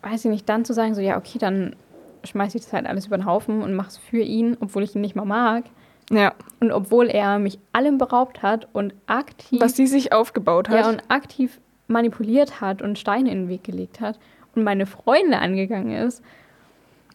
weiß 0.01 0.25
ich 0.25 0.31
nicht, 0.31 0.47
dann 0.49 0.65
zu 0.65 0.73
sagen, 0.73 0.95
so, 0.95 1.01
ja, 1.01 1.17
okay, 1.17 1.37
dann 1.39 1.75
schmeiße 2.23 2.57
ich 2.57 2.63
das 2.63 2.73
halt 2.73 2.85
alles 2.85 3.07
über 3.07 3.17
den 3.17 3.25
Haufen 3.25 3.61
und 3.61 3.73
mache 3.73 3.89
es 3.89 3.97
für 3.97 4.21
ihn, 4.21 4.57
obwohl 4.59 4.83
ich 4.83 4.95
ihn 4.95 5.01
nicht 5.01 5.15
mal 5.15 5.25
mag. 5.25 5.65
ja. 6.11 6.33
Und 6.59 6.71
obwohl 6.71 7.07
er 7.07 7.39
mich 7.39 7.59
allem 7.71 7.97
beraubt 7.97 8.41
hat 8.41 8.67
und 8.73 8.93
aktiv, 9.07 9.61
Was 9.61 9.75
sie 9.75 9.87
sich 9.87 10.11
aufgebaut 10.11 10.67
hat. 10.69 10.79
ja, 10.79 10.89
und 10.89 11.03
aktiv 11.07 11.59
manipuliert 11.87 12.59
hat 12.61 12.81
und 12.81 12.99
Steine 12.99 13.31
in 13.31 13.43
den 13.43 13.49
Weg 13.49 13.63
gelegt 13.63 14.01
hat 14.01 14.19
und 14.55 14.63
meine 14.63 14.85
Freunde 14.85 15.39
angegangen 15.39 15.91
ist. 15.91 16.21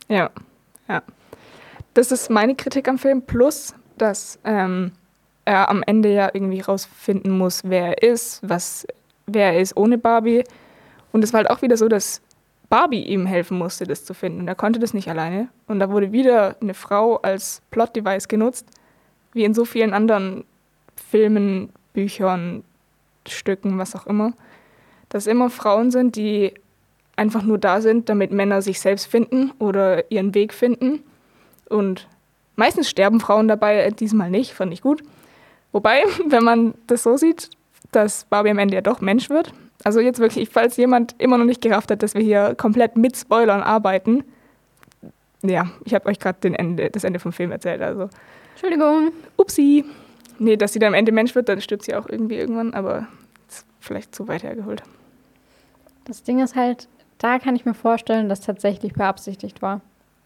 Ja, 0.08 0.30
ja. 0.88 1.02
Das 1.92 2.10
ist 2.10 2.30
meine 2.30 2.54
Kritik 2.54 2.88
am 2.88 2.98
Film. 2.98 3.22
Plus, 3.22 3.74
dass 3.98 4.38
ähm, 4.44 4.92
er 5.44 5.68
am 5.68 5.82
Ende 5.86 6.12
ja 6.12 6.30
irgendwie 6.32 6.60
rausfinden 6.60 7.36
muss, 7.36 7.60
wer 7.64 8.02
er 8.02 8.10
ist, 8.10 8.40
was, 8.42 8.86
wer 9.26 9.52
er 9.52 9.60
ist 9.60 9.76
ohne 9.76 9.98
Barbie. 9.98 10.44
Und 11.12 11.22
es 11.22 11.32
war 11.32 11.38
halt 11.38 11.50
auch 11.50 11.62
wieder 11.62 11.76
so, 11.76 11.86
dass 11.88 12.20
Barbie 12.68 13.02
ihm 13.02 13.26
helfen 13.26 13.58
musste, 13.58 13.84
das 13.84 14.04
zu 14.04 14.14
finden. 14.14 14.40
Und 14.40 14.48
er 14.48 14.54
konnte 14.54 14.78
das 14.80 14.94
nicht 14.94 15.08
alleine. 15.08 15.48
Und 15.66 15.80
da 15.80 15.90
wurde 15.90 16.12
wieder 16.12 16.56
eine 16.60 16.74
Frau 16.74 17.16
als 17.16 17.62
Plot-Device 17.70 18.28
genutzt, 18.28 18.66
wie 19.32 19.44
in 19.44 19.54
so 19.54 19.64
vielen 19.64 19.92
anderen 19.92 20.44
Filmen, 21.10 21.70
Büchern, 21.92 22.64
Stücken, 23.28 23.78
was 23.78 23.94
auch 23.94 24.06
immer. 24.06 24.32
Dass 25.08 25.26
immer 25.26 25.50
Frauen 25.50 25.90
sind, 25.90 26.16
die 26.16 26.54
einfach 27.16 27.42
nur 27.42 27.58
da 27.58 27.80
sind, 27.80 28.08
damit 28.08 28.32
Männer 28.32 28.62
sich 28.62 28.80
selbst 28.80 29.06
finden 29.06 29.52
oder 29.58 30.10
ihren 30.10 30.34
Weg 30.34 30.52
finden. 30.52 31.02
Und 31.68 32.08
meistens 32.56 32.88
sterben 32.88 33.20
Frauen 33.20 33.48
dabei, 33.48 33.78
äh, 33.78 33.92
diesmal 33.92 34.30
nicht, 34.30 34.52
fand 34.52 34.72
ich 34.72 34.82
gut. 34.82 35.02
Wobei, 35.72 36.02
wenn 36.26 36.44
man 36.44 36.74
das 36.86 37.02
so 37.02 37.16
sieht, 37.16 37.50
dass 37.92 38.24
Barbie 38.24 38.50
am 38.50 38.58
Ende 38.58 38.74
ja 38.74 38.80
doch 38.80 39.00
Mensch 39.00 39.30
wird. 39.30 39.52
Also 39.84 40.00
jetzt 40.00 40.18
wirklich, 40.18 40.48
falls 40.48 40.76
jemand 40.78 41.14
immer 41.18 41.36
noch 41.36 41.44
nicht 41.44 41.60
gerafft 41.60 41.90
hat, 41.90 42.02
dass 42.02 42.14
wir 42.14 42.22
hier 42.22 42.54
komplett 42.56 42.96
mit 42.96 43.16
Spoilern 43.16 43.62
arbeiten. 43.62 44.24
Ja, 45.42 45.70
ich 45.84 45.94
habe 45.94 46.08
euch 46.08 46.18
gerade 46.18 46.56
Ende, 46.56 46.90
das 46.90 47.04
Ende 47.04 47.20
vom 47.20 47.32
Film 47.32 47.52
erzählt, 47.52 47.82
also 47.82 48.08
Entschuldigung. 48.52 49.12
upsi. 49.36 49.84
Nee, 50.38 50.56
dass 50.56 50.72
sie 50.72 50.78
dann 50.78 50.88
am 50.88 50.94
Ende 50.94 51.12
Mensch 51.12 51.34
wird, 51.34 51.48
dann 51.48 51.60
stirbt 51.60 51.84
sie 51.84 51.94
auch 51.94 52.08
irgendwie 52.08 52.36
irgendwann, 52.36 52.72
aber 52.72 53.06
ist 53.48 53.66
vielleicht 53.78 54.14
zu 54.14 54.26
weit 54.26 54.42
hergeholt. 54.42 54.82
Das 56.06 56.22
Ding 56.22 56.42
ist 56.42 56.56
halt, 56.56 56.88
da 57.18 57.38
kann 57.38 57.54
ich 57.54 57.64
mir 57.64 57.74
vorstellen, 57.74 58.28
dass 58.28 58.40
tatsächlich 58.40 58.94
beabsichtigt 58.94 59.62
war. 59.62 59.80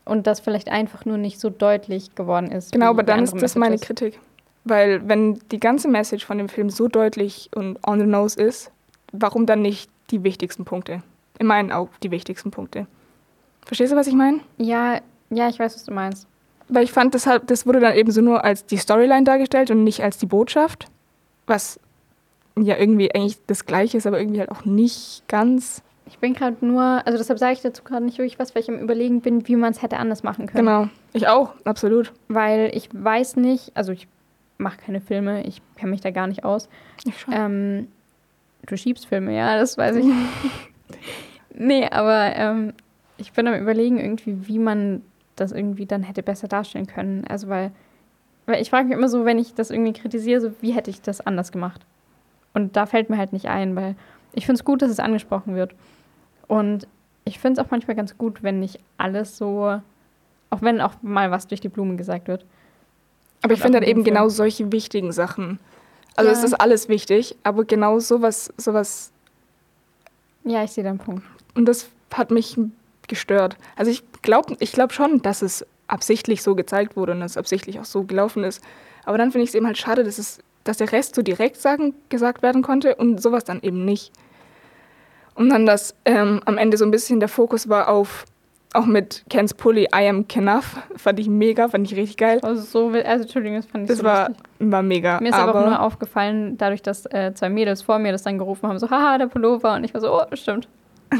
Und 0.05 0.27
das 0.27 0.41
vielleicht 0.41 0.69
einfach 0.71 1.05
nur 1.05 1.19
nicht 1.19 1.39
so 1.39 1.51
deutlich 1.51 2.15
geworden 2.15 2.51
ist. 2.51 2.73
Genau, 2.73 2.87
aber 2.87 3.03
dann 3.03 3.25
ist 3.25 3.35
das 3.43 3.57
meine 3.57 3.75
Messages. 3.75 3.87
Kritik. 3.89 4.21
Weil 4.65 5.07
wenn 5.07 5.39
die 5.51 5.61
ganze 5.61 5.89
Message 5.89 6.25
von 6.25 6.39
dem 6.39 6.49
Film 6.49 6.71
so 6.71 6.89
deutlich 6.89 7.51
und 7.55 7.79
on 7.87 7.99
the 8.01 8.07
nose 8.07 8.41
ist, 8.41 8.71
warum 9.13 9.47
dann 9.47 9.63
nicht 9.63 9.91
die 10.11 10.23
wichtigsten 10.25 10.65
Punkte? 10.65 11.03
In 11.39 11.47
meinen 11.47 11.73
Augen 11.73 11.91
die 12.03 12.11
wichtigsten 12.11 12.51
Punkte. 12.51 12.87
Verstehst 13.65 13.93
du, 13.93 13.97
was 13.97 14.07
ich 14.07 14.15
meine? 14.15 14.41
Ja, 14.57 15.01
ja, 15.31 15.49
ich 15.49 15.59
weiß, 15.59 15.75
was 15.75 15.85
du 15.85 15.93
meinst. 15.93 16.27
Weil 16.69 16.85
ich 16.85 16.93
fand, 16.93 17.15
deshalb, 17.15 17.47
das 17.47 17.67
wurde 17.67 17.81
dann 17.81 17.95
eben 17.95 18.11
so 18.11 18.21
nur 18.21 18.45
als 18.45 18.67
die 18.67 18.77
Storyline 18.77 19.25
dargestellt 19.25 19.71
und 19.71 19.85
nicht 19.85 20.03
als 20.03 20.19
die 20.19 20.27
Botschaft. 20.27 20.87
Was 21.47 21.81
ja 22.59 22.77
irgendwie 22.77 23.15
eigentlich 23.15 23.39
das 23.47 23.65
Gleiche 23.67 23.97
ist, 23.99 24.07
aber 24.07 24.19
irgendwie 24.19 24.41
halt 24.41 24.51
auch 24.51 24.65
nicht 24.65 25.23
ganz. 25.29 25.83
Ich 26.07 26.19
bin 26.19 26.35
gerade 26.35 26.65
nur, 26.65 26.83
also 26.83 27.19
deshalb 27.19 27.39
sage 27.39 27.53
ich 27.53 27.61
dazu 27.61 27.85
gerade 27.85 28.05
nicht 28.05 28.19
wirklich 28.19 28.39
was, 28.39 28.55
weil 28.55 28.63
ich 28.63 28.69
am 28.69 28.79
Überlegen 28.79 29.21
bin, 29.21 29.47
wie 29.47 29.57
man 29.57 29.73
es 29.73 29.83
hätte 29.83 29.99
anders 29.99 30.23
machen 30.23 30.47
können. 30.47 30.67
Genau. 30.67 30.89
Ich 31.13 31.29
auch, 31.29 31.53
absolut. 31.65 32.13
Weil 32.29 32.71
ich 32.75 32.89
weiß 32.93 33.37
nicht, 33.37 33.73
also 33.75 33.93
ich 33.93 34.09
mache 34.57 34.79
keine 34.79 35.01
Filme, 35.01 35.45
ich 35.45 35.63
kenne 35.77 35.91
mich 35.91 36.01
da 36.01 36.11
gar 36.11 36.27
nicht 36.27 36.45
aus. 36.45 36.69
Ich 37.05 37.21
schon. 37.21 37.35
Ähm, 37.35 37.89
du 38.67 38.77
schiebst 38.77 39.07
Filme, 39.07 39.37
ja, 39.37 39.59
das 39.59 39.79
weiß 39.79 39.97
ich. 39.97 40.07
nee, 41.55 41.89
aber 41.89 42.37
ähm, 42.37 42.73
ich 43.17 43.33
bin 43.33 43.47
am 43.47 43.55
Überlegen 43.61 43.99
irgendwie, 43.99 44.47
wie 44.49 44.59
man 44.59 45.03
das 45.37 45.53
irgendwie 45.53 45.87
dann 45.87 46.03
hätte 46.03 46.23
besser 46.23 46.49
darstellen 46.49 46.87
können. 46.87 47.25
Also 47.29 47.49
weil, 47.49 47.71
weil 48.47 48.61
ich 48.61 48.71
frage 48.71 48.89
mich 48.89 48.97
immer 48.97 49.09
so, 49.09 49.25
wenn 49.25 49.39
ich 49.39 49.55
das 49.55 49.71
irgendwie 49.71 49.93
kritisiere, 49.93 50.41
so 50.41 50.53
wie 50.61 50.73
hätte 50.73 50.91
ich 50.91 51.01
das 51.01 51.21
anders 51.21 51.53
gemacht? 51.53 51.85
Und 52.55 52.77
da 52.77 52.87
fällt 52.87 53.11
mir 53.11 53.19
halt 53.19 53.33
nicht 53.33 53.47
ein, 53.47 53.77
weil 53.77 53.95
ich 54.33 54.47
finde 54.47 54.59
es 54.59 54.65
gut, 54.65 54.83
dass 54.83 54.91
es 54.91 55.01
angesprochen 55.01 55.55
wird. 55.55 55.75
Und 56.47 56.89
ich 57.25 57.39
finde 57.39 57.61
es 57.61 57.67
auch 57.67 57.71
manchmal 57.71 57.97
ganz 57.97 58.17
gut, 58.17 58.43
wenn 58.43 58.59
nicht 58.59 58.81
alles 58.97 59.37
so 59.37 59.81
Auch 60.51 60.63
wenn 60.63 60.81
auch 60.81 60.95
mal 61.03 61.31
was 61.31 61.47
durch 61.47 61.61
die 61.61 61.69
Blume 61.69 61.97
gesagt 61.97 62.29
wird. 62.29 62.45
Aber 63.43 63.53
ich 63.53 63.61
finde 63.61 63.79
dann 63.79 63.85
dem 63.85 63.91
eben 63.91 64.05
Film. 64.05 64.15
genau 64.15 64.29
solche 64.29 64.73
wichtigen 64.73 65.13
Sachen. 65.13 65.59
Also 66.19 66.31
es 66.33 66.39
Ja. 66.41 66.45
ist 66.47 66.55
alles 66.55 66.89
wichtig, 66.89 67.37
aber 67.45 67.65
genau 67.65 67.99
sowas, 68.01 68.53
sowas, 68.57 69.13
Ja, 70.45 70.65
ich 70.65 70.73
sehe 70.73 70.83
deinen 70.85 70.99
Punkt. 70.99 71.23
und 71.55 71.67
das 71.67 71.89
hat 72.13 72.31
mich 72.31 72.57
gestört. 73.07 73.57
Also 73.77 73.91
ich 73.91 74.03
glaube 74.23 74.57
ich 74.61 74.73
glaub 74.73 74.93
schon, 74.93 75.23
dass 75.23 75.43
es 75.43 75.65
absichtlich 75.87 76.43
so 76.43 76.55
gezeigt 76.55 76.97
wurde 76.97 77.13
und 77.13 77.21
dass 77.21 77.33
es 77.33 77.37
absichtlich 77.37 77.79
auch 77.81 77.85
so 77.85 78.03
gelaufen 78.05 78.45
ist. 78.45 78.63
Aber 79.05 79.17
dann 79.17 79.31
finde 79.33 79.45
ich 79.45 79.51
es 79.51 79.55
eben 79.55 79.67
halt 79.67 79.79
schade, 79.79 80.05
dass, 80.05 80.19
es, 80.19 80.39
dass 80.65 80.77
der 80.79 80.91
Rest 80.93 81.15
so 81.15 81.23
direkt 81.23 81.57
sagen, 81.57 81.95
gesagt 82.11 82.43
werden 82.43 82.63
konnte 82.63 82.97
und 82.97 83.23
sowas 83.23 83.45
dann 83.45 83.61
eben 83.63 83.85
nicht. 83.85 84.13
Und 85.35 85.51
dann, 85.51 85.67
dass 85.67 85.95
ähm, 86.05 86.41
am 86.47 86.59
Ende 86.59 86.77
so 86.77 86.85
ein 86.85 86.91
bisschen 86.91 87.21
der 87.21 87.29
Fokus 87.29 87.69
war 87.69 87.89
auf, 87.89 88.25
auch 88.75 88.85
mit 88.87 89.25
Ken's 89.31 89.55
Pulli, 89.55 89.85
I 89.95 90.09
am 90.09 90.29
Kenneth, 90.29 90.65
fand 90.97 91.19
ich 91.19 91.29
mega, 91.29 91.69
fand 91.69 91.91
ich 91.91 91.97
richtig 91.97 92.17
geil. 92.19 92.39
Also 92.43 92.63
so, 92.63 92.93
will- 92.93 93.03
also 93.03 93.23
Entschuldigung, 93.23 93.57
das 93.57 93.67
fand 93.67 93.85
ich 93.85 93.89
Das 93.89 93.99
so 93.99 94.05
war, 94.05 94.29
lustig. 94.29 94.47
war 94.59 94.83
mega. 94.83 95.21
Mir 95.21 95.29
ist 95.31 95.35
aber, 95.35 95.51
aber 95.55 95.61
auch 95.65 95.71
nur 95.71 95.81
aufgefallen, 95.83 96.59
dadurch, 96.59 96.83
dass 96.83 97.07
äh, 97.07 97.33
zwei 97.35 97.49
Mädels 97.49 97.81
vor 97.83 97.99
mir 97.99 98.13
das 98.13 98.23
dann 98.23 98.37
gerufen 98.39 98.69
haben, 98.69 98.79
so, 98.79 98.91
haha, 98.91 99.17
der 99.19 99.27
Pullover. 99.27 99.75
Und 99.75 99.85
ich 99.85 99.95
war 99.95 100.01
so, 100.01 100.13
oh, 100.15 100.23
stimmt. 100.35 100.69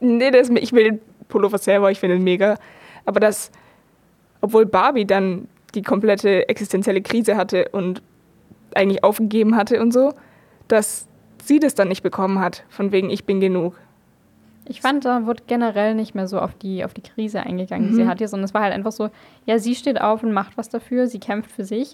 Nee, 0.00 0.30
das, 0.30 0.48
ich 0.48 0.72
will 0.72 0.84
den 0.84 1.00
Pullover 1.28 1.58
selber, 1.58 1.90
ich 1.90 2.00
finde 2.00 2.16
ihn 2.16 2.24
mega. 2.24 2.56
Aber 3.04 3.20
das, 3.20 3.50
obwohl 4.40 4.64
Barbie 4.64 5.04
dann 5.04 5.46
die 5.74 5.82
komplette 5.82 6.48
existenzielle 6.48 7.02
Krise 7.02 7.36
hatte 7.36 7.68
und 7.72 8.00
eigentlich 8.74 9.04
aufgegeben 9.04 9.56
hatte 9.56 9.80
und 9.80 9.92
so, 9.92 10.14
dass 10.68 11.06
sie 11.42 11.58
das 11.58 11.74
dann 11.74 11.88
nicht 11.88 12.02
bekommen 12.02 12.38
hat, 12.38 12.64
von 12.70 12.92
wegen 12.92 13.10
ich 13.10 13.24
bin 13.24 13.40
genug. 13.40 13.74
Ich 14.70 14.80
fand, 14.80 15.04
da 15.04 15.26
wurde 15.26 15.42
generell 15.48 15.96
nicht 15.96 16.14
mehr 16.14 16.28
so 16.28 16.38
auf 16.38 16.54
die, 16.54 16.84
auf 16.84 16.94
die 16.94 17.00
Krise 17.02 17.40
eingegangen, 17.40 17.88
die 17.88 17.94
sie 17.96 18.04
Mhm. 18.04 18.08
hatte, 18.08 18.28
sondern 18.28 18.44
es 18.44 18.54
war 18.54 18.62
halt 18.62 18.72
einfach 18.72 18.92
so, 18.92 19.10
ja, 19.44 19.58
sie 19.58 19.74
steht 19.74 20.00
auf 20.00 20.22
und 20.22 20.32
macht 20.32 20.56
was 20.56 20.68
dafür, 20.68 21.08
sie 21.08 21.18
kämpft 21.18 21.50
für 21.50 21.64
sich 21.64 21.92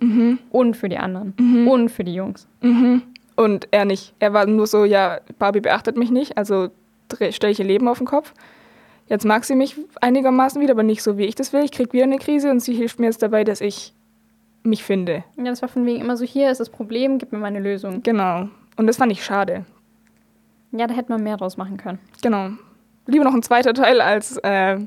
und 0.50 0.76
für 0.76 0.88
die 0.90 0.98
anderen 0.98 1.32
und 1.66 1.88
für 1.90 2.04
die 2.04 2.14
Jungs. 2.14 2.46
Mhm. 2.60 3.00
Und 3.34 3.68
er 3.70 3.86
nicht. 3.86 4.14
Er 4.18 4.34
war 4.34 4.46
nur 4.46 4.66
so, 4.66 4.84
ja, 4.84 5.20
Barbie 5.38 5.60
beachtet 5.60 5.96
mich 5.96 6.10
nicht, 6.10 6.36
also 6.36 6.68
stelle 7.30 7.52
ich 7.52 7.58
ihr 7.58 7.64
Leben 7.64 7.88
auf 7.88 7.98
den 7.98 8.06
Kopf. 8.06 8.34
Jetzt 9.08 9.24
mag 9.24 9.44
sie 9.44 9.54
mich 9.54 9.76
einigermaßen 10.02 10.60
wieder, 10.60 10.72
aber 10.72 10.82
nicht 10.82 11.02
so, 11.02 11.16
wie 11.16 11.24
ich 11.24 11.34
das 11.34 11.52
will. 11.54 11.62
Ich 11.64 11.72
kriege 11.72 11.92
wieder 11.94 12.04
eine 12.04 12.18
Krise 12.18 12.50
und 12.50 12.60
sie 12.60 12.74
hilft 12.74 12.98
mir 12.98 13.06
jetzt 13.06 13.22
dabei, 13.22 13.42
dass 13.44 13.60
ich 13.62 13.94
mich 14.64 14.82
finde. 14.84 15.24
Ja, 15.36 15.44
das 15.44 15.62
war 15.62 15.68
von 15.70 15.86
wegen 15.86 16.00
immer 16.00 16.16
so, 16.16 16.24
hier 16.26 16.50
ist 16.50 16.58
das 16.58 16.68
Problem, 16.70 17.16
gib 17.18 17.32
mir 17.32 17.38
meine 17.38 17.60
Lösung. 17.60 18.02
Genau. 18.02 18.48
Und 18.76 18.86
das 18.86 18.96
fand 18.98 19.12
ich 19.12 19.24
schade. 19.24 19.64
Ja, 20.72 20.86
da 20.88 20.94
hätte 20.94 21.10
man 21.12 21.22
mehr 21.22 21.36
draus 21.38 21.56
machen 21.56 21.76
können. 21.78 21.98
Genau. 22.20 22.50
Lieber 23.06 23.24
noch 23.24 23.34
ein 23.34 23.42
zweiter 23.42 23.72
Teil, 23.74 24.00
als 24.00 24.36
äh, 24.38 24.78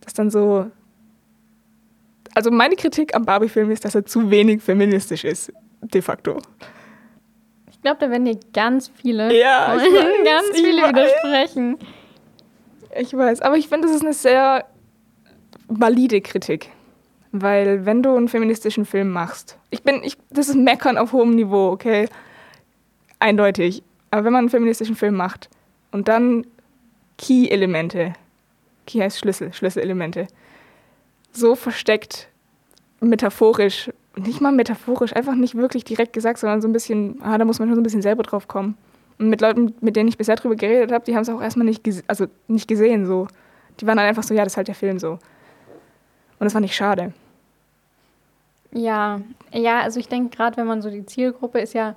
das 0.00 0.12
dann 0.14 0.30
so. 0.30 0.70
Also 2.34 2.50
meine 2.50 2.74
Kritik 2.74 3.14
am 3.14 3.24
Barbie-Film 3.24 3.70
ist, 3.70 3.84
dass 3.84 3.94
er 3.94 4.04
zu 4.04 4.30
wenig 4.30 4.60
feministisch 4.62 5.24
ist, 5.24 5.52
de 5.82 6.02
facto. 6.02 6.38
Ich 7.70 7.80
glaube, 7.80 7.98
da 8.00 8.10
werden 8.10 8.24
dir 8.24 8.38
ganz 8.52 8.88
viele, 8.88 9.32
Ja, 9.38 9.68
weiß, 9.76 9.82
ganz 10.24 10.46
viele 10.60 10.82
weiß. 10.82 10.88
widersprechen. 10.90 11.78
Ich 12.98 13.16
weiß, 13.16 13.40
aber 13.42 13.56
ich 13.56 13.68
finde, 13.68 13.86
das 13.86 13.96
ist 13.96 14.02
eine 14.02 14.14
sehr 14.14 14.64
valide 15.68 16.20
Kritik. 16.20 16.70
Weil 17.30 17.84
wenn 17.84 18.02
du 18.02 18.16
einen 18.16 18.28
feministischen 18.28 18.84
Film 18.84 19.10
machst, 19.10 19.58
ich 19.70 19.82
bin, 19.82 20.00
ich, 20.04 20.16
das 20.30 20.48
ist 20.48 20.54
Meckern 20.54 20.96
auf 20.98 21.12
hohem 21.12 21.30
Niveau, 21.30 21.70
okay? 21.70 22.08
Eindeutig. 23.18 23.82
Aber 24.10 24.24
wenn 24.24 24.32
man 24.32 24.40
einen 24.40 24.50
feministischen 24.50 24.94
Film 24.96 25.14
macht 25.16 25.50
und 25.90 26.06
dann 26.08 26.46
Key-Elemente, 27.18 28.14
Key 28.86 29.00
heißt 29.00 29.18
Schlüssel, 29.18 29.52
Schlüsselelemente, 29.52 30.26
so 31.32 31.54
versteckt, 31.54 32.28
metaphorisch, 33.00 33.90
nicht 34.16 34.40
mal 34.40 34.52
metaphorisch, 34.52 35.14
einfach 35.14 35.34
nicht 35.34 35.54
wirklich 35.54 35.84
direkt 35.84 36.12
gesagt, 36.12 36.38
sondern 36.38 36.60
so 36.60 36.68
ein 36.68 36.72
bisschen, 36.72 37.20
ah, 37.22 37.38
da 37.38 37.44
muss 37.44 37.58
man 37.58 37.68
schon 37.68 37.74
so 37.74 37.80
ein 37.80 37.84
bisschen 37.84 38.02
selber 38.02 38.22
drauf 38.22 38.48
kommen. 38.48 38.76
Und 39.18 39.28
mit 39.28 39.40
Leuten, 39.40 39.74
mit 39.80 39.96
denen 39.96 40.08
ich 40.08 40.18
bisher 40.18 40.36
drüber 40.36 40.56
geredet 40.56 40.92
habe, 40.92 41.04
die 41.04 41.14
haben 41.14 41.22
es 41.22 41.28
auch 41.28 41.40
erstmal 41.40 41.66
nicht, 41.66 41.82
also 42.08 42.26
nicht 42.48 42.66
gesehen. 42.68 43.06
So. 43.06 43.28
Die 43.80 43.86
waren 43.86 43.96
dann 43.96 44.06
einfach 44.06 44.22
so, 44.22 44.34
ja, 44.34 44.44
das 44.44 44.54
ist 44.54 44.56
halt 44.56 44.68
der 44.68 44.74
Film 44.74 44.98
so. 44.98 45.12
Und 45.12 45.20
das 46.40 46.52
fand 46.52 46.66
ich 46.66 46.74
schade. 46.74 47.12
Ja, 48.72 49.20
ja, 49.52 49.80
also 49.80 50.00
ich 50.00 50.08
denke 50.08 50.36
gerade, 50.36 50.56
wenn 50.56 50.66
man 50.66 50.82
so 50.82 50.90
die 50.90 51.06
Zielgruppe 51.06 51.60
ist 51.60 51.74
ja, 51.74 51.94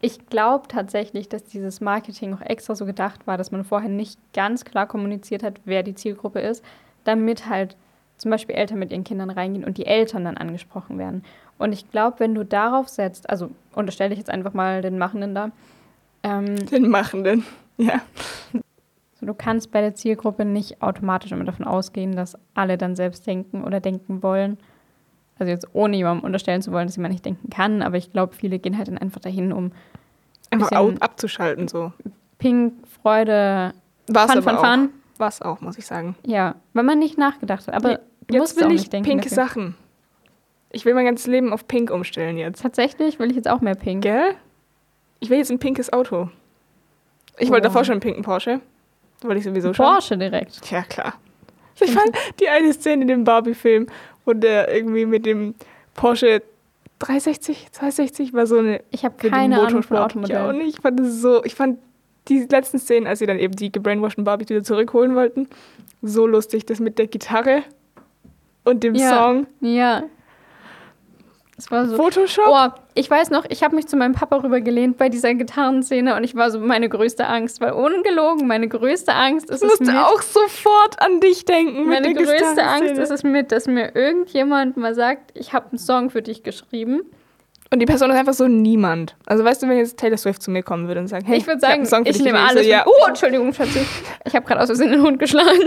ich 0.00 0.26
glaube 0.26 0.68
tatsächlich, 0.68 1.28
dass 1.28 1.44
dieses 1.44 1.80
Marketing 1.80 2.34
auch 2.34 2.40
extra 2.40 2.74
so 2.74 2.86
gedacht 2.86 3.26
war, 3.26 3.36
dass 3.36 3.50
man 3.50 3.64
vorher 3.64 3.90
nicht 3.90 4.18
ganz 4.32 4.64
klar 4.64 4.86
kommuniziert 4.86 5.42
hat, 5.42 5.60
wer 5.64 5.82
die 5.82 5.94
Zielgruppe 5.94 6.40
ist, 6.40 6.64
damit 7.04 7.48
halt 7.48 7.76
zum 8.16 8.30
Beispiel 8.30 8.54
Eltern 8.56 8.78
mit 8.78 8.90
ihren 8.90 9.04
Kindern 9.04 9.30
reingehen 9.30 9.64
und 9.64 9.78
die 9.78 9.86
Eltern 9.86 10.24
dann 10.24 10.36
angesprochen 10.36 10.98
werden. 10.98 11.24
Und 11.56 11.72
ich 11.72 11.90
glaube, 11.90 12.20
wenn 12.20 12.34
du 12.34 12.44
darauf 12.44 12.88
setzt, 12.88 13.28
also 13.30 13.50
unterstelle 13.74 14.12
ich 14.12 14.18
jetzt 14.18 14.30
einfach 14.30 14.54
mal 14.54 14.82
den 14.82 14.98
Machenden 14.98 15.34
da, 15.34 15.50
ähm, 16.22 16.56
Den 16.66 16.88
Machenden. 16.88 17.44
Ja. 17.80 18.00
so, 19.20 19.24
du 19.24 19.34
kannst 19.34 19.70
bei 19.70 19.80
der 19.80 19.94
Zielgruppe 19.94 20.44
nicht 20.44 20.82
automatisch 20.82 21.30
immer 21.30 21.44
davon 21.44 21.64
ausgehen, 21.64 22.16
dass 22.16 22.36
alle 22.54 22.76
dann 22.76 22.96
selbst 22.96 23.24
denken 23.24 23.62
oder 23.62 23.78
denken 23.78 24.20
wollen. 24.20 24.58
Also 25.38 25.50
jetzt 25.50 25.66
ohne 25.72 25.96
jemandem 25.96 26.24
unterstellen 26.24 26.62
zu 26.62 26.72
wollen, 26.72 26.86
dass 26.88 26.96
jemand 26.96 27.12
nicht 27.12 27.24
denken 27.24 27.48
kann, 27.50 27.82
aber 27.82 27.96
ich 27.96 28.10
glaube, 28.12 28.34
viele 28.34 28.58
gehen 28.58 28.76
halt 28.76 28.88
dann 28.88 28.98
einfach 28.98 29.20
dahin, 29.20 29.52
um 29.52 29.72
Einfach 30.50 30.70
abzuschalten 31.00 31.68
so. 31.68 31.92
Pink, 32.38 32.72
Freude, 33.02 33.74
War's 34.08 34.32
Fun, 34.32 34.42
Fun, 34.42 34.56
auch. 34.56 34.64
Fun. 34.64 34.88
War's 35.18 35.42
auch, 35.42 35.60
muss 35.60 35.76
ich 35.76 35.84
sagen. 35.86 36.16
Ja, 36.24 36.54
wenn 36.72 36.86
man 36.86 36.98
nicht 36.98 37.18
nachgedacht 37.18 37.66
hat. 37.66 37.74
Aber 37.74 38.00
du 38.28 38.34
jetzt 38.34 38.56
will 38.58 38.72
ich 38.72 38.88
denken. 38.88 39.08
pinke 39.10 39.28
dafür. 39.28 39.44
Sachen. 39.44 39.74
Ich 40.70 40.84
will 40.84 40.94
mein 40.94 41.04
ganzes 41.04 41.26
Leben 41.26 41.52
auf 41.52 41.66
pink 41.68 41.90
umstellen 41.90 42.38
jetzt. 42.38 42.62
Tatsächlich 42.62 43.18
will 43.18 43.30
ich 43.30 43.36
jetzt 43.36 43.48
auch 43.48 43.60
mehr 43.60 43.74
Pink. 43.74 44.02
Gell? 44.02 44.34
Ich 45.20 45.28
will 45.30 45.38
jetzt 45.38 45.50
ein 45.50 45.58
pinkes 45.58 45.92
Auto. 45.92 46.30
Ich 47.38 47.48
Oh. 47.48 47.52
wollte 47.52 47.68
davor 47.68 47.84
schon 47.84 47.92
einen 47.92 48.00
pinken 48.00 48.22
Porsche. 48.22 48.60
Wollte 49.22 49.38
ich 49.38 49.44
sowieso 49.44 49.74
schon. 49.74 49.84
Porsche 49.84 50.16
direkt. 50.16 50.70
Ja, 50.70 50.82
klar. 50.82 51.14
Ich 51.80 51.92
fand 51.92 52.10
die 52.40 52.48
eine 52.48 52.72
Szene 52.72 53.02
in 53.02 53.08
dem 53.08 53.24
Barbie-Film, 53.24 53.86
wo 54.28 54.34
der 54.34 54.72
irgendwie 54.72 55.06
mit 55.06 55.26
dem 55.26 55.54
Porsche 55.94 56.42
360, 57.00 57.68
260 57.72 58.32
war 58.34 58.46
so 58.46 58.58
eine 58.58 58.82
Ich 58.90 59.04
habe 59.04 59.16
keine 59.16 59.58
Ahnung 59.60 59.82
von 59.82 59.96
Motorsport. 59.98 60.48
Und 60.48 60.60
ich 60.60 60.80
fand 60.80 61.00
es 61.00 61.20
so, 61.20 61.44
ich 61.44 61.54
fand 61.54 61.78
die 62.28 62.40
letzten 62.40 62.78
Szenen, 62.78 63.06
als 63.06 63.20
sie 63.20 63.26
dann 63.26 63.38
eben 63.38 63.56
die 63.56 63.72
gebrainwashten 63.72 64.24
Barbies 64.24 64.50
wieder 64.50 64.62
zurückholen 64.62 65.14
wollten, 65.14 65.48
so 66.02 66.26
lustig. 66.26 66.66
Das 66.66 66.78
mit 66.78 66.98
der 66.98 67.06
Gitarre 67.06 67.62
und 68.64 68.84
dem 68.84 68.94
Ja. 68.94 69.18
Song. 69.18 69.46
Ja. 69.60 70.04
Es 71.58 71.72
war 71.72 71.86
so. 71.86 71.96
Photoshop. 71.96 72.44
Oh, 72.48 72.68
ich 72.94 73.10
weiß 73.10 73.30
noch, 73.30 73.44
ich 73.48 73.64
habe 73.64 73.74
mich 73.74 73.88
zu 73.88 73.96
meinem 73.96 74.14
Papa 74.14 74.36
rübergelehnt 74.36 74.96
bei 74.96 75.08
dieser 75.08 75.34
Gitarrenszene 75.34 76.14
und 76.14 76.22
ich 76.22 76.36
war 76.36 76.52
so 76.52 76.60
meine 76.60 76.88
größte 76.88 77.26
Angst, 77.26 77.60
weil 77.60 77.72
ungelogen, 77.72 78.46
meine 78.46 78.68
größte 78.68 79.12
Angst 79.12 79.50
ist 79.50 79.64
ich 79.64 79.72
es 79.72 79.80
musste 79.80 79.92
mit, 79.92 80.02
auch 80.02 80.22
sofort 80.22 81.02
an 81.02 81.20
dich 81.20 81.44
denken. 81.44 81.88
meine 81.88 82.14
größte 82.14 82.62
Angst 82.62 82.96
ist 82.96 83.10
es 83.10 83.24
mit, 83.24 83.50
dass 83.50 83.66
mir 83.66 83.96
irgendjemand 83.96 84.76
mal 84.76 84.94
sagt, 84.94 85.32
ich 85.34 85.52
habe 85.52 85.70
einen 85.70 85.78
Song 85.78 86.10
für 86.10 86.22
dich 86.22 86.44
geschrieben. 86.44 87.02
Und 87.70 87.80
die 87.80 87.86
Person 87.86 88.10
ist 88.10 88.16
einfach 88.16 88.32
so 88.32 88.48
niemand. 88.48 89.14
Also 89.26 89.44
weißt 89.44 89.62
du, 89.62 89.68
wenn 89.68 89.76
jetzt 89.76 89.98
Taylor 89.98 90.16
Swift 90.16 90.42
zu 90.42 90.50
mir 90.50 90.62
kommen 90.62 90.88
würde 90.88 91.00
und 91.00 91.08
sagen, 91.08 91.26
hey, 91.26 91.36
ich 91.36 91.46
würde 91.46 91.60
sagen, 91.60 91.74
einen 91.74 91.86
Song 91.86 92.04
für 92.04 92.10
ich 92.10 92.16
dich 92.16 92.24
nehme 92.24 92.40
alles. 92.40 92.64
So, 92.64 92.70
ja, 92.70 92.84
oh, 92.86 93.06
Entschuldigung, 93.06 93.52
Schatzi. 93.52 93.80
Ich 94.24 94.34
habe 94.34 94.46
gerade 94.46 94.62
aus 94.62 94.68
Versehen 94.68 94.90
den 94.90 95.02
Hund 95.02 95.18
geschlagen. 95.18 95.48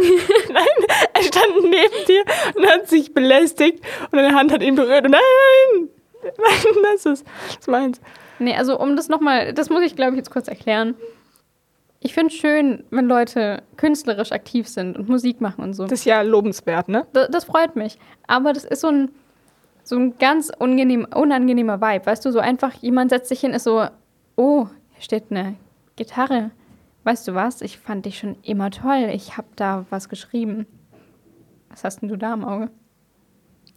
Er 1.13 1.23
stand 1.23 1.63
neben 1.63 2.05
dir 2.07 2.23
und 2.55 2.65
hat 2.65 2.87
sich 2.87 3.13
belästigt 3.13 3.83
und 4.11 4.17
deine 4.17 4.35
Hand 4.35 4.51
hat 4.51 4.63
ihn 4.63 4.75
berührt. 4.75 5.05
Und 5.05 5.11
nein, 5.11 5.89
nein, 6.23 6.83
das 6.93 7.05
ist, 7.05 7.25
das 7.57 7.67
meins. 7.67 8.01
Nee, 8.39 8.55
also 8.55 8.79
um 8.79 8.95
das 8.95 9.07
nochmal, 9.07 9.53
das 9.53 9.69
muss 9.69 9.83
ich 9.83 9.95
glaube 9.95 10.13
ich 10.13 10.17
jetzt 10.17 10.31
kurz 10.31 10.47
erklären. 10.47 10.95
Ich 11.99 12.15
finde 12.15 12.33
es 12.33 12.39
schön, 12.39 12.83
wenn 12.89 13.05
Leute 13.05 13.61
künstlerisch 13.77 14.31
aktiv 14.31 14.67
sind 14.67 14.97
und 14.97 15.07
Musik 15.07 15.39
machen 15.39 15.63
und 15.63 15.73
so. 15.75 15.83
Das 15.83 15.99
ist 15.99 16.05
ja 16.05 16.23
lobenswert, 16.23 16.89
ne? 16.89 17.05
Das, 17.13 17.29
das 17.29 17.43
freut 17.43 17.75
mich. 17.75 17.99
Aber 18.25 18.53
das 18.53 18.63
ist 18.65 18.81
so 18.81 18.87
ein, 18.87 19.11
so 19.91 19.97
ein 19.97 20.17
ganz 20.17 20.49
unangenehm, 20.57 21.05
unangenehmer 21.13 21.81
Vibe. 21.81 22.05
Weißt 22.05 22.23
du, 22.25 22.31
so 22.31 22.39
einfach 22.39 22.73
jemand 22.75 23.11
setzt 23.11 23.27
sich 23.27 23.41
hin, 23.41 23.51
ist 23.51 23.65
so, 23.65 23.85
oh, 24.37 24.67
hier 24.93 25.03
steht 25.03 25.25
eine 25.29 25.55
Gitarre. 25.97 26.51
Weißt 27.03 27.27
du 27.27 27.35
was? 27.35 27.61
Ich 27.61 27.77
fand 27.77 28.05
dich 28.05 28.17
schon 28.17 28.37
immer 28.41 28.71
toll. 28.71 29.09
Ich 29.13 29.35
habe 29.35 29.49
da 29.57 29.85
was 29.89 30.07
geschrieben. 30.07 30.65
Was 31.69 31.83
hast 31.83 32.01
denn 32.01 32.07
du 32.07 32.15
da 32.15 32.33
im 32.33 32.45
Auge? 32.45 32.69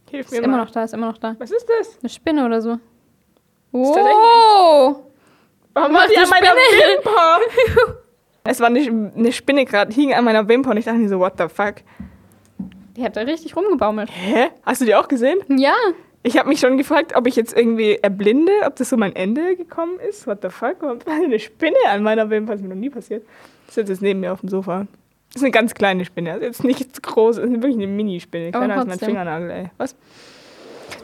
Hilf 0.09 0.27
Ist 0.27 0.31
mir 0.31 0.37
immer 0.37 0.55
mal. 0.55 0.63
noch 0.63 0.71
da, 0.71 0.85
ist 0.85 0.93
immer 0.93 1.07
noch 1.07 1.17
da. 1.17 1.35
Was 1.37 1.51
ist 1.51 1.67
das? 1.67 1.99
Eine 1.99 2.09
Spinne 2.09 2.45
oder 2.45 2.61
so. 2.61 2.79
Oh! 3.73 5.03
Warum 5.73 5.93
war 5.93 6.07
die 6.07 6.17
an 6.17 6.29
meiner. 6.29 6.51
Wimper? 6.51 7.95
es 8.45 8.61
war 8.61 8.69
nicht 8.69 8.89
eine 8.89 9.33
Spinne 9.33 9.65
gerade, 9.65 9.93
hing 9.93 10.13
an 10.13 10.23
meiner 10.23 10.47
Wimper 10.47 10.69
und 10.69 10.77
ich 10.77 10.85
dachte 10.85 10.99
mir 10.99 11.09
so, 11.09 11.19
what 11.19 11.33
the 11.37 11.49
fuck? 11.49 11.83
Die 12.95 13.03
hat 13.03 13.17
da 13.17 13.21
richtig 13.21 13.57
rumgebaumelt. 13.57 14.09
Hä? 14.09 14.51
Hast 14.63 14.79
du 14.79 14.85
die 14.85 14.95
auch 14.95 15.09
gesehen? 15.09 15.39
Ja. 15.49 15.75
Ich 16.25 16.39
habe 16.39 16.49
mich 16.49 16.59
schon 16.59 16.75
gefragt, 16.77 17.15
ob 17.15 17.27
ich 17.27 17.35
jetzt 17.35 17.55
irgendwie 17.55 17.99
erblinde, 18.01 18.51
ob 18.65 18.75
das 18.77 18.89
so 18.89 18.97
mein 18.97 19.15
Ende 19.15 19.55
gekommen 19.55 19.99
ist. 20.09 20.25
What 20.25 20.39
the 20.41 20.49
fuck? 20.49 20.77
Eine 21.07 21.37
Spinne 21.37 21.75
an 21.87 22.01
meiner 22.01 22.27
Wimper? 22.31 22.55
Ist 22.55 22.61
mir 22.63 22.69
noch 22.69 22.75
nie 22.75 22.89
passiert. 22.89 23.23
Das 23.67 23.75
sitzt 23.75 23.89
jetzt 23.89 24.01
neben 24.01 24.21
mir 24.21 24.33
auf 24.33 24.39
dem 24.39 24.49
Sofa. 24.49 24.87
Das 25.27 25.35
ist 25.35 25.43
eine 25.43 25.51
ganz 25.51 25.75
kleine 25.75 26.03
Spinne. 26.03 26.31
Das 26.31 26.39
ist 26.39 26.45
jetzt 26.47 26.63
nicht 26.63 27.03
groß, 27.03 27.35
das 27.35 27.45
ist 27.45 27.51
wirklich 27.51 27.75
eine 27.75 27.85
Mini-Spinne. 27.85 28.49
Kleiner 28.51 28.73
als 28.73 28.77
mein 28.87 28.87
trotzdem. 28.97 29.07
Fingernagel, 29.09 29.51
ey. 29.51 29.69
Was? 29.77 29.95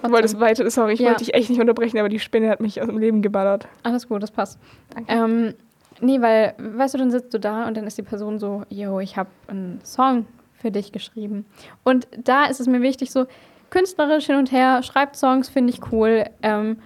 Du 0.02 0.12
wolltest 0.12 0.40
weiter, 0.40 0.68
sorry, 0.72 0.94
ich 0.94 1.00
Ja. 1.02 1.10
wollte 1.10 1.24
dich 1.24 1.36
echt 1.36 1.52
nicht 1.52 1.62
unterbrechen, 1.62 2.00
aber 2.00 2.10
die 2.10 2.18
Spinne 2.20 2.50
hat 2.50 2.60
mich 2.60 2.82
aus 2.82 2.88
dem 2.88 2.98
Leben 2.98 3.22
geballert. 3.22 3.68
Alles 3.84 4.08
gut, 4.08 4.24
das 4.24 4.32
passt. 4.32 4.58
Danke. 4.96 5.12
Ähm, 5.14 5.54
nee, 6.00 6.20
weil, 6.20 6.56
weißt 6.58 6.96
du, 6.96 6.98
dann 6.98 7.12
sitzt 7.12 7.32
du 7.34 7.40
da 7.40 7.68
und 7.68 7.78
dann 7.78 7.86
ist 7.86 7.96
die 7.98 8.02
Person 8.04 8.40
so, 8.40 8.64
yo, 8.70 9.00
ich 9.00 9.18
habe 9.18 9.30
einen 9.48 9.82
Song 9.84 10.26
für 10.60 10.72
dich 10.72 10.92
geschrieben. 10.92 11.46
Und 11.84 12.08
da 12.18 12.46
ist 12.46 12.60
es 12.60 12.66
mir 12.68 12.82
wichtig, 12.82 13.12
so 13.12 13.26
künstlerisch 13.72 14.28
hin 14.28 14.36
und 14.36 14.52
her, 14.52 14.84
schreibt 14.84 15.16
Songs, 15.16 15.50
finde 15.50 15.74
ich 15.74 15.92
cool. 15.92 16.26
Ähm, 16.44 16.78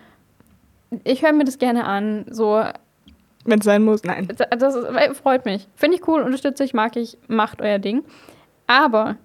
ich 1.04 1.22
höre 1.24 1.34
mir 1.34 1.44
das 1.44 1.58
gerne 1.58 1.84
an, 1.86 2.26
so, 2.30 2.64
Wenn 3.44 3.60
es 3.60 3.66
sein 3.66 3.84
muss, 3.84 4.04
nein. 4.04 4.28
da- 4.38 4.46
das 4.56 4.76
ist, 4.76 4.88
freut 5.18 5.44
mich. 5.46 5.68
Finde 5.76 5.98
ich 5.98 6.08
cool, 6.08 6.22
unterstütze 6.22 6.64
ich, 6.64 6.74
mag 6.74 6.96
ich, 6.96 7.18
macht 7.28 7.62
euer 7.62 7.80
Ding. 7.80 8.04
Aber 8.68 9.18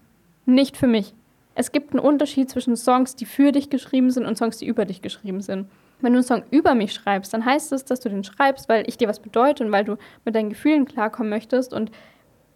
nicht 0.47 0.77
für 0.77 0.87
mich. 0.89 1.15
Es 1.55 1.73
gibt 1.73 1.93
einen 1.93 2.01
Unterschied 2.01 2.49
zwischen 2.51 2.77
Songs, 2.77 3.15
die 3.17 3.27
für 3.27 3.53
dich 3.53 3.71
geschrieben 3.71 4.11
sind 4.11 4.25
und 4.27 4.37
Songs, 4.37 4.57
die 4.59 4.67
über 4.67 4.85
dich 4.85 5.03
geschrieben 5.03 5.41
sind. 5.43 5.69
Wenn 6.01 6.13
du 6.15 6.19
einen 6.19 6.25
Song 6.27 6.43
über 6.51 6.75
mich 6.75 6.95
schreibst, 6.95 7.35
dann 7.35 7.45
heißt 7.45 7.73
es, 7.73 7.85
dass 7.85 8.01
du 8.01 8.09
den 8.09 8.25
schreibst, 8.25 8.69
weil 8.71 8.85
ich 8.89 8.97
dir 8.97 9.07
was 9.09 9.21
bedeute 9.21 9.65
und 9.65 9.71
weil 9.73 9.85
du 9.85 9.97
mit 10.25 10.35
deinen 10.35 10.49
Gefühlen 10.49 10.87
klarkommen 10.87 11.29
möchtest 11.29 11.75
und, 11.75 11.91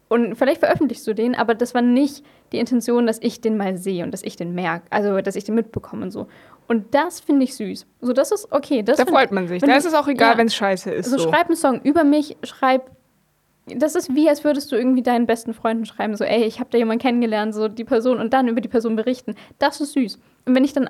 und 0.07 0.35
vielleicht 0.35 0.59
veröffentlichst 0.59 1.05
du 1.07 1.13
den, 1.13 1.35
aber 1.35 1.55
das 1.55 1.73
war 1.73 1.81
nicht 1.81 2.23
die 2.51 2.59
Intention, 2.59 3.07
dass 3.07 3.19
ich 3.21 3.41
den 3.41 3.57
mal 3.57 3.77
sehe 3.77 4.03
und 4.03 4.11
dass 4.11 4.23
ich 4.23 4.35
den 4.35 4.53
merke, 4.53 4.85
also 4.91 5.19
dass 5.21 5.35
ich 5.35 5.43
den 5.43 5.55
mitbekomme 5.55 6.03
und 6.03 6.11
so. 6.11 6.27
Und 6.67 6.93
das 6.93 7.19
finde 7.19 7.43
ich 7.43 7.55
süß. 7.55 7.85
So, 8.01 8.13
das 8.13 8.31
ist 8.31 8.51
okay. 8.51 8.83
Das 8.83 8.97
Da 8.97 9.05
freut 9.05 9.31
man 9.31 9.47
sich. 9.47 9.61
Da 9.61 9.75
ist 9.75 9.85
es 9.85 9.93
auch 9.93 10.07
egal, 10.07 10.33
ja. 10.33 10.37
wenn 10.37 10.47
es 10.47 10.55
scheiße 10.55 10.91
ist. 10.91 11.09
so, 11.09 11.17
So. 11.17 11.29
schreib 11.29 11.47
einen 11.47 11.55
Song 11.55 11.81
über 11.81 12.03
mich, 12.03 12.37
schreib. 12.43 12.91
Das 13.67 13.95
ist 13.95 14.13
wie, 14.13 14.29
als 14.29 14.43
würdest 14.43 14.71
du 14.71 14.75
irgendwie 14.75 15.01
deinen 15.01 15.25
besten 15.25 15.55
Freunden 15.55 15.85
schreiben, 15.85 16.15
so, 16.15 16.23
ey, 16.23 16.43
ich 16.43 16.59
habe 16.59 16.69
da 16.69 16.77
jemanden 16.77 17.01
kennengelernt, 17.01 17.55
so 17.55 17.67
die 17.67 17.83
Person 17.83 18.19
und 18.19 18.31
dann 18.31 18.47
über 18.47 18.61
die 18.61 18.67
Person 18.67 18.95
berichten. 18.95 19.33
Das 19.57 19.81
ist 19.81 19.93
süß. 19.93 20.19
Und 20.45 20.55
wenn 20.55 20.63
ich 20.63 20.73
dann 20.73 20.89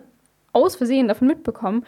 aus 0.51 0.75
Versehen 0.75 1.07
davon 1.07 1.27
mitbekomme, 1.27 1.83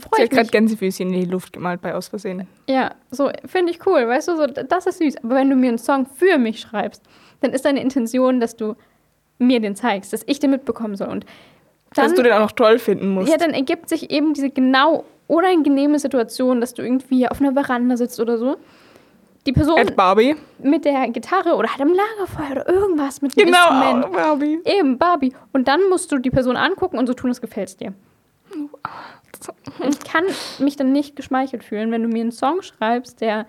freue 0.00 0.18
hat 0.18 0.24
ich 0.24 0.30
gerade 0.30 0.42
mich. 0.42 0.50
Gänsefüßchen 0.52 1.12
in 1.12 1.20
die 1.20 1.26
Luft 1.26 1.52
gemalt 1.52 1.80
bei 1.80 1.94
Aus 1.94 2.08
Versehen. 2.08 2.46
Ja, 2.68 2.92
so 3.10 3.30
finde 3.46 3.72
ich 3.72 3.86
cool, 3.86 4.06
weißt 4.08 4.28
du, 4.28 4.36
so, 4.36 4.46
das 4.46 4.86
ist 4.86 4.98
süß. 4.98 5.16
Aber 5.24 5.34
wenn 5.36 5.50
du 5.50 5.56
mir 5.56 5.68
einen 5.68 5.78
Song 5.78 6.06
für 6.06 6.38
mich 6.38 6.60
schreibst, 6.60 7.02
dann 7.40 7.52
ist 7.52 7.64
deine 7.64 7.80
Intention, 7.80 8.40
dass 8.40 8.56
du 8.56 8.74
mir 9.38 9.60
den 9.60 9.76
zeigst, 9.76 10.12
dass 10.12 10.22
ich 10.26 10.38
den 10.40 10.50
mitbekommen 10.50 10.96
soll. 10.96 11.08
Und 11.08 11.26
dann, 11.94 12.06
Dass 12.06 12.14
du 12.14 12.22
den 12.22 12.32
auch 12.32 12.40
noch 12.40 12.52
toll 12.52 12.78
finden 12.78 13.08
musst. 13.10 13.30
ja, 13.30 13.36
dann 13.36 13.50
ergibt 13.50 13.88
sich 13.88 14.10
eben 14.10 14.34
diese 14.34 14.50
genau 14.50 15.04
unangenehme 15.26 15.98
Situation, 15.98 16.60
dass 16.60 16.74
du 16.74 16.82
irgendwie 16.82 17.28
auf 17.28 17.40
einer 17.40 17.52
Veranda 17.52 17.96
sitzt 17.96 18.18
oder 18.20 18.36
so. 18.38 18.56
Die 19.46 19.52
Person 19.52 19.76
Ed 19.76 19.94
Barbie. 19.94 20.36
mit 20.58 20.86
der 20.86 21.06
Gitarre 21.10 21.54
oder 21.54 21.68
halt 21.68 21.82
am 21.82 21.92
Lagerfeuer 21.92 22.52
oder 22.62 22.68
irgendwas 22.68 23.20
mit 23.20 23.36
dem 23.36 23.46
Genau, 23.46 23.58
Instrument. 23.58 24.12
Barbie. 24.12 24.58
Eben, 24.64 24.96
Barbie. 24.98 25.34
Und 25.52 25.68
dann 25.68 25.80
musst 25.90 26.10
du 26.10 26.18
die 26.18 26.30
Person 26.30 26.56
angucken 26.56 26.96
und 26.98 27.06
so 27.06 27.12
tun, 27.12 27.30
es 27.30 27.40
gefällt 27.42 27.78
dir. 27.80 27.92
Ich 29.88 30.00
kann 30.00 30.24
mich 30.58 30.76
dann 30.76 30.92
nicht 30.92 31.16
geschmeichelt 31.16 31.64
fühlen, 31.64 31.90
wenn 31.90 32.02
du 32.02 32.08
mir 32.08 32.22
einen 32.22 32.32
Song 32.32 32.62
schreibst, 32.62 33.20
der 33.20 33.46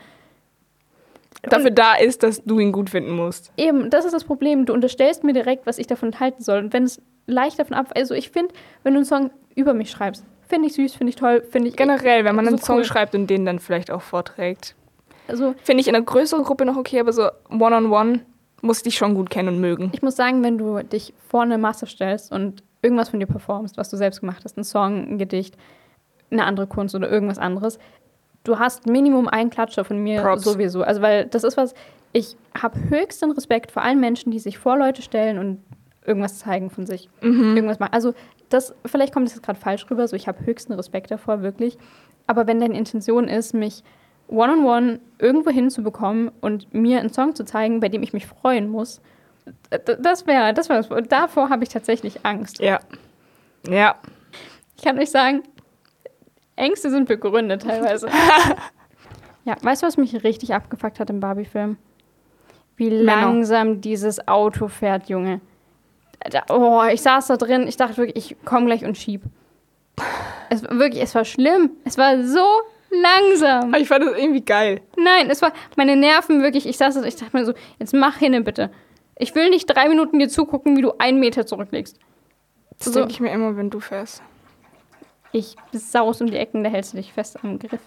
Dafür 1.43 1.69
da 1.71 1.93
ist, 1.95 2.23
dass 2.23 2.43
du 2.43 2.59
ihn 2.59 2.71
gut 2.71 2.89
finden 2.89 3.11
musst. 3.11 3.51
eben, 3.57 3.89
das 3.91 4.05
ist 4.05 4.13
das 4.13 4.23
Problem. 4.23 4.65
Du 4.65 4.73
unterstellst 4.73 5.23
mir 5.23 5.33
direkt, 5.33 5.67
was 5.67 5.77
ich 5.77 5.85
davon 5.85 6.19
halten 6.19 6.41
soll. 6.41 6.57
Und 6.59 6.73
wenn 6.73 6.83
es 6.83 6.99
leicht 7.27 7.59
davon 7.59 7.75
ab, 7.75 7.91
also 7.95 8.13
ich 8.15 8.31
finde, 8.31 8.53
wenn 8.83 8.93
du 8.93 8.99
einen 8.99 9.05
Song 9.05 9.29
über 9.53 9.73
mich 9.75 9.91
schreibst, 9.91 10.23
finde 10.47 10.67
ich 10.67 10.73
süß, 10.73 10.95
finde 10.95 11.09
ich 11.09 11.15
toll, 11.17 11.43
finde 11.49 11.69
ich 11.69 11.75
Generell, 11.75 12.25
wenn 12.25 12.35
man 12.35 12.47
einen 12.47 12.57
So 12.57 12.65
Song 12.65 12.77
cool. 12.77 12.83
schreibt 12.85 13.13
und 13.13 13.27
den 13.27 13.45
dann 13.45 13.59
vielleicht 13.59 13.91
auch 13.91 14.01
vorträgt. 14.01 14.75
Also 15.27 15.53
Finde 15.63 15.81
ich 15.81 15.87
in 15.87 15.95
einer 15.95 16.05
größeren 16.05 16.43
Gruppe 16.43 16.65
noch 16.65 16.77
okay, 16.77 16.99
aber 16.99 17.13
so 17.13 17.29
one-on-one 17.49 18.21
muss 18.61 18.77
ich 18.77 18.83
dich 18.83 18.95
schon 18.97 19.13
gut 19.13 19.29
kennen 19.29 19.49
und 19.49 19.59
mögen. 19.59 19.91
Ich 19.93 20.01
muss 20.01 20.15
sagen, 20.15 20.43
wenn 20.43 20.57
du 20.57 20.81
dich 20.81 21.13
vor 21.29 21.41
eine 21.43 21.57
Masse 21.57 21.85
stellst 21.85 22.31
und 22.31 22.63
irgendwas 22.81 23.09
von 23.09 23.19
dir 23.19 23.25
performst, 23.27 23.77
was 23.77 23.89
du 23.89 23.97
selbst 23.97 24.21
gemacht 24.21 24.41
hast, 24.43 24.57
ein 24.57 24.63
Song, 24.63 25.07
ein 25.13 25.17
Gedicht, 25.17 25.55
eine 26.31 26.45
andere 26.45 26.67
Kunst 26.67 26.95
oder 26.95 27.09
irgendwas 27.09 27.37
anderes, 27.37 27.79
du 28.43 28.59
hast 28.59 28.87
Minimum 28.87 29.27
einen 29.27 29.49
Klatscher 29.49 29.85
von 29.85 29.99
mir 29.99 30.21
Props. 30.21 30.43
sowieso. 30.43 30.83
Also, 30.83 31.01
weil 31.01 31.25
das 31.25 31.43
ist 31.43 31.57
was, 31.57 31.73
ich 32.13 32.35
habe 32.59 32.79
höchsten 32.89 33.31
Respekt 33.31 33.71
vor 33.71 33.83
allen 33.83 33.99
Menschen, 33.99 34.31
die 34.31 34.39
sich 34.39 34.57
vor 34.57 34.77
Leute 34.77 35.01
stellen 35.01 35.37
und 35.37 35.63
irgendwas 36.05 36.39
zeigen 36.39 36.69
von 36.69 36.85
sich. 36.85 37.09
Irgendwas 37.21 37.79
machen. 37.79 37.93
Also, 37.93 38.13
das, 38.49 38.75
vielleicht 38.85 39.13
kommt 39.13 39.27
das 39.27 39.35
jetzt 39.35 39.43
gerade 39.43 39.59
falsch 39.59 39.89
rüber, 39.89 40.07
so 40.07 40.15
ich 40.15 40.27
habe 40.27 40.45
höchsten 40.45 40.73
Respekt 40.73 41.11
davor, 41.11 41.41
wirklich. 41.41 41.77
Aber 42.27 42.47
wenn 42.47 42.59
deine 42.59 42.77
Intention 42.77 43.27
ist, 43.27 43.53
mich 43.53 43.83
one-on-one 44.27 44.99
irgendwo 45.19 45.49
hinzubekommen 45.49 46.31
und 46.41 46.73
mir 46.73 46.99
einen 46.99 47.11
Song 47.11 47.35
zu 47.35 47.43
zeigen, 47.43 47.79
bei 47.79 47.89
dem 47.89 48.03
ich 48.03 48.13
mich 48.13 48.25
freuen 48.25 48.69
muss, 48.69 49.01
das 49.69 50.25
wäre, 50.25 50.53
das 50.53 50.69
wäre, 50.69 51.03
davor 51.03 51.49
habe 51.49 51.63
ich 51.63 51.69
tatsächlich 51.69 52.25
Angst. 52.25 52.59
Ja. 52.59 52.79
Ja. 53.67 53.95
Ich 54.77 54.83
kann 54.83 54.97
euch 54.97 55.11
sagen, 55.11 55.43
Ängste 56.55 56.89
sind 56.89 57.07
begründet 57.07 57.63
teilweise. 57.63 58.07
ja, 59.45 59.55
weißt 59.61 59.83
du, 59.83 59.87
was 59.87 59.97
mich 59.97 60.23
richtig 60.23 60.53
abgefuckt 60.53 60.99
hat 60.99 61.09
im 61.09 61.19
Barbie-Film? 61.19 61.77
Wie 62.77 62.89
Männer. 62.89 63.03
langsam 63.21 63.81
dieses 63.81 64.27
Auto 64.27 64.67
fährt, 64.67 65.09
Junge. 65.09 65.41
Da, 66.29 66.43
oh, 66.49 66.81
ich 66.91 67.01
saß 67.01 67.27
da 67.27 67.37
drin, 67.37 67.67
ich 67.67 67.77
dachte 67.77 67.97
wirklich, 67.97 68.31
ich 68.31 68.45
komme 68.45 68.65
gleich 68.65 68.85
und 68.85 68.97
schieb. 68.97 69.21
Es 70.49 70.63
war 70.63 70.77
wirklich, 70.79 71.03
es 71.03 71.13
war 71.15 71.25
schlimm. 71.25 71.71
Es 71.83 71.97
war 71.97 72.23
so 72.23 72.45
langsam. 72.89 73.73
Aber 73.73 73.79
ich 73.79 73.87
fand 73.87 74.05
das 74.05 74.17
irgendwie 74.17 74.43
geil. 74.43 74.81
Nein, 74.97 75.29
es 75.29 75.41
war 75.41 75.53
meine 75.75 75.95
Nerven 75.95 76.41
wirklich. 76.41 76.67
Ich 76.67 76.77
saß 76.77 76.95
da, 76.95 77.03
ich 77.03 77.15
dachte 77.15 77.35
mir 77.37 77.45
so, 77.45 77.53
jetzt 77.79 77.93
mach 77.93 78.17
hin 78.17 78.43
bitte. 78.43 78.71
Ich 79.17 79.35
will 79.35 79.49
nicht 79.49 79.67
drei 79.67 79.87
Minuten 79.87 80.19
dir 80.19 80.27
zugucken, 80.27 80.75
wie 80.75 80.81
du 80.81 80.93
einen 80.97 81.19
Meter 81.19 81.45
zurücklegst. 81.45 81.97
Das 82.77 82.87
So. 82.87 82.99
denke 82.99 83.11
ich 83.11 83.19
mir 83.19 83.31
immer, 83.31 83.55
wenn 83.55 83.69
du 83.69 83.79
fährst. 83.79 84.21
Ich 85.31 85.55
saus 85.71 86.21
um 86.21 86.27
die 86.27 86.37
Ecken, 86.37 86.63
da 86.63 86.69
hältst 86.69 86.93
du 86.93 86.97
dich 86.97 87.11
fest 87.13 87.37
am 87.43 87.59
Griff. 87.59 87.81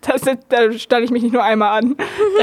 Das, 0.00 0.22
da 0.48 0.72
stelle 0.72 1.04
ich 1.04 1.10
mich 1.10 1.22
nicht 1.22 1.32
nur 1.32 1.42
einmal 1.42 1.78
an. 1.78 1.96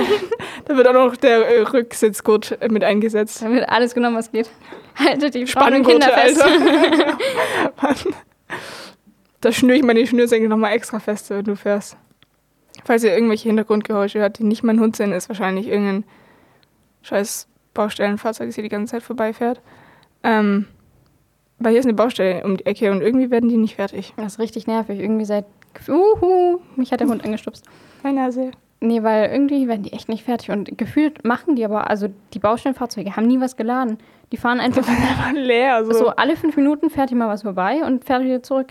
da 0.66 0.76
wird 0.78 0.88
auch 0.88 0.94
noch 0.94 1.16
der 1.16 1.48
äh, 1.48 1.62
Rücksitzgurt 1.62 2.58
mit 2.70 2.84
eingesetzt. 2.84 3.42
Da 3.42 3.52
wird 3.52 3.70
alles 3.70 3.94
genommen, 3.94 4.16
was 4.16 4.32
geht. 4.32 4.50
Haltet 4.96 5.36
die 5.36 5.46
Frauen 5.46 5.76
und 5.76 5.86
Spannengurte, 5.86 6.00
Kinder 6.00 6.18
fest. 6.18 6.44
Mann. 7.82 8.16
Da 9.42 9.52
schnüre 9.52 9.78
ich 9.78 9.84
meine 9.84 10.06
Schnürsenkel 10.08 10.50
nochmal 10.50 10.74
extra 10.74 11.00
fest, 11.00 11.30
wenn 11.30 11.46
du 11.46 11.56
fährst. 11.56 11.98
Falls 12.84 13.04
ihr 13.04 13.14
irgendwelche 13.14 13.50
Hintergrundgeräusche 13.50 14.20
hört, 14.20 14.40
die 14.40 14.44
nicht 14.44 14.64
mein 14.64 14.80
Hund 14.80 14.96
sind, 14.96 15.12
ist 15.12 15.30
wahrscheinlich 15.30 15.68
irgendein 15.68 16.04
scheiß 17.04 17.48
Baustellenfahrzeug, 17.74 18.48
das 18.48 18.56
hier 18.56 18.64
die 18.64 18.70
ganze 18.70 18.92
Zeit 18.92 19.04
vorbeifährt. 19.04 19.62
Ähm, 20.24 20.68
weil 21.60 21.72
hier 21.72 21.80
ist 21.80 21.86
eine 21.86 21.94
Baustelle 21.94 22.44
um 22.44 22.58
die 22.58 22.66
Ecke 22.66 22.92
und 22.92 23.02
irgendwie 23.02 23.32
werden 23.32 23.50
die 23.50 23.58
nicht 23.58 23.76
fertig. 23.76 24.14
Das 24.18 24.34
ist 24.34 24.40
richtig 24.40 24.68
nervig. 24.68 25.00
Irgendwie 25.00 25.26
seit. 25.26 25.46
Uhu, 25.88 26.60
mich 26.76 26.92
hat 26.92 27.02
der 27.02 27.08
Hund 27.08 27.24
angestupst. 27.24 27.64
Meine 28.04 28.22
Nase. 28.22 28.52
Nee, 28.80 29.02
weil 29.04 29.30
irgendwie 29.32 29.68
werden 29.68 29.84
die 29.84 29.94
echt 29.94 30.10
nicht 30.10 30.24
fertig. 30.24 30.50
Und 30.52 30.78
gefühlt 30.78 31.24
machen 31.24 31.56
die 31.56 31.66
aber, 31.66 31.90
also 31.90 32.08
die 32.34 32.40
Baustellenfahrzeuge 32.40 33.16
haben 33.16 33.28
nie 33.28 33.40
was 33.40 33.56
geladen. 33.56 33.98
Die 34.32 34.38
fahren 34.38 34.60
einfach 34.60 34.88
leer. 35.34 35.84
So. 35.86 35.94
so 35.94 36.08
alle 36.10 36.36
fünf 36.36 36.56
Minuten 36.58 36.90
fährt 36.90 37.10
hier 37.10 37.18
mal 37.18 37.28
was 37.28 37.42
vorbei 37.44 37.84
und 37.86 38.06
fährt 38.06 38.24
wieder 38.24 38.42
zurück. 38.44 38.68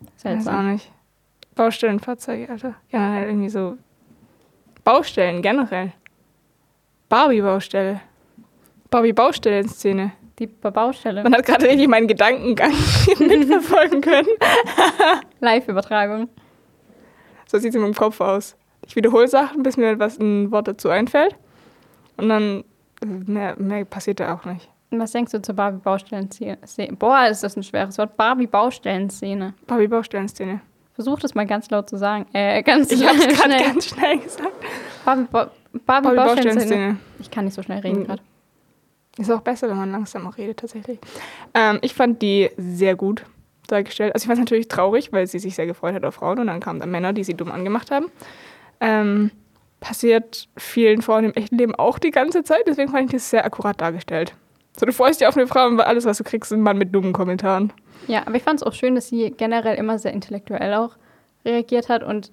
Weiß 0.00 0.08
auch 0.10 0.18
Seltsam. 0.20 0.72
nicht. 0.72 0.90
Baustellenfahrzeuge, 1.54 2.48
Alter. 2.50 2.74
Ja, 2.90 3.10
halt 3.12 3.28
irgendwie 3.28 3.48
so. 3.48 3.76
Baustellen 4.84 5.40
generell. 5.42 5.92
Barbie-Baustelle. 7.08 8.00
Barbie-Baustellen-Szene. 8.90 10.12
Die 10.38 10.46
Baustelle. 10.48 11.22
Man 11.22 11.34
hat 11.34 11.46
gerade 11.46 11.66
richtig 11.66 11.86
meinen 11.88 12.08
Gedankengang 12.08 12.72
mitverfolgen 13.20 14.00
können. 14.00 14.26
Live-Übertragung. 15.40 16.28
So 17.46 17.58
sieht 17.58 17.70
es 17.70 17.74
in 17.76 17.82
meinem 17.82 17.94
Kopf 17.94 18.20
aus. 18.20 18.56
Ich 18.86 18.96
wiederhole 18.96 19.28
Sachen, 19.28 19.62
bis 19.62 19.76
mir 19.76 19.98
was 19.98 20.18
ein 20.18 20.50
Wort 20.50 20.66
dazu 20.68 20.88
einfällt. 20.88 21.36
Und 22.16 22.28
dann 22.28 22.64
mehr, 23.04 23.54
mehr 23.58 23.84
passiert 23.84 24.20
da 24.20 24.34
auch 24.34 24.44
nicht. 24.44 24.68
Und 24.90 24.98
was 25.00 25.12
denkst 25.12 25.32
du 25.32 25.40
zur 25.42 25.54
Barbie-Baustellen-Szene? 25.54 26.58
Boah, 26.98 27.26
ist 27.28 27.42
das 27.42 27.56
ein 27.56 27.62
schweres 27.62 27.96
Wort. 27.98 28.16
Barbie-Baustellen-Szene. 28.16 29.54
Barbie-Baustellen-Szene. 29.66 30.60
Versuch 30.94 31.18
das 31.18 31.34
mal 31.34 31.46
ganz 31.46 31.70
laut 31.70 31.88
zu 31.88 31.96
sagen. 31.96 32.26
Äh, 32.32 32.62
ganz 32.62 32.90
Ich 32.92 33.04
habe 33.06 33.18
es 33.18 33.26
gerade 33.40 33.56
ganz 33.62 33.86
schnell 33.88 34.18
gesagt. 34.18 34.52
Barbie- 35.04 35.26
Ba- 35.30 35.50
Barbie-Baustellen-Szene. 35.72 35.84
Barbie-Baustellen-Szene. 35.86 36.96
ich 37.18 37.30
kann 37.30 37.44
nicht 37.46 37.54
so 37.54 37.62
schnell 37.62 37.80
reden 37.80 38.04
gerade. 38.04 38.22
Ist 39.16 39.30
auch 39.30 39.42
besser, 39.42 39.68
wenn 39.68 39.76
man 39.76 39.92
langsamer 39.92 40.36
redet, 40.36 40.58
tatsächlich. 40.58 40.98
Ähm, 41.54 41.78
ich 41.82 41.94
fand 41.94 42.20
die 42.20 42.50
sehr 42.56 42.96
gut 42.96 43.24
dargestellt. 43.68 44.12
Also 44.14 44.24
ich 44.24 44.26
fand 44.26 44.38
es 44.38 44.44
natürlich 44.44 44.68
traurig, 44.68 45.12
weil 45.12 45.26
sie 45.26 45.38
sich 45.38 45.54
sehr 45.54 45.66
gefreut 45.66 45.94
hat 45.94 46.04
auf 46.04 46.14
Frauen 46.14 46.38
und 46.40 46.48
dann 46.48 46.60
kamen 46.60 46.80
da 46.80 46.86
Männer, 46.86 47.12
die 47.12 47.24
sie 47.24 47.34
dumm 47.34 47.52
angemacht 47.52 47.90
haben. 47.90 48.06
Ähm, 48.80 49.30
passiert 49.80 50.48
vielen 50.56 51.02
Frauen 51.02 51.24
im 51.24 51.34
echten 51.34 51.58
Leben 51.58 51.74
auch 51.74 51.98
die 51.98 52.10
ganze 52.10 52.42
Zeit, 52.42 52.62
deswegen 52.66 52.90
fand 52.90 53.06
ich 53.06 53.12
das 53.12 53.30
sehr 53.30 53.44
akkurat 53.44 53.80
dargestellt. 53.80 54.34
So, 54.78 54.86
du 54.86 54.92
freust 54.92 55.20
dich 55.20 55.28
auf 55.28 55.36
eine 55.36 55.46
Frau 55.46 55.66
und 55.66 55.80
alles, 55.80 56.04
was 56.04 56.18
du 56.18 56.24
kriegst, 56.24 56.50
ist 56.50 56.56
ein 56.56 56.62
Mann 56.62 56.78
mit 56.78 56.94
dummen 56.94 57.12
Kommentaren. 57.12 57.72
Ja, 58.08 58.22
aber 58.26 58.36
ich 58.36 58.42
fand 58.42 58.60
es 58.60 58.66
auch 58.66 58.72
schön, 58.72 58.96
dass 58.96 59.08
sie 59.08 59.30
generell 59.30 59.76
immer 59.76 59.98
sehr 59.98 60.12
intellektuell 60.12 60.74
auch 60.74 60.96
reagiert 61.44 61.88
hat 61.88 62.02
und 62.02 62.32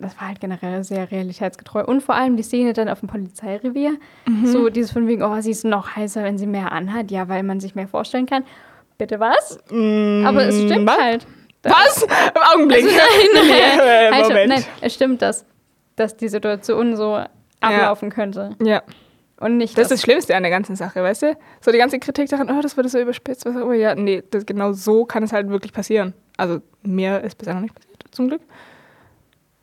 das 0.00 0.16
war 0.20 0.28
halt 0.28 0.40
generell 0.40 0.82
sehr 0.84 1.10
realitätsgetreu. 1.10 1.84
Und 1.84 2.02
vor 2.02 2.14
allem 2.14 2.36
die 2.36 2.42
Szene 2.42 2.72
dann 2.72 2.88
auf 2.88 3.00
dem 3.00 3.08
Polizeirevier. 3.08 3.92
So 4.44 4.68
dieses 4.70 4.90
von 4.92 5.06
wegen, 5.06 5.22
oh, 5.22 5.40
sie 5.40 5.50
ist 5.50 5.64
noch 5.64 5.94
heißer, 5.96 6.22
wenn 6.24 6.38
sie 6.38 6.46
mehr 6.46 6.72
anhat. 6.72 7.10
Ja, 7.10 7.28
weil 7.28 7.42
man 7.42 7.60
sich 7.60 7.74
mehr 7.74 7.88
vorstellen 7.88 8.26
kann. 8.26 8.44
Bitte 8.98 9.20
was? 9.20 9.58
Aber 9.70 10.44
es 10.46 10.56
stimmt 10.62 10.84
Mm, 10.84 10.88
was? 10.88 10.98
halt. 11.00 11.26
Was? 11.62 12.02
Im 12.34 12.42
Augenblick. 12.54 12.84
Also 12.84 12.96
nein, 13.34 13.50
Äh, 13.80 14.10
halt, 14.12 14.28
Moment. 14.28 14.48
nein, 14.48 14.64
es 14.80 14.94
stimmt, 14.94 15.22
dass, 15.22 15.44
dass 15.96 16.16
die 16.16 16.28
Situation 16.28 16.96
so 16.96 17.22
ablaufen 17.60 18.10
könnte. 18.10 18.56
Ja, 18.62 18.82
Und 19.38 19.58
nicht 19.58 19.76
das 19.76 19.84
ist 19.84 19.90
dass- 19.90 19.98
das 19.98 20.02
Schlimmste 20.02 20.34
an 20.36 20.42
der 20.42 20.50
ganzen 20.50 20.76
Sache, 20.76 21.02
weißt 21.02 21.22
du? 21.22 21.36
So 21.60 21.70
die 21.72 21.78
ganze 21.78 21.98
Kritik 21.98 22.28
daran, 22.30 22.50
oh, 22.50 22.60
das 22.62 22.76
wurde 22.78 22.88
so 22.88 22.98
überspitzt, 22.98 23.44
was 23.44 23.54
auch 23.56 23.60
immer. 23.62 23.74
Ja, 23.74 23.94
nee, 23.94 24.22
das, 24.30 24.46
genau 24.46 24.72
so 24.72 25.04
kann 25.04 25.22
es 25.22 25.32
halt 25.32 25.48
wirklich 25.50 25.72
passieren. 25.72 26.14
Also 26.38 26.60
mir 26.82 27.20
ist 27.20 27.36
bisher 27.36 27.52
noch 27.54 27.60
nicht 27.60 27.74
passiert, 27.74 28.02
zum 28.10 28.28
Glück. 28.28 28.40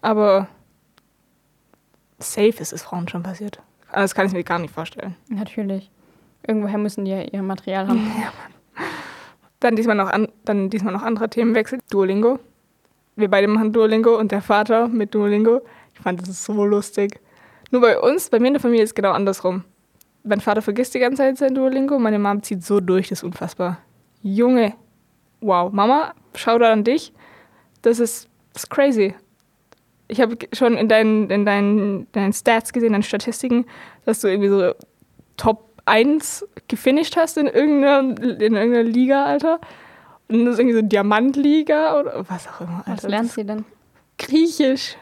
Aber 0.02 0.48
safe 2.20 2.60
ist 2.60 2.74
es 2.74 2.84
Frauen 2.84 3.08
schon 3.08 3.24
passiert. 3.24 3.62
Also 3.90 4.04
Das 4.04 4.16
kann 4.16 4.28
ich 4.28 4.34
mir 4.34 4.44
gar 4.44 4.60
nicht 4.60 4.74
vorstellen. 4.74 5.16
Natürlich. 5.30 5.92
Irgendwoher 6.46 6.78
müssen 6.78 7.06
die 7.06 7.12
ja 7.12 7.22
ihr 7.22 7.42
Material 7.42 7.88
haben. 7.88 8.12
Dann 9.60 9.76
diesmal 9.76 9.96
noch, 9.96 10.10
an, 10.10 10.28
dann 10.46 10.70
diesmal 10.70 10.94
noch 10.94 11.02
anderer 11.02 11.30
Themenwechsel. 11.30 11.80
Duolingo. 11.90 12.40
Wir 13.16 13.28
beide 13.28 13.48
machen 13.48 13.74
Duolingo 13.74 14.16
und 14.16 14.32
der 14.32 14.44
Vater 14.44 14.88
mit 14.88 15.16
Duolingo. 15.16 15.62
Ich 15.96 16.00
fand 16.00 16.22
das 16.22 16.46
so 16.46 16.64
lustig. 16.64 17.20
Nur 17.72 17.82
bei 17.82 18.00
uns, 18.00 18.30
bei 18.30 18.40
mir 18.40 18.48
in 18.48 18.54
der 18.54 18.62
Familie 18.62 18.84
ist 18.84 18.92
es 18.92 18.96
genau 18.96 19.14
andersrum. 19.14 19.64
Mein 20.24 20.42
Vater 20.42 20.62
vergisst 20.62 20.94
die 20.94 21.00
ganze 21.00 21.24
Zeit 21.24 21.38
sein 21.38 21.56
Duolingo, 21.56 21.98
meine 21.98 22.20
Mom 22.20 22.44
zieht 22.44 22.64
so 22.64 22.80
durch, 22.80 23.10
das 23.10 23.20
ist 23.20 23.24
unfassbar. 23.24 23.80
Junge, 24.22 24.74
wow. 25.42 25.72
Mama, 25.72 26.14
schau 26.36 26.60
da 26.60 26.72
an 26.72 26.84
dich. 26.84 27.14
Das 27.82 28.00
ist, 28.00 28.30
das 28.54 28.64
ist 28.64 28.70
crazy. 28.70 29.16
Ich 30.08 30.22
habe 30.22 30.38
schon 30.54 30.78
in 30.78 30.88
deinen, 30.88 31.30
in 31.30 31.46
deinen, 31.46 32.12
deinen 32.14 32.34
Stats 32.34 32.72
gesehen, 32.74 32.94
deinen 32.94 33.04
Statistiken, 33.04 33.66
dass 34.06 34.22
du 34.22 34.28
irgendwie 34.28 34.50
so 34.50 34.74
Top 35.36 35.70
1 35.86 36.46
gefinisht 36.68 37.18
hast 37.18 37.38
in 37.38 37.48
irgendeiner, 37.48 38.00
in 38.00 38.56
irgendeiner 38.56 38.84
Liga, 38.84 39.26
Alter. 39.26 39.60
Und 40.30 40.46
das 40.46 40.54
ist 40.56 40.60
irgendwie 40.60 40.76
so 40.76 40.82
Diamantliga 40.82 42.00
oder 42.00 42.26
was 42.30 42.48
auch 42.48 42.62
immer. 42.62 42.80
Was 42.86 43.04
Alter. 43.06 43.10
lernt 43.10 43.32
sie 43.32 43.46
denn? 43.46 43.66
Griechisch. 44.18 44.96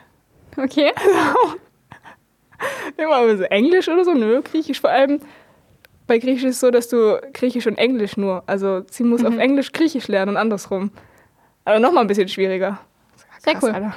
Okay. 0.57 0.91
Immer 2.97 3.15
aber 3.15 3.37
so 3.37 3.43
Englisch 3.43 3.87
oder 3.89 4.05
so, 4.05 4.13
nö, 4.13 4.41
Griechisch 4.41 4.79
vor 4.79 4.89
allem. 4.89 5.19
Bei 6.07 6.19
Griechisch 6.19 6.43
ist 6.43 6.55
es 6.55 6.59
so, 6.61 6.71
dass 6.71 6.87
du 6.87 7.19
Griechisch 7.33 7.67
und 7.67 7.77
Englisch 7.77 8.15
nur, 8.17 8.43
also 8.45 8.81
sie 8.89 9.03
muss 9.03 9.21
Mhm. 9.21 9.27
auf 9.27 9.37
Englisch 9.37 9.71
Griechisch 9.73 10.07
lernen 10.07 10.31
und 10.31 10.37
andersrum. 10.37 10.91
Aber 11.65 11.79
nochmal 11.79 12.03
ein 12.03 12.07
bisschen 12.07 12.27
schwieriger. 12.29 12.79
Sehr 13.39 13.53
Krass, 13.53 13.63
cool. 13.63 13.71
Alter. 13.71 13.95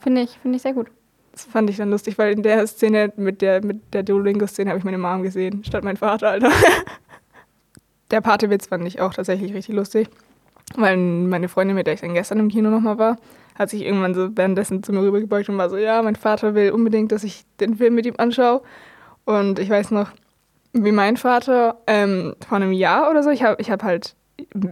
Finde 0.00 0.22
ich, 0.22 0.30
finde 0.42 0.56
ich 0.56 0.62
sehr 0.62 0.74
gut. 0.74 0.88
Das 1.32 1.44
fand 1.44 1.70
ich 1.70 1.76
dann 1.76 1.90
lustig, 1.90 2.18
weil 2.18 2.32
in 2.32 2.42
der 2.42 2.66
Szene 2.66 3.12
mit 3.16 3.42
der, 3.42 3.64
mit 3.64 3.94
der 3.94 4.02
Duolingo-Szene 4.02 4.70
habe 4.70 4.78
ich 4.78 4.84
meine 4.84 4.98
Mom 4.98 5.22
gesehen, 5.22 5.62
statt 5.64 5.84
mein 5.84 5.96
Vater, 5.96 6.30
Alter. 6.30 6.50
Der 8.10 8.22
Patewitz 8.22 8.68
fand 8.68 8.86
ich 8.86 9.02
auch 9.02 9.12
tatsächlich 9.12 9.52
richtig 9.52 9.74
lustig, 9.76 10.08
weil 10.76 10.96
meine 10.96 11.48
Freundin, 11.48 11.76
mit 11.76 11.86
der 11.86 11.92
ich 11.92 12.00
dann 12.00 12.14
gestern 12.14 12.38
im 12.38 12.48
Kino 12.48 12.70
nochmal 12.70 12.98
war, 12.98 13.18
hat 13.54 13.68
sich 13.68 13.82
irgendwann 13.82 14.14
so 14.14 14.34
währenddessen 14.34 14.82
zu 14.82 14.92
mir 14.92 15.02
rübergebeugt 15.02 15.48
und 15.50 15.58
war 15.58 15.68
so, 15.68 15.76
ja, 15.76 16.00
mein 16.00 16.16
Vater 16.16 16.54
will 16.54 16.70
unbedingt, 16.70 17.12
dass 17.12 17.22
ich 17.22 17.44
den 17.60 17.76
Film 17.76 17.94
mit 17.94 18.06
ihm 18.06 18.14
anschaue. 18.16 18.62
Und 19.26 19.58
ich 19.58 19.68
weiß 19.68 19.90
noch, 19.90 20.10
wie 20.72 20.92
mein 20.92 21.16
Vater 21.16 21.82
ähm, 21.86 22.34
vor 22.46 22.56
einem 22.56 22.72
Jahr 22.72 23.10
oder 23.10 23.22
so, 23.22 23.30
ich 23.30 23.42
habe 23.42 23.60
ich 23.60 23.70
hab 23.70 23.82
halt 23.82 24.14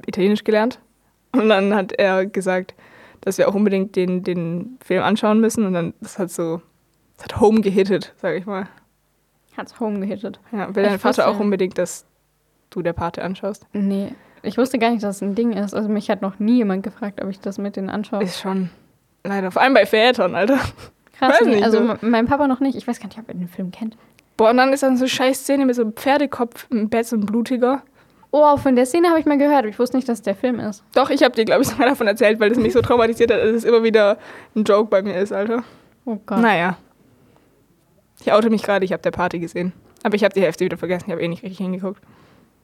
Italienisch 0.07 0.45
gelernt 0.45 0.81
und 1.33 1.49
dann 1.49 1.75
hat 1.75 1.93
er 1.93 2.25
gesagt, 2.25 2.75
dass 3.27 3.39
wir 3.39 3.49
auch 3.49 3.55
unbedingt 3.55 3.97
den, 3.97 4.23
den 4.23 4.79
Film 4.81 5.03
anschauen 5.03 5.41
müssen 5.41 5.67
und 5.67 5.73
dann, 5.73 5.95
das 6.01 6.17
hat 6.17 6.31
so, 6.31 6.63
das 7.17 7.25
hat 7.25 7.41
home 7.41 7.61
gehittet, 7.61 8.15
sag 8.23 8.37
ich 8.37 8.47
mal. 8.47 8.69
Hat's 9.57 9.81
home 9.81 9.99
gehittet. 9.99 10.39
Ja, 10.53 10.73
will 10.77 10.85
Ich 10.85 10.91
dein 10.91 10.99
Vater 11.01 11.29
auch 11.29 11.41
unbedingt, 11.41 11.77
dass 11.77 12.05
du 12.71 12.83
der 12.83 12.93
Pate 12.93 13.25
anschaust? 13.25 13.67
Nee. 13.73 14.15
Ich 14.43 14.59
wusste 14.59 14.79
gar 14.79 14.91
nicht, 14.91 15.03
dass 15.03 15.17
es 15.17 15.23
ein 15.23 15.35
Ding 15.35 15.53
ist. 15.53 15.75
Also 15.75 15.89
mich 15.89 16.09
hat 16.09 16.23
noch 16.23 16.39
nie 16.39 16.59
jemand 16.59 16.85
gefragt, 16.85 17.21
ob 17.21 17.29
ich 17.29 17.41
das 17.41 17.59
mit 17.59 17.75
denen 17.75 17.91
anschaue. 17.91 18.23
Ist 18.23 18.39
schon, 18.39 18.71
leider, 19.25 19.51
vor 19.51 19.61
allem 19.63 19.75
bei 19.75 19.87
Vätern, 19.87 20.37
Alter. 20.37 20.61
Krass. 21.19 21.37
nee. 21.43 21.57
nicht, 21.57 21.65
also 21.65 21.79
so. 21.79 21.85
me- 21.85 21.99
mein 22.03 22.27
Papa 22.27 22.47
noch 22.47 22.61
nicht. 22.61 22.77
Ich 22.77 22.87
weiß 22.87 23.01
gar 23.01 23.09
nicht, 23.09 23.19
ob 23.19 23.27
er 23.29 23.35
den 23.35 23.49
Film 23.49 23.73
kennt. 23.73 23.97
Boah, 24.37 24.51
und 24.51 24.59
dann 24.59 24.73
ist 24.73 24.85
dann 24.85 24.97
so 24.97 25.05
eine 25.05 25.09
scheiß 25.09 25.41
Szene 25.41 25.67
mit 25.67 25.75
so 25.75 25.83
einem 25.83 25.95
Pferdekopf 25.95 26.69
im 26.71 26.89
Bett, 26.91 27.07
so 27.07 27.17
ein 27.17 27.27
blutiger. 27.27 27.83
Oh, 28.31 28.57
von 28.57 28.77
der 28.77 28.87
Szene 28.87 29.09
habe 29.09 29.21
ich 29.21 29.27
mal 29.27 29.39
gehört. 29.39 29.61
aber 29.61 29.69
Ich 29.69 29.79
wusste 29.79 29.97
nicht, 29.97 30.09
dass 30.09 30.19
es 30.19 30.23
der 30.23 30.35
Film 30.35 30.61
ist. 30.61 30.83
Doch, 30.95 31.11
ich 31.11 31.23
habe 31.23 31.35
dir, 31.35 31.45
glaube 31.45 31.63
ich, 31.63 31.69
sogar 31.69 31.89
davon 31.89 32.07
erzählt, 32.07 32.41
weil 32.41 32.53
es 32.53 32.59
mich 32.59 32.73
so 32.73 32.83
traumatisiert 32.83 33.31
hat, 33.33 33.41
dass 33.41 33.51
es 33.51 33.65
immer 33.65 33.83
wieder 33.83 34.19
ein 34.55 34.65
Joke 34.65 34.91
bei 34.91 35.03
mir 35.03 35.19
ist, 35.19 35.33
Alter. 35.33 35.63
Oh 36.05 36.19
Gott. 36.27 36.41
Naja. 36.41 36.77
Ich 38.21 38.33
oute 38.33 38.51
mich 38.51 38.63
gerade, 38.63 38.85
ich 38.85 38.93
habe 38.93 39.03
der 39.03 39.11
Party 39.11 39.39
gesehen. 39.39 39.73
Aber 40.03 40.15
ich 40.15 40.25
habe 40.25 40.35
die 40.35 40.43
Hälfte 40.43 40.65
wieder 40.65 40.77
vergessen, 40.77 41.05
ich 41.07 41.13
habe 41.13 41.23
eh 41.23 41.29
nicht 41.29 41.43
richtig 41.43 41.59
hingeguckt. 41.59 42.01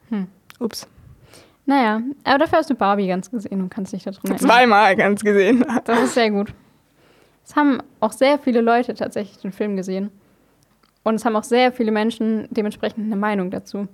Hm. 0.09 0.27
Ups. 0.59 0.87
Naja, 1.65 2.01
aber 2.23 2.39
dafür 2.39 2.59
hast 2.59 2.69
du 2.69 2.75
Barbie 2.75 3.07
ganz 3.07 3.31
gesehen 3.31 3.61
und 3.61 3.69
kannst 3.69 3.93
dich 3.93 4.03
da 4.03 4.11
drin 4.11 4.31
erinnern. 4.31 4.39
Zweimal 4.39 4.95
ganz 4.95 5.23
gesehen. 5.23 5.65
Das 5.85 6.01
ist 6.01 6.13
sehr 6.13 6.29
gut. 6.29 6.53
Es 7.45 7.55
haben 7.55 7.81
auch 7.99 8.11
sehr 8.11 8.39
viele 8.39 8.61
Leute 8.61 8.93
tatsächlich 8.93 9.37
den 9.39 9.51
Film 9.51 9.75
gesehen. 9.75 10.11
Und 11.03 11.15
es 11.15 11.25
haben 11.25 11.35
auch 11.35 11.43
sehr 11.43 11.71
viele 11.71 11.91
Menschen 11.91 12.47
dementsprechend 12.51 13.05
eine 13.05 13.15
Meinung 13.15 13.51
dazu. 13.51 13.87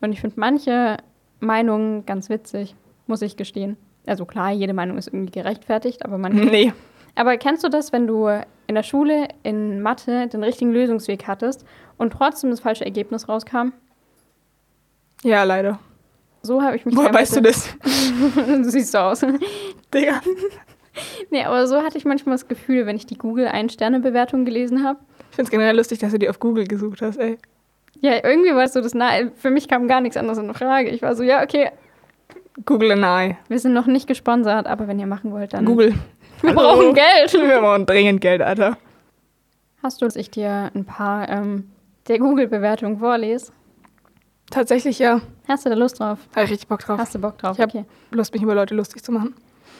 Und 0.00 0.12
ich 0.12 0.20
finde 0.20 0.38
manche 0.38 0.96
Meinungen 1.40 2.04
ganz 2.06 2.28
witzig, 2.28 2.74
muss 3.06 3.22
ich 3.22 3.36
gestehen. 3.36 3.76
Also 4.06 4.24
klar, 4.24 4.50
jede 4.52 4.74
Meinung 4.74 4.98
ist 4.98 5.08
irgendwie 5.08 5.32
gerechtfertigt, 5.32 6.04
aber 6.04 6.18
manche. 6.18 6.44
Nee. 6.50 6.72
Aber 7.14 7.36
kennst 7.36 7.64
du 7.64 7.68
das, 7.68 7.92
wenn 7.92 8.06
du 8.06 8.28
in 8.68 8.76
der 8.76 8.84
Schule 8.84 9.26
in 9.42 9.82
Mathe 9.82 10.28
den 10.28 10.44
richtigen 10.44 10.72
Lösungsweg 10.72 11.26
hattest 11.26 11.64
und 11.96 12.12
trotzdem 12.12 12.50
das 12.50 12.60
falsche 12.60 12.84
Ergebnis 12.84 13.28
rauskam? 13.28 13.72
Ja, 15.24 15.42
leider. 15.42 15.80
So 16.42 16.62
habe 16.62 16.76
ich 16.76 16.86
mich 16.86 16.96
Woher 16.96 17.12
weißt 17.12 17.36
du 17.36 17.42
das? 17.42 17.74
du 18.36 18.70
siehst 18.70 18.92
so 18.92 18.98
aus. 18.98 19.20
Digga. 19.92 20.20
nee, 21.30 21.42
aber 21.42 21.66
so 21.66 21.82
hatte 21.82 21.98
ich 21.98 22.04
manchmal 22.04 22.34
das 22.34 22.46
Gefühl, 22.46 22.86
wenn 22.86 22.96
ich 22.96 23.06
die 23.06 23.18
Google-Ein-Sterne-Bewertung 23.18 24.44
gelesen 24.44 24.84
habe. 24.84 25.00
Ich 25.30 25.36
finde 25.36 25.48
es 25.48 25.50
generell 25.50 25.76
lustig, 25.76 25.98
dass 25.98 26.12
du 26.12 26.18
die 26.18 26.28
auf 26.28 26.38
Google 26.38 26.66
gesucht 26.66 27.02
hast, 27.02 27.16
ey. 27.16 27.38
Ja, 28.00 28.12
irgendwie 28.24 28.54
war 28.54 28.64
es 28.64 28.72
so 28.72 28.80
das 28.80 28.94
nahe. 28.94 29.32
Für 29.34 29.50
mich 29.50 29.68
kam 29.68 29.88
gar 29.88 30.00
nichts 30.00 30.16
anderes 30.16 30.38
in 30.38 30.52
Frage. 30.54 30.88
Ich 30.90 31.02
war 31.02 31.14
so, 31.16 31.22
ja, 31.22 31.42
okay, 31.42 31.70
Google 32.64 32.92
an 32.92 33.02
Eye. 33.02 33.36
wir 33.48 33.58
sind 33.58 33.72
noch 33.72 33.86
nicht 33.86 34.06
gesponsert, 34.06 34.66
aber 34.66 34.86
wenn 34.88 34.98
ihr 34.98 35.06
machen 35.06 35.32
wollt, 35.32 35.52
dann. 35.54 35.64
Google. 35.64 35.94
Wir 36.40 36.50
Hallo. 36.50 36.60
brauchen 36.60 36.94
Geld. 36.94 37.32
Wir 37.32 37.58
brauchen 37.60 37.84
dringend 37.84 38.20
Geld, 38.20 38.40
Alter. 38.42 38.76
Hast 39.82 40.00
du, 40.00 40.04
dass 40.04 40.14
ich 40.14 40.30
dir 40.30 40.70
ein 40.72 40.84
paar 40.84 41.28
ähm, 41.28 41.68
der 42.06 42.20
Google-Bewertungen 42.20 42.98
vorlese? 42.98 43.50
Tatsächlich 44.50 45.00
ja. 45.00 45.20
Hast 45.48 45.66
du 45.66 45.70
da 45.70 45.74
Lust 45.74 45.98
drauf? 45.98 46.18
Habe 46.36 46.44
ich 46.44 46.52
richtig 46.52 46.68
Bock 46.68 46.78
drauf. 46.80 46.98
Hast 46.98 47.14
du 47.14 47.18
Bock 47.18 47.38
drauf? 47.38 47.56
Ich 47.56 47.60
hab- 47.62 47.70
okay. 47.74 47.84
Lust, 48.12 48.32
mich 48.32 48.42
über 48.42 48.54
Leute 48.54 48.74
lustig 48.76 49.02
zu 49.02 49.10
machen. 49.10 49.34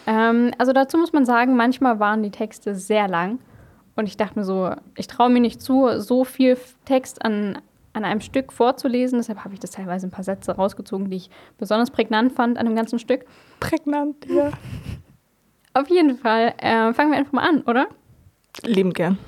Ähm, 0.09 0.51
also 0.59 0.73
dazu 0.73 0.99
muss 0.99 1.13
man 1.13 1.25
sagen, 1.25 1.55
manchmal 1.57 2.01
waren 2.01 2.23
die 2.25 2.31
Texte 2.31 2.75
sehr 2.75 3.07
lang. 3.07 3.39
Und 3.97 4.07
ich 4.07 4.17
dachte 4.17 4.39
mir 4.39 4.45
so, 4.45 4.71
ich 4.97 5.07
traue 5.07 5.31
mir 5.31 5.41
nicht 5.41 5.63
zu, 5.63 6.01
so 6.01 6.25
viel 6.25 6.57
Text 6.87 7.25
an, 7.25 7.59
an 7.93 8.05
einem 8.05 8.21
Stück 8.21 8.53
vorzulesen. 8.53 9.19
Deshalb 9.19 9.45
habe 9.45 9.55
ich 9.55 9.61
das 9.61 9.71
teilweise 9.71 10.07
ein 10.07 10.11
paar 10.11 10.25
Sätze 10.25 10.53
rausgezogen, 10.53 11.11
die 11.11 11.17
ich 11.17 11.31
besonders 11.59 11.91
prägnant 11.91 12.33
fand 12.33 12.59
an 12.59 12.67
dem 12.67 12.77
ganzen 12.77 12.99
Stück. 12.99 13.25
Prägnant, 13.61 14.27
ja. 14.29 14.51
Auf 15.75 15.89
jeden 15.89 16.17
Fall 16.17 16.55
äh, 16.59 16.93
fangen 16.93 17.13
wir 17.13 17.19
einfach 17.19 17.33
mal 17.33 17.49
an, 17.49 17.63
oder? 17.63 17.87
Liebend 18.63 18.95
gern. 18.95 19.19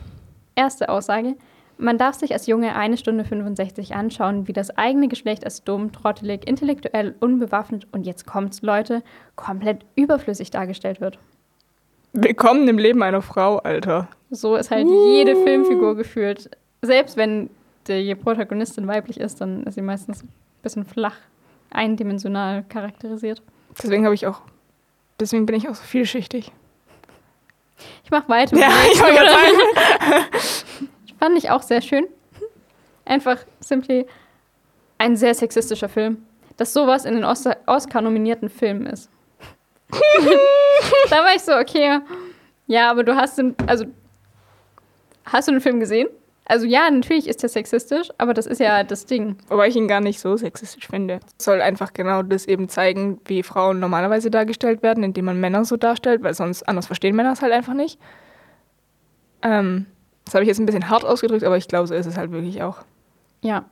Erste 0.55 0.89
Aussage. 0.89 1.37
Man 1.79 1.97
darf 1.97 2.17
sich 2.17 2.33
als 2.33 2.47
Junge 2.47 2.75
eine 2.77 2.99
Stunde 2.99 3.25
65 3.25 3.95
anschauen, 3.95 4.47
wie 4.47 4.53
das 4.53 4.77
eigene 4.77 5.09
Geschlecht 5.09 5.45
als 5.45 5.65
dumm, 5.65 5.93
trottelig, 5.93 6.47
intellektuell, 6.47 7.15
unbewaffnet 7.21 7.87
und 7.93 8.05
jetzt 8.05 8.27
kommt's, 8.27 8.61
Leute, 8.61 9.03
komplett 9.35 9.87
überflüssig 9.97 10.51
dargestellt 10.51 11.01
wird. 11.01 11.19
Willkommen 12.13 12.69
im 12.69 12.77
Leben 12.77 13.03
einer 13.03 13.23
Frau, 13.23 13.59
Alter. 13.59 14.09
So 14.31 14.57
ist 14.57 14.71
halt 14.71 14.89
jede 14.89 15.37
Filmfigur 15.37 15.97
gefühlt. 15.97 16.51
Selbst 16.83 17.17
wenn 17.17 17.49
die 17.91 18.15
Protagonistin 18.15 18.87
weiblich 18.87 19.19
ist, 19.21 19.41
dann 19.41 19.65
ist 19.65 19.75
sie 19.75 19.83
meistens 19.83 20.23
ein 20.23 20.29
bisschen 20.63 20.85
flach, 20.85 21.17
eindimensional 21.71 22.65
charakterisiert. 22.69 23.43
Deswegen 23.83 24.05
habe 24.05 24.15
ich 24.15 24.27
auch. 24.27 24.41
Deswegen 25.19 25.47
bin 25.47 25.57
ich 25.57 25.69
auch 25.69 25.75
so 25.75 25.83
vielschichtig. 25.83 26.51
Ich 28.05 28.11
mach 28.11 28.29
weiter. 28.29 28.55
mit 28.57 28.65
Ja, 28.65 28.71
ich 28.93 29.01
wollte 29.01 29.15
gerade 29.17 29.31
oder? 29.31 29.33
sagen. 29.33 30.27
Fand 31.19 31.39
ich 31.39 31.51
auch 31.51 31.63
sehr 31.63 31.81
schön. 31.83 32.07
Einfach 33.05 33.39
simply 33.61 34.07
ein 34.99 35.17
sehr 35.17 35.35
sexistischer 35.35 35.89
Film. 35.89 36.25
Dass 36.57 36.73
sowas 36.73 37.05
in 37.05 37.15
den 37.15 37.25
Os- 37.25 37.45
Oscar-nominierten 37.67 38.49
Filmen 38.51 38.87
ist. 38.87 39.11
da 41.11 41.17
war 41.17 41.35
ich 41.35 41.43
so, 41.43 41.53
okay, 41.57 42.01
ja, 42.67 42.91
aber 42.91 43.03
du 43.03 43.17
hast 43.17 43.39
den, 43.39 43.55
also, 43.67 43.87
hast 45.25 45.49
du 45.49 45.53
den 45.53 45.61
Film 45.61 45.81
gesehen? 45.81 46.09
Also 46.51 46.67
ja, 46.67 46.91
natürlich 46.91 47.29
ist 47.29 47.43
der 47.43 47.49
sexistisch, 47.49 48.09
aber 48.19 48.35
das 48.35 48.47
ist 48.47 48.59
ja 48.59 48.83
das 48.83 49.07
Ding. 49.07 49.37
Wobei 49.49 49.69
ich 49.69 49.77
ihn 49.77 49.87
gar 49.87 50.01
nicht 50.01 50.19
so 50.19 50.37
sexistisch 50.37 50.89
finde. 50.89 51.21
Es 51.39 51.45
soll 51.45 51.61
einfach 51.63 51.93
genau 51.93 52.23
das 52.23 52.47
eben 52.47 52.69
zeigen, 52.69 53.21
wie 53.27 53.45
Frauen 53.45 53.79
normalerweise 53.79 54.33
dargestellt 54.33 54.83
werden, 54.83 55.05
indem 55.05 55.27
man 55.27 55.39
Männer 55.39 55.65
so 55.65 55.77
darstellt, 55.77 56.25
weil 56.25 56.35
sonst 56.35 56.65
anders 56.65 56.87
verstehen 56.87 57.15
Männer 57.15 57.33
es 57.33 57.41
halt 57.41 57.53
einfach 57.53 57.75
nicht. 57.75 58.01
Ähm, 59.43 59.87
das 60.25 60.35
habe 60.35 60.43
ich 60.43 60.49
jetzt 60.49 60.59
ein 60.59 60.67
bisschen 60.67 60.91
hart 60.91 61.05
ausgedrückt, 61.05 61.45
aber 61.45 61.57
ich 61.57 61.69
glaube, 61.69 61.87
so 61.87 61.95
ist 61.95 62.07
es 62.07 62.17
halt 62.17 62.33
wirklich 62.33 62.63
auch. 62.63 62.79
Ja. 63.43 63.65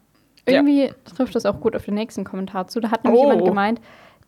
Irgendwie 0.46 0.92
trifft 1.16 1.34
das 1.34 1.44
auch 1.46 1.60
gut 1.60 1.76
auf 1.76 1.84
den 1.84 1.94
nächsten 1.94 2.24
Kommentar 2.24 2.68
zu. 2.68 2.80
Da 2.80 2.90
hat 2.90 3.04
nämlich 3.04 3.20
Oh. 3.20 3.26
jemand 3.28 3.44
gemeint, 3.44 3.80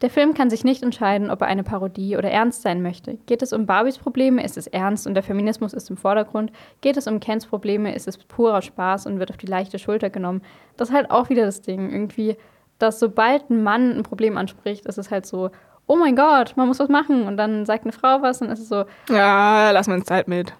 der 0.02 0.10
Film 0.10 0.34
kann 0.34 0.48
sich 0.48 0.64
nicht 0.64 0.82
entscheiden, 0.82 1.30
ob 1.30 1.42
er 1.42 1.48
eine 1.48 1.62
Parodie 1.62 2.16
oder 2.16 2.30
ernst 2.30 2.62
sein 2.62 2.80
möchte. 2.82 3.18
Geht 3.26 3.42
es 3.42 3.52
um 3.52 3.66
Barbies 3.66 3.98
Probleme, 3.98 4.42
ist 4.42 4.56
es 4.56 4.66
ernst 4.66 5.06
und 5.06 5.14
der 5.14 5.22
Feminismus 5.22 5.74
ist 5.74 5.90
im 5.90 5.96
Vordergrund. 5.96 6.52
Geht 6.80 6.96
es 6.96 7.06
um 7.06 7.20
Kens 7.20 7.46
Probleme, 7.46 7.94
ist 7.94 8.08
es 8.08 8.16
purer 8.16 8.62
Spaß 8.62 9.06
und 9.06 9.18
wird 9.18 9.30
auf 9.30 9.36
die 9.36 9.46
leichte 9.46 9.78
Schulter 9.78 10.08
genommen. 10.08 10.42
Das 10.76 10.88
ist 10.88 10.94
halt 10.94 11.10
auch 11.10 11.28
wieder 11.28 11.44
das 11.44 11.60
Ding. 11.60 11.90
Irgendwie, 11.90 12.36
dass 12.78 12.98
sobald 12.98 13.50
ein 13.50 13.62
Mann 13.62 13.98
ein 13.98 14.02
Problem 14.02 14.38
anspricht, 14.38 14.86
ist 14.86 14.98
es 14.98 15.10
halt 15.10 15.26
so, 15.26 15.50
oh 15.86 15.96
mein 15.96 16.16
Gott, 16.16 16.56
man 16.56 16.68
muss 16.68 16.78
was 16.78 16.88
machen. 16.88 17.26
Und 17.26 17.36
dann 17.36 17.66
sagt 17.66 17.84
eine 17.84 17.92
Frau 17.92 18.22
was 18.22 18.40
und 18.40 18.48
ist 18.48 18.60
es 18.60 18.68
so, 18.68 18.84
Ja, 19.10 19.70
lass 19.70 19.86
mal 19.86 19.98
uns 19.98 20.06
Zeit 20.06 20.28
mit. 20.28 20.54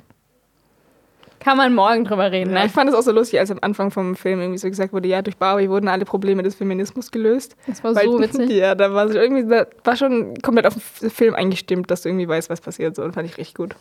Kann 1.41 1.57
man 1.57 1.75
morgen 1.75 2.05
drüber 2.05 2.31
reden. 2.31 2.53
Ja, 2.53 2.61
Ne? 2.61 2.67
ich 2.67 2.73
fand 2.73 2.89
es 2.89 2.95
auch 2.95 3.03
so 3.03 3.11
lustig, 3.13 3.41
als 3.41 3.51
am 3.51 3.59
Anfang 3.63 3.91
vom 3.91 4.15
Film 4.15 4.41
irgendwie 4.41 4.59
so 4.59 4.69
gesagt 4.69 4.93
wurde, 4.93 5.09
ja, 5.09 5.23
durch 5.23 5.37
Barbie 5.37 5.69
wurden 5.69 5.89
alle 5.89 6.05
Probleme 6.05 6.43
des 6.43 6.55
Feminismus 6.55 7.11
gelöst. 7.11 7.57
Das 7.67 7.83
war 7.83 7.95
Weil- 7.95 8.05
so 8.07 8.19
witzig. 8.21 8.51
Ja, 8.51 8.75
da 8.75 8.93
war 8.95 9.07
es 9.07 9.15
irgendwie, 9.15 9.47
da 9.47 9.67
war 9.85 9.97
schon 9.97 10.35
komplett 10.43 10.67
auf 10.67 10.75
den 11.01 11.11
Film 11.11 11.35
eingestimmt, 11.35 11.91
dass 11.91 12.03
du 12.03 12.09
irgendwie 12.11 12.29
weißt, 12.29 12.49
was 12.51 12.61
passiert. 12.61 12.95
So, 12.95 13.03
und 13.03 13.13
fand 13.15 13.29
ich 13.29 13.37
richtig 13.39 13.55
gut. 13.57 13.75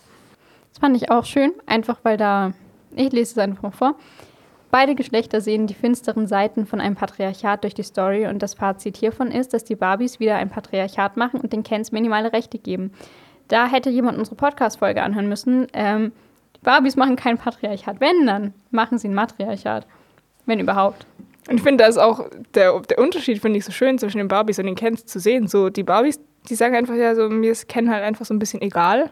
Das 0.71 0.79
fand 0.79 0.95
ich 0.97 1.11
auch 1.11 1.25
schön, 1.25 1.51
einfach 1.65 1.99
weil 2.03 2.17
da, 2.17 2.53
ich 2.95 3.11
lese 3.11 3.31
es 3.33 3.37
einfach 3.37 3.61
mal 3.61 3.71
vor. 3.71 3.95
Beide 4.71 4.93
Geschlechter 4.93 5.41
sehen 5.41 5.65
die 5.65 5.73
finsteren 5.73 6.27
Seiten 6.27 6.67
von 6.67 6.79
einem 6.79 6.95
Patriarchat 6.95 7.63
durch 7.63 7.73
die 7.73 7.81
Story 7.81 8.27
und 8.27 8.43
das 8.43 8.53
Fazit 8.53 8.97
hiervon 8.97 9.31
ist, 9.31 9.51
dass 9.53 9.63
die 9.63 9.75
Barbies 9.75 10.19
wieder 10.19 10.35
ein 10.35 10.49
Patriarchat 10.51 11.17
machen 11.17 11.41
und 11.41 11.51
den 11.53 11.63
Kens 11.63 11.91
minimale 11.91 12.31
Rechte 12.33 12.59
geben. 12.59 12.91
Da 13.47 13.65
hätte 13.65 13.89
jemand 13.89 14.19
unsere 14.19 14.35
Podcast-Folge 14.35 15.01
anhören 15.01 15.27
müssen. 15.27 15.65
Ähm, 15.73 16.11
Barbies 16.61 16.95
machen 16.95 17.15
kein 17.15 17.37
Patriarchat. 17.37 17.99
Wenn, 17.99 18.25
dann 18.25 18.53
machen 18.71 18.97
sie 18.97 19.07
ein 19.07 19.13
Matriarchat. 19.13 19.85
Wenn 20.45 20.59
überhaupt. 20.59 21.05
Und 21.49 21.57
ich 21.57 21.63
finde, 21.63 21.83
da 21.83 21.89
ist 21.89 21.97
auch 21.97 22.27
der, 22.53 22.79
der 22.81 22.99
Unterschied, 22.99 23.41
finde 23.41 23.57
ich, 23.57 23.65
so 23.65 23.71
schön 23.71 23.97
zwischen 23.97 24.17
den 24.17 24.27
Barbies 24.27 24.59
und 24.59 24.65
den 24.65 24.75
Kens 24.75 25.05
zu 25.05 25.19
sehen. 25.19 25.47
So, 25.47 25.69
die 25.69 25.83
Barbies, 25.83 26.19
die 26.49 26.55
sagen 26.55 26.75
einfach, 26.75 26.95
ja, 26.95 27.15
so, 27.15 27.29
mir 27.29 27.51
ist 27.51 27.67
Ken 27.67 27.89
halt 27.89 28.03
einfach 28.03 28.25
so 28.25 28.33
ein 28.33 28.39
bisschen 28.39 28.61
egal. 28.61 29.09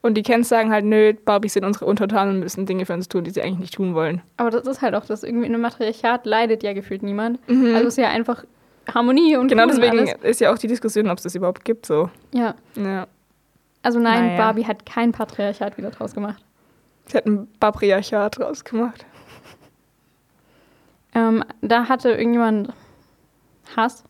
Und 0.00 0.14
die 0.14 0.22
Kens 0.22 0.50
sagen 0.50 0.70
halt, 0.70 0.84
nö, 0.84 1.14
Barbies 1.24 1.54
sind 1.54 1.64
unsere 1.64 1.86
Untertanen 1.86 2.34
und 2.34 2.40
müssen 2.40 2.66
Dinge 2.66 2.84
für 2.84 2.92
uns 2.92 3.08
tun, 3.08 3.24
die 3.24 3.30
sie 3.30 3.40
eigentlich 3.42 3.58
nicht 3.58 3.74
tun 3.74 3.94
wollen. 3.94 4.20
Aber 4.36 4.50
das 4.50 4.66
ist 4.66 4.82
halt 4.82 4.94
auch 4.94 5.06
das, 5.06 5.22
irgendwie 5.22 5.46
in 5.46 5.54
einem 5.54 5.62
Matriarchat 5.62 6.26
leidet 6.26 6.62
ja 6.62 6.74
gefühlt 6.74 7.02
niemand. 7.02 7.38
Also 7.48 7.88
es 7.88 7.94
ist 7.94 7.98
ja 7.98 8.08
einfach 8.10 8.44
Harmonie 8.92 9.36
und 9.36 9.48
Genau 9.48 9.64
cool 9.64 9.70
und 9.70 9.76
deswegen 9.80 9.98
alles. 10.00 10.14
ist 10.22 10.40
ja 10.40 10.52
auch 10.52 10.58
die 10.58 10.66
Diskussion, 10.66 11.08
ob 11.08 11.16
es 11.18 11.24
das 11.24 11.34
überhaupt 11.34 11.64
gibt. 11.64 11.86
So. 11.86 12.10
Ja. 12.32 12.54
Ja. 12.76 13.06
Also 13.84 14.00
nein, 14.00 14.26
Naja. 14.28 14.38
Barbie 14.38 14.66
hat 14.66 14.86
kein 14.86 15.12
Patriarchat 15.12 15.76
wieder 15.76 15.90
draus 15.90 16.14
gemacht. 16.14 16.42
Sie 17.06 17.16
hat 17.18 17.26
ein 17.26 17.46
Patriarchat 17.60 18.38
draus 18.38 18.64
gemacht. 18.64 19.04
Ähm, 21.14 21.44
da 21.60 21.88
hatte 21.88 22.10
irgendjemand 22.10 22.72
Hass. 23.76 24.02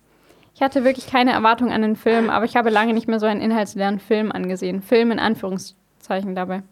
Ich 0.54 0.62
hatte 0.62 0.84
wirklich 0.84 1.08
keine 1.08 1.32
Erwartung 1.32 1.72
an 1.72 1.82
den 1.82 1.96
Film, 1.96 2.30
aber 2.30 2.44
ich 2.44 2.54
habe 2.56 2.70
lange 2.70 2.94
nicht 2.94 3.08
mehr 3.08 3.18
so 3.18 3.26
einen 3.26 3.40
inhaltsleeren 3.40 3.98
Film 3.98 4.30
angesehen. 4.30 4.80
Film 4.80 5.10
in 5.10 5.18
Anführungszeichen 5.18 6.34
dabei. 6.36 6.62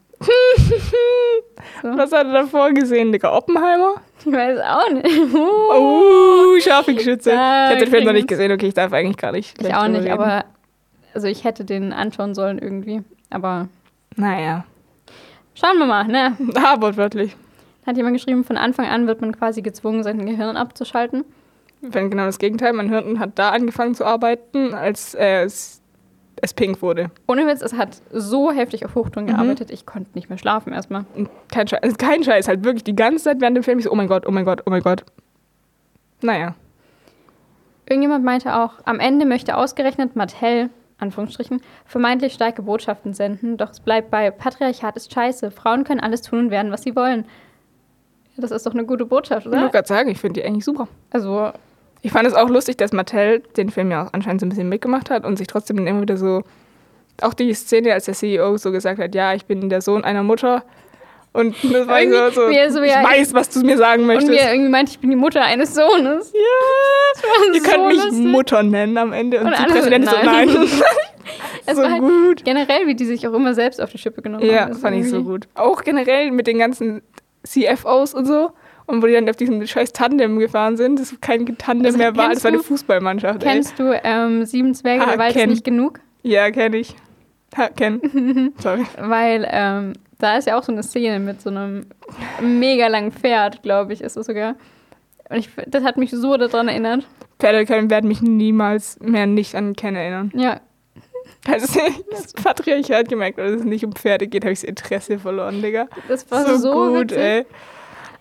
So. 1.82 1.88
Was 1.96 2.12
hat 2.12 2.26
er 2.28 2.32
davor 2.32 2.70
gesehen, 2.70 3.10
Digga? 3.12 3.36
Oppenheimer? 3.36 3.94
Ich 4.24 4.32
weiß 4.32 4.60
auch 4.60 4.88
nicht. 4.92 5.34
Oh, 5.34 6.56
scharfe 6.60 6.94
Geschütze. 6.94 7.32
Ich 7.32 7.36
habe 7.36 7.78
den 7.78 7.88
Film 7.90 8.04
noch 8.04 8.12
nicht 8.12 8.28
gesehen, 8.28 8.52
okay, 8.52 8.68
ich 8.68 8.74
darf 8.74 8.92
eigentlich 8.92 9.16
gar 9.16 9.32
nicht. 9.32 9.60
Ich 9.60 9.74
auch 9.74 9.88
nicht, 9.88 10.02
reden. 10.02 10.12
aber 10.12 10.44
also 11.14 11.26
ich 11.28 11.44
hätte 11.44 11.64
den 11.64 11.92
anschauen 11.92 12.34
sollen 12.34 12.58
irgendwie. 12.58 13.02
Aber 13.30 13.68
Naja. 14.16 14.64
schauen 15.54 15.78
wir 15.78 15.86
mal, 15.86 16.04
ne? 16.06 16.36
Ah, 16.56 16.76
wortwörtlich. 16.80 17.36
Hat 17.86 17.96
jemand 17.96 18.16
geschrieben, 18.16 18.44
von 18.44 18.56
Anfang 18.56 18.86
an 18.86 19.06
wird 19.06 19.20
man 19.20 19.36
quasi 19.36 19.60
gezwungen, 19.62 20.02
sein 20.04 20.24
Gehirn 20.24 20.56
abzuschalten. 20.56 21.24
Wenn 21.80 22.10
genau 22.10 22.26
das 22.26 22.38
Gegenteil. 22.38 22.72
Mein 22.74 22.88
Hirn 22.88 23.18
hat 23.18 23.38
da 23.38 23.50
angefangen 23.50 23.94
zu 23.96 24.04
arbeiten, 24.04 24.72
als 24.72 25.14
äh, 25.14 25.42
es, 25.42 25.82
es 26.36 26.54
pink 26.54 26.80
wurde. 26.80 27.10
Ohne 27.26 27.44
Witz, 27.48 27.60
es 27.60 27.72
hat 27.72 28.00
so 28.12 28.52
heftig 28.52 28.84
auf 28.84 28.94
Hochtouren 28.94 29.26
gearbeitet, 29.26 29.72
ich 29.72 29.84
konnte 29.84 30.10
nicht 30.14 30.28
mehr 30.28 30.38
schlafen 30.38 30.72
erstmal. 30.72 31.06
Kein 31.50 31.66
Scheiß, 31.66 31.82
also 31.82 31.96
kein 31.96 32.22
Scheiß, 32.22 32.46
halt 32.46 32.62
wirklich 32.62 32.84
die 32.84 32.94
ganze 32.94 33.24
Zeit 33.24 33.40
während 33.40 33.56
dem 33.56 33.64
Film. 33.64 33.78
Ich 33.78 33.84
so, 33.84 33.90
oh 33.90 33.96
mein 33.96 34.06
Gott, 34.06 34.26
oh 34.28 34.30
mein 34.30 34.44
Gott, 34.44 34.62
oh 34.64 34.70
mein 34.70 34.82
Gott. 34.82 35.04
Naja. 36.20 36.54
Irgendjemand 37.88 38.24
meinte 38.24 38.54
auch, 38.56 38.74
am 38.84 39.00
Ende 39.00 39.26
möchte 39.26 39.56
ausgerechnet 39.56 40.14
Mattel, 40.14 40.70
Anführungsstrichen, 41.02 41.60
vermeintlich 41.84 42.32
starke 42.32 42.62
Botschaften 42.62 43.12
senden, 43.14 43.56
doch 43.56 43.70
es 43.70 43.80
bleibt 43.80 44.10
bei 44.10 44.30
Patriarchat 44.30 44.96
ist 44.96 45.12
scheiße, 45.12 45.50
Frauen 45.50 45.84
können 45.84 46.00
alles 46.00 46.22
tun 46.22 46.38
und 46.38 46.50
werden, 46.50 46.72
was 46.72 46.82
sie 46.82 46.94
wollen. 46.96 47.24
Das 48.36 48.50
ist 48.50 48.64
doch 48.66 48.72
eine 48.72 48.84
gute 48.84 49.04
Botschaft, 49.04 49.46
Ich 49.46 49.52
wollte 49.52 49.64
oder? 49.64 49.72
gerade 49.72 49.88
sagen, 49.88 50.08
ich 50.10 50.18
finde 50.18 50.40
die 50.40 50.46
eigentlich 50.46 50.64
super. 50.64 50.88
Also, 51.10 51.50
Ich 52.00 52.10
fand 52.12 52.26
es 52.26 52.34
auch 52.34 52.48
lustig, 52.48 52.76
dass 52.78 52.92
Mattel 52.92 53.40
den 53.56 53.70
Film 53.70 53.90
ja 53.90 54.04
auch 54.06 54.12
anscheinend 54.12 54.40
so 54.40 54.46
ein 54.46 54.48
bisschen 54.48 54.68
mitgemacht 54.68 55.10
hat 55.10 55.24
und 55.24 55.36
sich 55.36 55.46
trotzdem 55.46 55.76
dann 55.76 55.86
immer 55.86 56.00
wieder 56.00 56.16
so. 56.16 56.42
Auch 57.20 57.34
die 57.34 57.52
Szene, 57.54 57.92
als 57.92 58.06
der 58.06 58.14
CEO 58.14 58.56
so 58.56 58.72
gesagt 58.72 58.98
hat: 58.98 59.14
Ja, 59.14 59.34
ich 59.34 59.44
bin 59.44 59.68
der 59.68 59.82
Sohn 59.82 60.02
einer 60.02 60.22
Mutter. 60.22 60.64
Und 61.34 61.54
das 61.62 61.86
war 61.88 62.00
Irgendwie- 62.02 62.34
so 62.34 62.42
er 62.42 62.70
so, 62.70 62.82
ich 62.82 62.90
ja, 62.90 63.02
weiß, 63.02 63.32
was 63.32 63.48
du 63.48 63.60
mir 63.60 63.78
sagen 63.78 64.02
und 64.02 64.08
möchtest. 64.08 64.30
mir 64.30 64.50
irgendwie 64.52 64.68
meinte, 64.68 64.92
ich 64.92 64.98
bin 64.98 65.08
die 65.10 65.16
Mutter 65.16 65.42
eines 65.42 65.74
Sohnes. 65.74 66.32
ja, 66.32 67.22
war 67.22 67.54
ihr 67.54 67.62
so 67.62 67.70
könnt 67.70 67.86
mich 67.88 67.96
lustig. 68.04 68.26
Mutter 68.26 68.62
nennen 68.62 68.98
am 68.98 69.12
Ende. 69.14 69.40
Und, 69.40 69.46
Und 69.46 69.58
die 69.58 69.72
Präsidentin 69.72 70.10
so: 70.10 70.16
nein. 70.24 70.48
Es 71.64 71.76
so 71.76 71.82
war 71.82 71.90
halt 71.92 72.02
gut. 72.02 72.44
generell, 72.44 72.86
wie 72.88 72.94
die 72.96 73.04
sich 73.04 73.26
auch 73.28 73.32
immer 73.32 73.54
selbst 73.54 73.80
auf 73.80 73.90
die 73.92 73.98
Schippe 73.98 74.20
genommen 74.22 74.42
haben. 74.44 74.52
Ja, 74.54 74.66
Das 74.66 74.78
fand 74.80 74.96
ich 74.96 75.08
so 75.08 75.16
irgendwie- 75.16 75.30
gut. 75.32 75.48
Auch 75.54 75.82
generell 75.84 76.32
mit 76.32 76.46
den 76.48 76.58
ganzen 76.58 77.02
CFOs 77.44 78.14
und 78.14 78.26
so. 78.26 78.50
Und 78.86 79.00
wo 79.02 79.06
die 79.06 79.12
dann 79.14 79.28
auf 79.30 79.36
diesem 79.36 79.64
scheiß 79.64 79.92
Tandem 79.92 80.38
gefahren 80.40 80.76
sind, 80.76 80.98
das 80.98 81.14
kein 81.20 81.46
Tandem 81.56 81.86
Also, 81.86 81.98
mehr 81.98 82.16
war, 82.16 82.30
das 82.30 82.42
war 82.42 82.48
eine 82.50 82.58
Fußballmannschaft. 82.58 83.42
Ey. 83.44 83.48
Kennst 83.52 83.78
du 83.78 83.98
ähm, 84.04 84.44
Sieben 84.44 84.74
Zwerge, 84.74 85.04
Ah, 85.04 85.10
der 85.10 85.18
Wald 85.18 85.36
ist 85.36 85.46
nicht 85.46 85.64
genug? 85.64 86.00
Ja, 86.22 86.50
kenne 86.50 86.78
ich. 86.78 86.94
Ha, 87.56 87.68
kenn. 87.68 88.52
Sorry. 88.58 88.82
Weil 89.00 89.46
ähm, 89.48 89.92
da 90.22 90.36
ist 90.36 90.46
ja 90.46 90.58
auch 90.58 90.62
so 90.62 90.72
eine 90.72 90.82
Szene 90.82 91.18
mit 91.18 91.42
so 91.42 91.50
einem 91.50 91.86
mega 92.40 92.86
langen 92.86 93.12
Pferd, 93.12 93.62
glaube 93.62 93.92
ich, 93.92 94.00
ist 94.00 94.16
es 94.16 94.26
sogar. 94.26 94.54
Und 95.28 95.36
ich, 95.36 95.50
das 95.66 95.82
hat 95.84 95.96
mich 95.96 96.10
so 96.10 96.36
daran 96.36 96.68
erinnert. 96.68 97.06
Pferde 97.38 97.66
können, 97.66 97.90
werden 97.90 98.06
mich 98.08 98.22
niemals 98.22 98.98
mehr 99.00 99.26
nicht 99.26 99.54
an 99.54 99.74
Ken 99.74 99.96
erinnern. 99.96 100.30
Ja, 100.34 100.60
Also 101.48 101.80
das 102.10 102.32
Patriarchat 102.34 103.08
gemerkt, 103.08 103.38
dass 103.38 103.50
es 103.50 103.64
nicht 103.64 103.84
um 103.84 103.92
Pferde 103.92 104.28
geht, 104.28 104.44
habe 104.44 104.52
ich 104.52 104.60
das 104.60 104.68
Interesse 104.68 105.18
verloren, 105.18 105.60
Digga. 105.60 105.88
das 106.08 106.30
war 106.30 106.56
so, 106.56 106.94
witzig. 106.94 107.18
ey. 107.18 107.46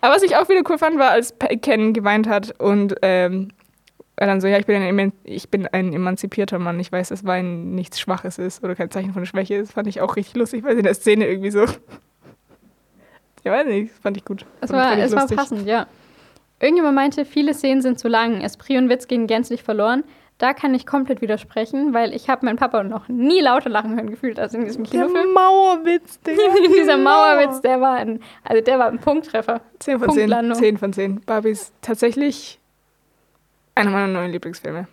Aber 0.00 0.16
was 0.16 0.22
ich 0.24 0.34
auch 0.36 0.48
wieder 0.48 0.62
cool 0.68 0.78
fand, 0.78 0.98
war, 0.98 1.10
als 1.10 1.34
Ken 1.60 1.92
geweint 1.92 2.28
hat 2.28 2.60
und 2.60 2.96
ähm, 3.02 3.52
er 4.22 4.28
dann 4.28 4.40
so, 4.40 4.46
ja, 4.46 4.58
ich 4.58 4.66
bin, 4.66 4.76
ein, 4.76 5.12
ich 5.24 5.50
bin 5.50 5.66
ein 5.66 5.92
emanzipierter 5.92 6.58
Mann. 6.58 6.78
Ich 6.80 6.90
weiß, 6.90 7.10
dass 7.10 7.24
Wein 7.24 7.74
nichts 7.74 8.00
Schwaches 8.00 8.38
ist 8.38 8.62
oder 8.62 8.74
kein 8.74 8.90
Zeichen 8.90 9.12
von 9.12 9.26
Schwäche 9.26 9.56
ist. 9.56 9.72
Fand 9.72 9.88
ich 9.88 10.00
auch 10.00 10.16
richtig 10.16 10.36
lustig, 10.36 10.64
weil 10.64 10.72
sie 10.72 10.78
in 10.78 10.84
der 10.84 10.94
Szene 10.94 11.26
irgendwie 11.26 11.50
so... 11.50 11.66
Ich 13.44 13.50
weiß 13.50 13.66
nicht, 13.66 13.92
fand 14.00 14.16
ich 14.16 14.24
gut. 14.24 14.46
Es 14.60 14.70
war, 14.70 14.96
es 14.96 15.16
war 15.16 15.26
passend, 15.26 15.66
ja. 15.66 15.88
Irgendjemand 16.60 16.94
meinte, 16.94 17.24
viele 17.24 17.54
Szenen 17.54 17.82
sind 17.82 17.98
zu 17.98 18.06
lang. 18.06 18.40
Esprit 18.40 18.78
und 18.78 18.88
Witz 18.88 19.08
gehen 19.08 19.26
gänzlich 19.26 19.64
verloren. 19.64 20.04
Da 20.38 20.54
kann 20.54 20.74
ich 20.74 20.86
komplett 20.86 21.22
widersprechen, 21.22 21.92
weil 21.92 22.14
ich 22.14 22.28
habe 22.28 22.46
meinen 22.46 22.56
Papa 22.56 22.84
noch 22.84 23.08
nie 23.08 23.40
lauter 23.40 23.68
lachen 23.68 23.96
hören 23.96 24.10
gefühlt 24.10 24.38
als 24.38 24.54
in 24.54 24.64
diesem 24.64 24.84
Der 24.84 24.92
Kinofilm. 24.92 25.32
Mauerwitz, 25.34 26.20
Digga. 26.20 26.40
Dieser 26.76 26.98
Mauerwitz, 26.98 27.60
der 27.62 27.80
war 27.80 27.96
ein, 27.96 28.20
also 28.44 28.62
der 28.62 28.78
war 28.78 28.86
ein 28.86 29.00
Punkttreffer. 29.00 29.60
10 29.80 29.98
von 29.98 30.10
10. 30.10 30.16
Punktlandung. 30.18 30.58
10 30.58 30.78
von 30.78 30.92
10. 30.92 31.20
Barbie 31.26 31.50
ist 31.50 31.72
tatsächlich 31.82 32.60
einer 33.74 33.90
meiner 33.90 34.06
neuen 34.08 34.32
Lieblingsfilme. 34.32 34.86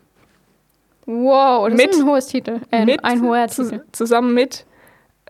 Wow, 1.06 1.68
das 1.70 1.78
Mit- 1.78 1.90
ist 1.92 2.00
ein 2.02 2.06
hohes 2.08 2.28
Titel. 2.28 2.60
Äh, 2.72 2.86
mit 2.86 3.04
ein 3.04 3.22
hoher 3.22 3.48
Titel. 3.48 3.82
zusammen 3.92 4.34
mit 4.34 4.66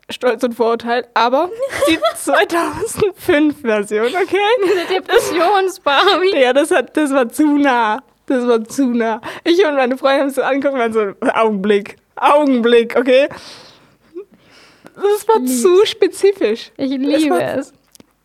Stolz 0.10 0.44
und 0.44 0.54
Vorurteil, 0.56 1.08
aber 1.14 1.50
die 1.88 1.98
2005-Version, 2.18 4.08
okay? 4.08 4.38
Diese 4.66 4.94
Depressions-Barbie. 4.96 6.34
Ja, 6.40 6.52
das, 6.54 6.72
hat, 6.72 6.96
das 6.98 7.12
war 7.14 7.30
zu 7.30 7.58
nah. 7.58 8.02
Das 8.26 8.46
war 8.48 8.64
zu 8.64 8.88
nah. 8.88 9.22
Ich 9.44 9.64
und 9.66 9.76
meine 9.76 9.98
Freunde 9.98 10.22
haben 10.22 10.28
es 10.30 10.36
so 10.36 10.42
angeguckt 10.44 10.74
und 10.74 10.80
waren 10.80 10.94
so, 10.94 11.14
Augenblick, 11.34 11.96
Augenblick, 12.16 12.96
okay? 12.98 13.28
Das 14.96 15.28
war 15.28 15.40
Lieb's. 15.40 15.62
zu 15.62 15.86
spezifisch. 15.86 16.72
Ich 16.78 16.90
liebe 16.92 17.42
es. 17.42 17.74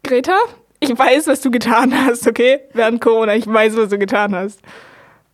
Greta, 0.03 0.37
ich 0.81 0.99
weiß, 0.99 1.27
was 1.29 1.41
du 1.41 1.51
getan 1.51 1.95
hast, 2.07 2.27
okay? 2.27 2.61
Während 2.73 3.01
Corona, 3.01 3.35
ich 3.37 3.47
weiß, 3.47 3.77
was 3.77 3.89
du 3.91 3.99
getan 3.99 4.35
hast. 4.35 4.61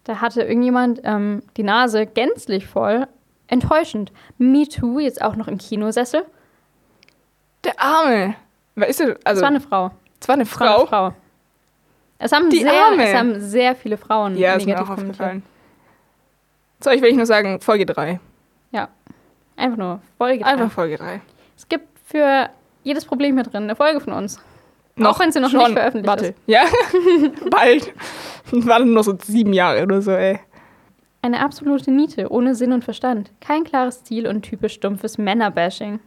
Da 0.04 0.20
hatte 0.20 0.42
irgendjemand 0.42 1.00
ähm, 1.04 1.42
die 1.56 1.62
Nase 1.62 2.06
gänzlich 2.06 2.66
voll. 2.66 3.06
Enttäuschend. 3.48 4.12
Me 4.38 4.66
Too, 4.66 5.00
jetzt 5.00 5.20
auch 5.22 5.36
noch 5.36 5.48
im 5.48 5.58
Kinosessel. 5.58 6.24
Der 7.64 7.78
Arme. 7.80 8.34
Weißt 8.76 9.00
du, 9.00 9.18
also, 9.24 9.38
Es 9.38 9.42
war 9.42 9.48
eine 9.48 9.60
Frau. 9.60 9.90
es 10.20 10.28
war 10.28 10.34
eine 10.34 10.42
Es 10.44 10.60
war 10.60 10.66
eine 10.66 10.86
Frau. 10.86 10.86
Frau. 10.86 11.14
Es 12.18 12.32
haben, 12.32 12.50
Die 12.50 12.60
sehr, 12.60 12.72
Arme. 12.86 13.04
es 13.08 13.14
haben 13.14 13.40
sehr 13.40 13.74
viele 13.74 13.96
Frauen 13.96 14.36
Ja, 14.36 14.54
ist 14.54 14.66
mir 14.66 14.80
auch 14.80 14.88
aufgefallen. 14.90 15.42
So, 16.82 16.90
ich 16.90 17.02
will 17.02 17.10
ich 17.10 17.16
nur 17.16 17.26
sagen, 17.26 17.60
Folge 17.60 17.86
3. 17.86 18.20
Ja. 18.70 18.88
Einfach 19.56 19.76
nur 19.78 20.00
Folge. 20.16 20.44
Einfach 20.46 20.70
Folge 20.70 20.96
3. 20.96 21.20
Es 21.56 21.68
gibt 21.68 21.86
für 22.06 22.48
jedes 22.82 23.04
Problem 23.04 23.34
hier 23.34 23.44
drin, 23.44 23.64
eine 23.64 23.76
Folge 23.76 24.00
von 24.00 24.12
uns. 24.14 24.38
Noch 25.00 25.16
Auch 25.16 25.20
wenn 25.20 25.32
sie 25.32 25.40
noch 25.40 25.50
schon. 25.50 25.60
nicht 25.60 25.72
veröffentlicht 25.72 26.06
Warte. 26.06 26.26
ist. 26.26 26.34
Ja, 26.46 26.62
bald. 27.50 27.92
Waren 28.52 28.92
noch 28.92 29.04
so 29.04 29.16
sieben 29.22 29.52
Jahre 29.52 29.82
oder 29.82 30.02
so, 30.02 30.10
ey. 30.12 30.38
Eine 31.22 31.40
absolute 31.40 31.90
Niete, 31.90 32.30
ohne 32.30 32.54
Sinn 32.54 32.72
und 32.72 32.84
Verstand. 32.84 33.30
Kein 33.40 33.64
klares 33.64 34.04
Ziel 34.04 34.26
und 34.26 34.42
typisch 34.42 34.74
stumpfes 34.74 35.18
Männerbashing. 35.18 36.00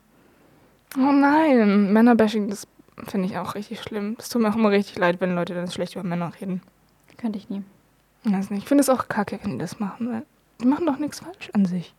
Oh 0.98 1.12
nein, 1.12 1.92
Männerbashing, 1.94 2.50
das 2.50 2.68
finde 3.08 3.28
ich 3.28 3.38
auch 3.38 3.56
richtig 3.56 3.82
schlimm. 3.82 4.16
Es 4.20 4.30
tut 4.30 4.42
mir 4.42 4.50
auch 4.50 4.56
immer 4.56 4.70
richtig 4.72 4.98
leid, 4.98 5.18
wenn 5.20 5.36
Leute 5.36 5.54
dann 5.54 5.70
schlecht 5.72 5.96
über 5.96 6.04
Männer 6.04 6.32
reden. 6.40 6.62
Könnte 7.18 7.38
ich 7.40 7.50
nie. 7.50 7.64
Ich 8.26 8.32
weiß 8.32 8.50
nicht. 8.52 8.64
Ich 8.64 8.68
finde 8.68 8.82
es 8.82 8.90
auch 8.90 9.08
kacke, 9.08 9.40
wenn 9.44 9.54
die 9.54 9.58
das 9.58 9.80
machen, 9.80 10.12
weil 10.12 10.24
die 10.62 10.68
machen 10.68 10.86
doch 10.86 10.98
nichts 10.98 11.20
falsch 11.20 11.50
an 11.54 11.66
sich. 11.66 11.94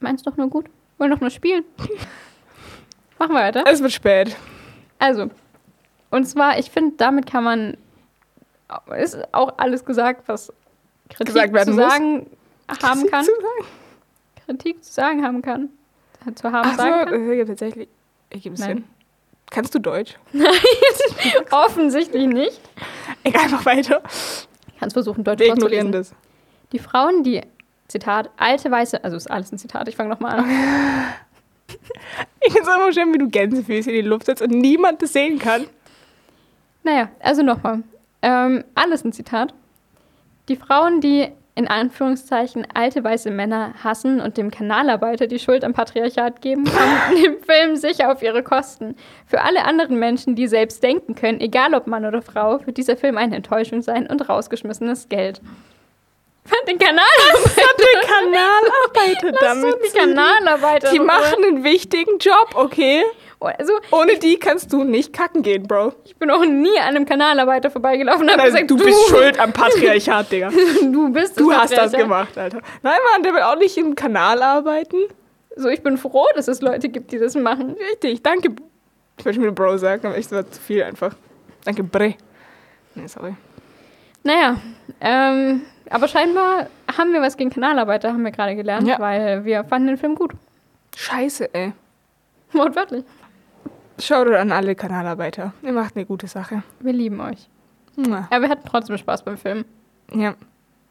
Meinst 0.00 0.26
doch 0.26 0.36
nur 0.36 0.48
gut? 0.48 0.66
Wollen 0.98 1.10
doch 1.10 1.20
nur 1.20 1.30
spielen. 1.30 1.64
Machen 3.18 3.32
wir 3.34 3.40
weiter. 3.40 3.64
Es 3.66 3.82
wird 3.82 3.92
spät. 3.92 4.34
Also, 4.98 5.30
und 6.10 6.24
zwar, 6.26 6.58
ich 6.58 6.70
finde, 6.70 6.94
damit 6.96 7.26
kann 7.26 7.44
man, 7.44 7.76
ist 8.96 9.18
auch 9.32 9.54
alles 9.58 9.84
gesagt, 9.84 10.28
was 10.28 10.52
Kritik 11.08 11.34
Gesagt 11.34 11.52
werden 11.52 11.74
zu 11.74 11.80
muss. 11.80 11.90
sagen 11.92 12.26
haben 12.82 13.06
kann. 13.10 13.24
Zu 13.24 13.32
sagen. 13.32 13.68
Kritik 14.46 14.84
zu 14.84 14.92
sagen 14.92 15.24
haben 15.24 15.42
kann. 15.42 15.68
Zu 16.34 16.52
haben 16.52 16.68
Ach 16.68 16.70
so, 16.72 16.76
sagen 16.76 17.04
kann. 17.04 17.20
das 17.20 17.28
ergibt 17.28 17.48
tatsächlich. 17.48 17.88
Ergibt 18.30 18.58
es 18.58 18.60
Nein. 18.60 18.76
Sinn. 18.76 18.84
Kannst 19.50 19.74
du 19.74 19.80
Deutsch? 19.80 20.16
Offensichtlich 21.50 22.26
nicht. 22.26 22.60
Egal, 23.24 23.48
mach 23.50 23.64
weiter. 23.66 24.02
Kannst 24.78 24.94
versuchen, 24.94 25.24
Deutsch 25.24 25.40
Wir 25.40 25.48
ignorieren 25.48 25.90
das. 25.90 26.14
Die 26.72 26.78
Frauen, 26.78 27.24
die, 27.24 27.42
Zitat, 27.88 28.30
alte 28.36 28.70
weiße, 28.70 29.02
also 29.02 29.16
ist 29.16 29.30
alles 29.30 29.50
ein 29.52 29.58
Zitat, 29.58 29.88
ich 29.88 29.96
fange 29.96 30.10
nochmal 30.10 30.38
an. 30.40 30.50
Ich 32.42 32.52
finde 32.52 32.68
es 32.68 32.76
immer 32.76 32.92
schön, 32.92 33.12
wie 33.14 33.18
du 33.18 33.28
Gänsefüße 33.28 33.90
in 33.90 34.02
die 34.02 34.08
Luft 34.08 34.26
setzt 34.26 34.42
und 34.42 34.50
niemand 34.50 35.02
das 35.02 35.12
sehen 35.12 35.38
kann. 35.38 35.66
Naja, 36.82 37.08
also 37.20 37.42
nochmal. 37.42 37.82
Ähm, 38.22 38.64
alles 38.74 39.04
ein 39.04 39.12
Zitat. 39.12 39.54
Die 40.48 40.56
Frauen, 40.56 41.00
die 41.00 41.28
in 41.54 41.68
Anführungszeichen 41.68 42.66
alte 42.74 43.04
weiße 43.04 43.30
Männer 43.30 43.74
hassen 43.82 44.20
und 44.20 44.36
dem 44.38 44.50
Kanalarbeiter 44.50 45.26
die 45.26 45.38
Schuld 45.38 45.62
am 45.64 45.74
Patriarchat 45.74 46.40
geben, 46.40 46.64
kommen 47.10 47.24
im 47.24 47.42
Film 47.42 47.76
sicher 47.76 48.10
auf 48.10 48.22
ihre 48.22 48.42
Kosten. 48.42 48.96
Für 49.26 49.42
alle 49.42 49.64
anderen 49.64 49.98
Menschen, 49.98 50.34
die 50.36 50.46
selbst 50.46 50.82
denken 50.82 51.14
können, 51.14 51.40
egal 51.40 51.74
ob 51.74 51.86
Mann 51.86 52.04
oder 52.06 52.22
Frau, 52.22 52.64
wird 52.66 52.76
dieser 52.76 52.96
Film 52.96 53.18
eine 53.18 53.36
Enttäuschung 53.36 53.82
sein 53.82 54.06
und 54.06 54.28
rausgeschmissenes 54.28 55.08
Geld. 55.08 55.40
Den 56.68 56.78
Kanalarbeiter. 56.78 57.76
Der 57.78 58.08
Kanal 58.08 58.62
arbeitet 58.86 59.36
Lass 59.40 59.60
so 59.60 59.70
damit. 59.70 59.84
die 59.84 59.98
Kanalarbeiter. 59.98 60.90
Die 60.92 60.98
machen 60.98 61.44
einen 61.44 61.64
wichtigen 61.64 62.18
Job, 62.18 62.54
okay? 62.54 63.02
Also, 63.40 63.72
Ohne 63.90 64.18
die 64.18 64.38
kannst 64.38 64.70
du 64.72 64.84
nicht 64.84 65.12
kacken 65.14 65.42
gehen, 65.42 65.62
Bro. 65.66 65.94
ich 66.04 66.14
bin 66.16 66.30
auch 66.30 66.44
nie 66.44 66.78
an 66.78 66.88
einem 66.94 67.06
Kanalarbeiter 67.06 67.70
vorbeigelaufen 67.70 68.24
und 68.24 68.30
habe 68.30 68.42
Also, 68.42 68.52
gesagt, 68.56 68.70
du 68.70 68.76
bist 68.76 68.98
schuld 69.08 69.38
am 69.40 69.52
Patriarchat, 69.52 70.30
Digga. 70.30 70.50
Du 70.82 71.10
bist 71.10 71.40
Du 71.40 71.48
das 71.50 71.58
hast 71.62 71.76
das 71.76 71.92
gemacht, 71.92 72.36
Alter. 72.36 72.60
Nein, 72.82 72.98
Mann, 73.12 73.22
der 73.22 73.32
will 73.32 73.40
auch 73.42 73.56
nicht 73.56 73.76
im 73.78 73.94
Kanal 73.94 74.42
arbeiten. 74.42 74.96
So, 75.56 75.68
ich 75.68 75.82
bin 75.82 75.96
froh, 75.96 76.26
dass 76.34 76.48
es 76.48 76.60
Leute 76.60 76.88
gibt, 76.90 77.12
die 77.12 77.18
das 77.18 77.34
machen. 77.34 77.76
Richtig, 77.90 78.22
danke. 78.22 78.50
Ich 79.18 79.24
wollte 79.24 79.36
schon 79.36 79.42
wieder 79.44 79.52
Bro 79.54 79.78
sagen, 79.78 80.06
aber 80.06 80.16
echt, 80.16 80.30
das 80.32 80.44
war 80.44 80.50
zu 80.50 80.60
viel 80.60 80.82
einfach. 80.82 81.14
Danke, 81.64 81.82
Bre. 81.82 82.14
Nee, 82.94 83.06
sorry. 83.06 83.34
Naja, 84.22 84.56
ähm, 85.00 85.62
aber 85.88 86.08
scheinbar 86.08 86.66
haben 86.96 87.12
wir 87.14 87.22
was 87.22 87.36
gegen 87.38 87.48
Kanalarbeiter, 87.50 88.10
haben 88.12 88.22
wir 88.24 88.32
gerade 88.32 88.54
gelernt, 88.54 88.86
Ja. 88.86 88.98
weil 88.98 89.44
wir 89.46 89.64
fanden 89.64 89.88
den 89.88 89.96
Film 89.96 90.14
gut. 90.14 90.32
Scheiße, 90.94 91.54
ey. 91.54 91.72
Wortwörtlich. 92.52 93.04
Schaut 94.00 94.28
an 94.28 94.52
alle 94.52 94.74
Kanalarbeiter. 94.74 95.52
Ihr 95.62 95.72
macht 95.72 95.96
eine 95.96 96.06
gute 96.06 96.26
Sache. 96.26 96.62
Wir 96.80 96.92
lieben 96.92 97.20
euch. 97.20 97.48
Mua. 97.96 98.26
Aber 98.30 98.42
wir 98.42 98.48
hatten 98.48 98.66
trotzdem 98.68 98.96
Spaß 98.96 99.24
beim 99.24 99.36
Film. 99.36 99.64
Ja. 100.14 100.34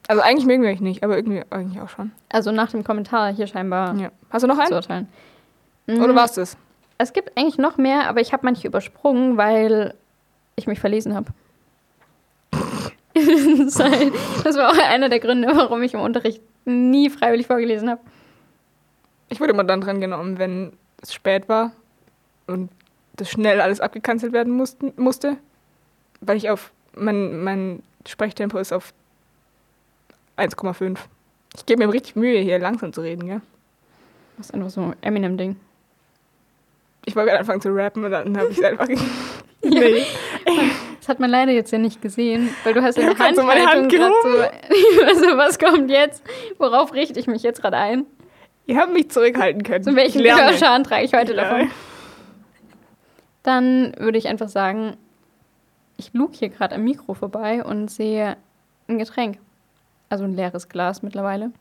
Also 0.07 0.21
eigentlich 0.21 0.45
mögen 0.45 0.63
wir 0.63 0.69
euch 0.69 0.81
nicht, 0.81 1.03
aber 1.03 1.17
irgendwie 1.17 1.43
eigentlich 1.49 1.81
auch 1.81 1.89
schon. 1.89 2.11
Also 2.29 2.51
nach 2.51 2.71
dem 2.71 2.83
Kommentar 2.83 3.33
hier 3.33 3.47
scheinbar 3.47 3.95
Ja. 3.95 4.11
Hast 4.29 4.43
du 4.43 4.47
noch 4.47 4.55
zu 4.55 4.61
einen? 4.61 4.73
urteilen. 4.73 5.07
Oder 5.87 6.13
Mhm. 6.13 6.15
war's 6.15 6.33
das? 6.33 6.57
Es 6.97 7.13
gibt 7.13 7.37
eigentlich 7.37 7.57
noch 7.57 7.77
mehr, 7.77 8.07
aber 8.09 8.19
ich 8.21 8.33
habe 8.33 8.45
manche 8.45 8.67
übersprungen, 8.67 9.37
weil 9.37 9.93
ich 10.55 10.67
mich 10.67 10.79
verlesen 10.79 11.15
habe. 11.15 11.31
das 13.13 13.77
war 14.57 14.69
auch 14.69 14.77
einer 14.91 15.09
der 15.09 15.19
Gründe, 15.19 15.47
warum 15.55 15.81
ich 15.83 15.93
im 15.93 15.99
Unterricht 16.01 16.41
nie 16.65 17.09
freiwillig 17.09 17.47
vorgelesen 17.47 17.89
habe. 17.89 18.01
Ich 19.29 19.39
wurde 19.39 19.53
immer 19.53 19.63
dann 19.63 19.81
dran 19.81 20.01
genommen, 20.01 20.37
wenn 20.39 20.73
es 21.01 21.13
spät 21.13 21.47
war 21.49 21.71
und 22.47 22.69
das 23.19 23.29
schnell 23.29 23.61
alles 23.61 23.79
abgekanzelt 23.79 24.33
werden 24.33 24.53
mussten, 24.53 24.93
musste. 24.97 25.37
Weil 26.21 26.37
ich 26.37 26.49
auf. 26.49 26.71
Mein, 26.95 27.43
mein 27.43 27.83
Sprechtempo 28.07 28.57
ist 28.57 28.73
auf 28.73 28.93
1,5. 30.37 30.97
Ich 31.55 31.65
gebe 31.65 31.85
mir 31.85 31.93
richtig 31.93 32.15
Mühe, 32.15 32.39
hier 32.39 32.59
langsam 32.59 32.91
zu 32.93 33.01
reden, 33.01 33.27
gell? 33.27 33.41
Das 34.37 34.47
ist 34.47 34.53
einfach 34.53 34.69
so 34.69 34.81
ein 34.81 34.95
Eminem-Ding. 35.01 35.55
Ich 37.05 37.15
wollte 37.15 37.27
gerade 37.29 37.39
anfangen 37.39 37.61
zu 37.61 37.69
rappen 37.69 38.03
und 38.03 38.11
dann 38.11 38.37
habe 38.37 38.49
ich 38.49 38.57
es 38.57 38.63
einfach. 38.63 38.87
nee. 39.63 40.03
Das 40.99 41.07
hat 41.09 41.19
man 41.19 41.29
leider 41.29 41.51
jetzt 41.51 41.71
ja 41.71 41.77
nicht 41.77 42.01
gesehen, 42.01 42.49
weil 42.63 42.73
du 42.73 42.81
hast 42.81 42.97
ja 42.97 43.03
eine 43.09 43.11
hab 43.11 43.17
grad 43.17 43.35
so 43.35 43.43
meine 43.43 43.65
Handhaltung 43.65 44.01
Hand 44.01 44.15
so, 44.23 44.29
also 45.05 45.37
was 45.37 45.59
kommt 45.59 45.89
jetzt? 45.89 46.23
Worauf 46.57 46.93
richte 46.93 47.19
ich 47.19 47.27
mich 47.27 47.43
jetzt 47.43 47.61
gerade 47.61 47.77
ein? 47.77 48.05
Ihr 48.65 48.77
habt 48.77 48.93
mich 48.93 49.09
zurückhalten 49.09 49.63
können. 49.63 49.83
Zu 49.83 49.91
lerne. 49.91 50.19
Gehörschaden 50.19 50.83
trage 50.83 51.03
ich 51.05 51.13
heute 51.13 51.33
Ja. 51.33 51.43
davon? 51.43 51.71
Dann 53.43 53.93
würde 53.97 54.17
ich 54.17 54.27
einfach 54.27 54.49
sagen, 54.49 54.97
ich 55.97 56.13
lug 56.13 56.33
hier 56.33 56.49
gerade 56.49 56.75
am 56.75 56.83
Mikro 56.83 57.13
vorbei 57.13 57.63
und 57.63 57.89
sehe 57.89 58.37
ein 58.87 58.97
Getränk. 58.99 59.37
Also 60.09 60.23
ein 60.23 60.33
leeres 60.33 60.69
Glas 60.69 61.03
mittlerweile. 61.03 61.51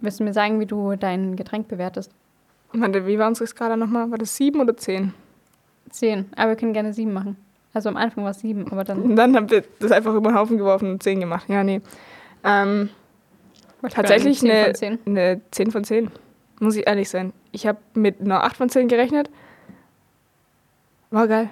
Willst 0.00 0.20
du 0.20 0.24
mir 0.24 0.32
sagen, 0.32 0.60
wie 0.60 0.66
du 0.66 0.94
dein 0.96 1.36
Getränk 1.36 1.68
bewertest? 1.68 2.12
Warte, 2.72 3.06
wie 3.06 3.18
war 3.18 3.28
unsere 3.28 3.46
Skala 3.46 3.76
nochmal? 3.76 4.10
War 4.10 4.18
das 4.18 4.36
sieben 4.36 4.60
oder 4.60 4.76
zehn? 4.76 5.14
Zehn. 5.90 6.26
Aber 6.36 6.50
wir 6.50 6.56
können 6.56 6.72
gerne 6.72 6.92
sieben 6.92 7.12
machen. 7.12 7.36
Also 7.72 7.88
am 7.88 7.96
Anfang 7.96 8.24
war 8.24 8.30
es 8.30 8.40
sieben, 8.40 8.70
aber 8.70 8.84
dann 8.84 9.02
Und 9.02 9.16
dann 9.16 9.36
habt 9.36 9.52
ihr 9.52 9.64
das 9.80 9.90
einfach 9.92 10.14
über 10.14 10.30
den 10.30 10.36
Haufen 10.38 10.58
geworfen 10.58 10.90
und 10.92 11.02
zehn 11.02 11.20
gemacht. 11.20 11.48
Ja, 11.48 11.64
nee. 11.64 11.80
Ähm, 12.44 12.90
Tatsächlich 13.88 14.42
eine, 14.42 14.72
zehn 14.72 14.98
von 14.98 15.04
zehn. 15.04 15.16
eine 15.18 15.40
10 15.50 15.70
von 15.70 15.84
10. 15.84 16.10
Muss 16.60 16.76
ich 16.76 16.86
ehrlich 16.86 17.08
sein. 17.08 17.32
Ich 17.52 17.66
habe 17.66 17.78
mit 17.94 18.20
einer 18.20 18.44
8 18.44 18.56
von 18.56 18.68
10 18.68 18.88
gerechnet. 18.88 19.30
War 21.10 21.28
geil. 21.28 21.50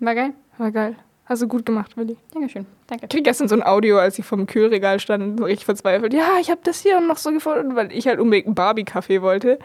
War 0.00 0.14
geil. 0.14 0.32
War 0.56 0.70
geil. 0.70 0.96
Hast 1.26 1.42
du 1.42 1.48
gut 1.48 1.66
gemacht, 1.66 1.96
Willi. 1.96 2.16
Dankeschön. 2.32 2.66
Danke. 2.86 3.04
Ich 3.04 3.10
krieg 3.10 3.24
gestern 3.24 3.48
so 3.48 3.54
ein 3.54 3.62
Audio, 3.62 3.98
als 3.98 4.18
ich 4.18 4.24
vom 4.24 4.46
Kühlregal 4.46 4.98
stand, 4.98 5.38
so 5.38 5.44
richtig 5.44 5.66
verzweifelt. 5.66 6.14
Ja, 6.14 6.38
ich 6.40 6.50
habe 6.50 6.60
das 6.64 6.80
hier 6.80 7.00
noch 7.00 7.18
so 7.18 7.30
gefunden, 7.30 7.76
weil 7.76 7.92
ich 7.92 8.06
halt 8.06 8.18
unbedingt 8.18 8.46
einen 8.46 8.54
Barbie-Kaffee 8.54 9.20
wollte. 9.20 9.58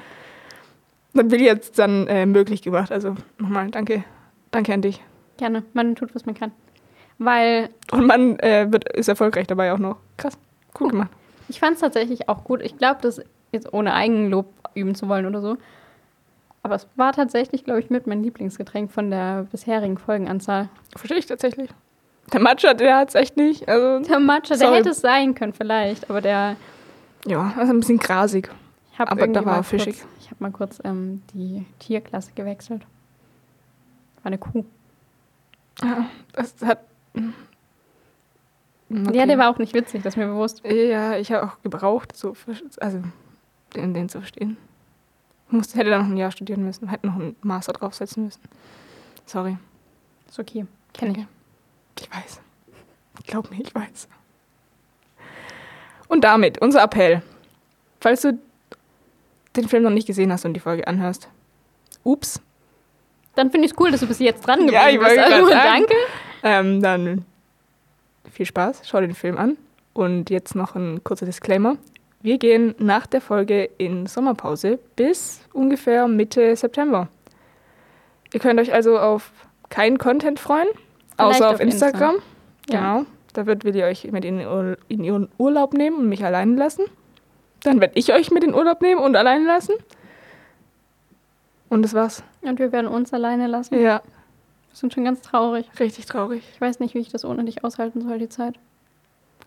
Dann 1.14 1.32
Willi 1.32 1.46
jetzt 1.46 1.80
dann 1.80 2.08
äh, 2.08 2.26
möglich 2.26 2.62
gemacht. 2.62 2.92
Also 2.92 3.16
nochmal, 3.38 3.70
danke. 3.72 4.04
Danke 4.52 4.74
an 4.74 4.82
dich. 4.82 5.02
Gerne. 5.38 5.64
Man 5.74 5.96
tut, 5.96 6.14
was 6.14 6.26
man 6.26 6.36
kann. 6.36 6.52
Weil 7.18 7.70
Und 7.92 8.08
man 8.08 8.40
äh, 8.40 8.68
wird, 8.70 8.92
ist 8.94 9.08
erfolgreich 9.08 9.48
dabei 9.48 9.72
auch 9.72 9.78
noch. 9.78 9.98
Krass. 10.18 10.38
Cool 10.78 10.90
gemacht. 10.90 11.12
Ich 11.48 11.60
fand 11.60 11.76
es 11.76 11.82
tatsächlich 11.82 12.28
auch 12.28 12.44
gut. 12.44 12.62
Ich 12.62 12.78
glaube, 12.78 13.00
das 13.02 13.22
jetzt 13.52 13.72
ohne 13.72 13.94
Eigenlob 13.94 14.48
üben 14.74 14.96
zu 14.96 15.08
wollen 15.08 15.26
oder 15.26 15.42
so. 15.42 15.58
Aber 16.64 16.76
es 16.76 16.88
war 16.96 17.12
tatsächlich, 17.12 17.66
glaube 17.66 17.82
ich, 17.82 17.90
mit 17.90 18.08
mein 18.08 18.24
Lieblingsgetränk 18.24 18.92
von 18.92 19.12
der 19.12 19.44
bisherigen 19.52 19.98
Folgenanzahl. 19.98 20.70
Verstehe 20.96 21.18
ich 21.18 21.26
tatsächlich. 21.26 21.70
Der 22.32 22.40
Matcha, 22.40 22.74
der 22.74 22.98
hat's 22.98 23.16
echt 23.16 23.36
nicht. 23.36 23.68
Also, 23.68 24.00
Der 24.08 24.20
Matcha, 24.20 24.56
der 24.56 24.68
Sorry. 24.68 24.78
hätte 24.78 24.90
es 24.90 25.02
sein 25.02 25.36
können 25.36 25.52
vielleicht, 25.54 26.10
aber 26.10 26.22
der... 26.22 26.56
ja, 27.26 27.54
also 27.58 27.74
ein 27.74 27.80
bisschen 27.82 28.00
grasig. 28.00 28.50
Aber 28.98 29.28
da 29.28 29.44
war 29.44 29.64
fischig. 29.64 30.00
Kurz, 30.00 30.08
ich 30.22 30.28
habe 30.28 30.38
mal 30.40 30.52
kurz 30.52 30.80
ähm, 30.86 31.22
die 31.34 31.66
Tierklasse 31.80 32.32
gewechselt. 32.34 32.84
War 34.22 34.28
eine 34.28 34.38
Kuh. 34.38 34.64
Ja, 35.82 36.06
das 36.32 36.56
hat. 36.64 36.80
Okay. 38.90 39.18
Ja, 39.18 39.26
der 39.26 39.38
war 39.38 39.50
auch 39.50 39.58
nicht 39.58 39.74
witzig, 39.74 40.04
das 40.04 40.14
ist 40.14 40.18
mir 40.18 40.28
bewusst. 40.28 40.62
Ja, 40.64 41.18
ich 41.18 41.32
habe 41.32 41.48
auch 41.48 41.62
gebraucht, 41.64 42.16
so, 42.16 42.36
also 42.80 43.02
den, 43.76 43.94
den 43.94 44.08
zu 44.08 44.20
verstehen. 44.20 44.56
Ich 45.54 45.56
musste, 45.56 45.78
hätte 45.78 45.92
da 45.92 46.00
noch 46.00 46.08
ein 46.08 46.18
Jahr 46.18 46.32
studieren 46.32 46.66
müssen, 46.66 46.88
hätte 46.88 47.06
noch 47.06 47.14
einen 47.14 47.36
Master 47.44 47.74
draufsetzen 47.74 48.26
müssen. 48.26 48.42
Sorry. 49.28 49.56
Ist 50.28 50.40
okay. 50.40 50.66
Kenn 50.96 51.12
ich. 51.12 51.18
Danke. 51.18 51.30
Ich 52.00 52.10
weiß. 52.12 52.42
Glaub 53.28 53.52
mir, 53.52 53.62
ich 53.62 53.76
weiß. 53.76 54.08
Und 56.08 56.24
damit 56.24 56.60
unser 56.60 56.82
Appell. 56.82 57.22
Falls 58.02 58.22
du 58.22 58.40
den 59.56 59.68
Film 59.68 59.84
noch 59.84 59.92
nicht 59.92 60.08
gesehen 60.08 60.34
hast 60.34 60.44
und 60.44 60.56
die 60.56 60.60
Folge 60.60 60.88
anhörst. 60.88 61.30
Ups. 62.04 62.42
Dann 63.36 63.52
finde 63.52 63.68
ich 63.68 63.74
es 63.74 63.80
cool, 63.80 63.92
dass 63.92 64.00
du 64.00 64.08
bis 64.08 64.18
jetzt 64.18 64.48
dran 64.48 64.68
Ja, 64.70 64.90
ich 64.90 64.96
geblieben 64.96 65.16
bist. 65.16 65.34
Also, 65.34 65.50
danke. 65.52 65.94
Ähm, 66.42 66.82
dann 66.82 67.26
viel 68.32 68.48
Spaß, 68.48 68.82
schau 68.86 69.02
den 69.02 69.14
Film 69.14 69.38
an. 69.38 69.58
Und 69.94 70.32
jetzt 70.32 70.56
noch 70.56 70.74
ein 70.74 71.04
kurzer 71.04 71.28
Disclaimer. 71.28 71.78
Wir 72.24 72.38
gehen 72.40 72.74
nach 72.80 73.06
der 73.06 73.22
Folge 73.22 73.70
in 73.78 74.08
Sommerpause 74.08 74.80
bis 74.96 75.42
ungefähr 75.54 76.08
Mitte 76.08 76.56
September. 76.56 77.10
Ihr 78.34 78.40
könnt 78.40 78.60
euch 78.60 78.74
also 78.74 78.98
auf 78.98 79.32
keinen 79.70 79.98
Content 79.98 80.40
freuen, 80.40 80.68
außer 81.18 81.48
auf, 81.50 81.56
auf 81.56 81.60
Insta. 81.60 81.88
Instagram. 81.88 82.16
Ja. 82.70 82.94
Genau. 82.98 83.06
Da 83.34 83.46
wird 83.46 83.66
Willi 83.66 83.84
euch 83.84 84.10
mit 84.12 84.24
in, 84.26 84.40
Ur- 84.40 84.78
in 84.88 85.04
ihren 85.04 85.28
Urlaub 85.38 85.74
nehmen 85.74 85.98
und 85.98 86.08
mich 86.10 86.24
alleine 86.24 86.56
lassen. 86.56 86.86
Dann 87.64 87.82
werde 87.82 87.98
ich 88.00 88.14
euch 88.14 88.32
mit 88.32 88.44
in 88.44 88.52
den 88.52 88.56
Urlaub 88.58 88.82
nehmen 88.82 89.02
und 89.02 89.16
alleine 89.16 89.46
lassen. 89.46 89.74
Und 91.70 91.82
das 91.82 91.94
war's. 91.94 92.24
Und 92.42 92.60
wir 92.60 92.72
werden 92.72 92.88
uns 92.88 93.14
alleine 93.14 93.48
lassen. 93.48 93.76
Ja, 93.76 94.02
Wir 94.02 94.02
sind 94.74 94.94
schon 94.94 95.04
ganz 95.04 95.22
traurig. 95.22 95.66
richtig 95.80 96.06
traurig. 96.06 96.44
Ich 96.54 96.62
weiß 96.62 96.80
nicht, 96.80 96.94
wie 96.94 97.00
ich 97.00 97.10
das 97.10 97.26
ohne 97.26 97.44
dich 97.44 97.64
aushalten 97.64 98.02
soll, 98.02 98.20
die 98.20 98.30
Zeit. 98.30 98.56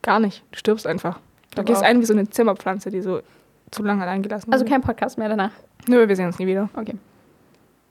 Gar 0.03 0.19
nicht. 0.21 0.43
Du 0.51 0.59
stirbst 0.59 0.87
einfach. 0.87 1.21
Du 1.55 1.65
gehst 1.65 1.83
ein 1.83 2.01
wie 2.01 2.05
so 2.05 2.13
eine 2.13 2.29
Zimmerpflanze, 2.29 2.91
die 2.91 3.01
so 3.01 3.23
zu 3.71 3.83
lange 3.83 4.03
allein 4.03 4.23
gelassen 4.23 4.53
Also 4.53 4.65
kein 4.65 4.83
Podcast 4.83 5.19
mehr 5.19 5.29
danach. 5.29 5.53
Nö, 5.87 6.07
wir 6.07 6.17
sehen 6.17 6.27
uns 6.27 6.39
nie 6.39 6.47
wieder. 6.47 6.69
Okay. 6.77 6.95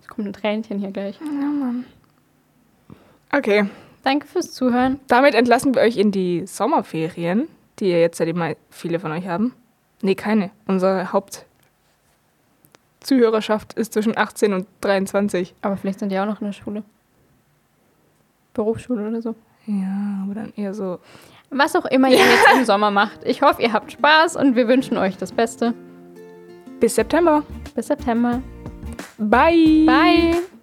Es 0.01 0.07
kommt 0.07 0.27
ein 0.27 0.33
Tränchen 0.33 0.79
hier 0.79 0.91
gleich. 0.91 1.19
Ja, 1.19 1.25
Mann. 1.25 1.85
Okay, 3.33 3.67
Danke 4.03 4.27
fürs 4.27 4.53
Zuhören. 4.53 4.99
damit 5.07 5.33
entlassen 5.33 5.73
wir 5.73 5.81
euch 5.81 5.97
in 5.97 6.11
die 6.11 6.45
Sommerferien, 6.45 7.47
die 7.79 7.89
ihr 7.89 7.99
jetzt 7.99 8.19
seitdem 8.19 8.37
mal 8.37 8.55
viele 8.69 8.99
von 8.99 9.11
euch 9.11 9.27
haben. 9.27 9.53
Nee, 10.03 10.13
keine. 10.15 10.51
Unsere 10.67 11.11
Hauptzuhörerschaft 11.11 13.73
ist 13.73 13.93
zwischen 13.93 14.15
18 14.15 14.53
und 14.53 14.67
23. 14.81 15.55
Aber 15.63 15.75
vielleicht 15.75 15.99
sind 15.99 16.11
die 16.11 16.19
auch 16.19 16.27
noch 16.27 16.39
in 16.39 16.45
der 16.47 16.53
Schule. 16.53 16.83
Berufsschule 18.53 19.07
oder 19.07 19.21
so. 19.21 19.35
Ja, 19.65 20.21
aber 20.23 20.35
dann 20.35 20.53
eher 20.55 20.73
so. 20.73 20.99
Was 21.49 21.75
auch 21.75 21.85
immer 21.85 22.09
ihr 22.09 22.17
jetzt 22.17 22.47
im 22.53 22.65
Sommer 22.65 22.91
macht. 22.91 23.19
Ich 23.23 23.41
hoffe, 23.41 23.61
ihr 23.61 23.73
habt 23.73 23.91
Spaß 23.91 24.35
und 24.35 24.55
wir 24.55 24.67
wünschen 24.67 24.97
euch 24.97 25.17
das 25.17 25.31
Beste. 25.31 25.73
Bis 26.79 26.95
September. 26.95 27.43
Bis 27.75 27.87
September. 27.87 28.41
Bye. 29.17 29.85
Bye. 29.85 30.54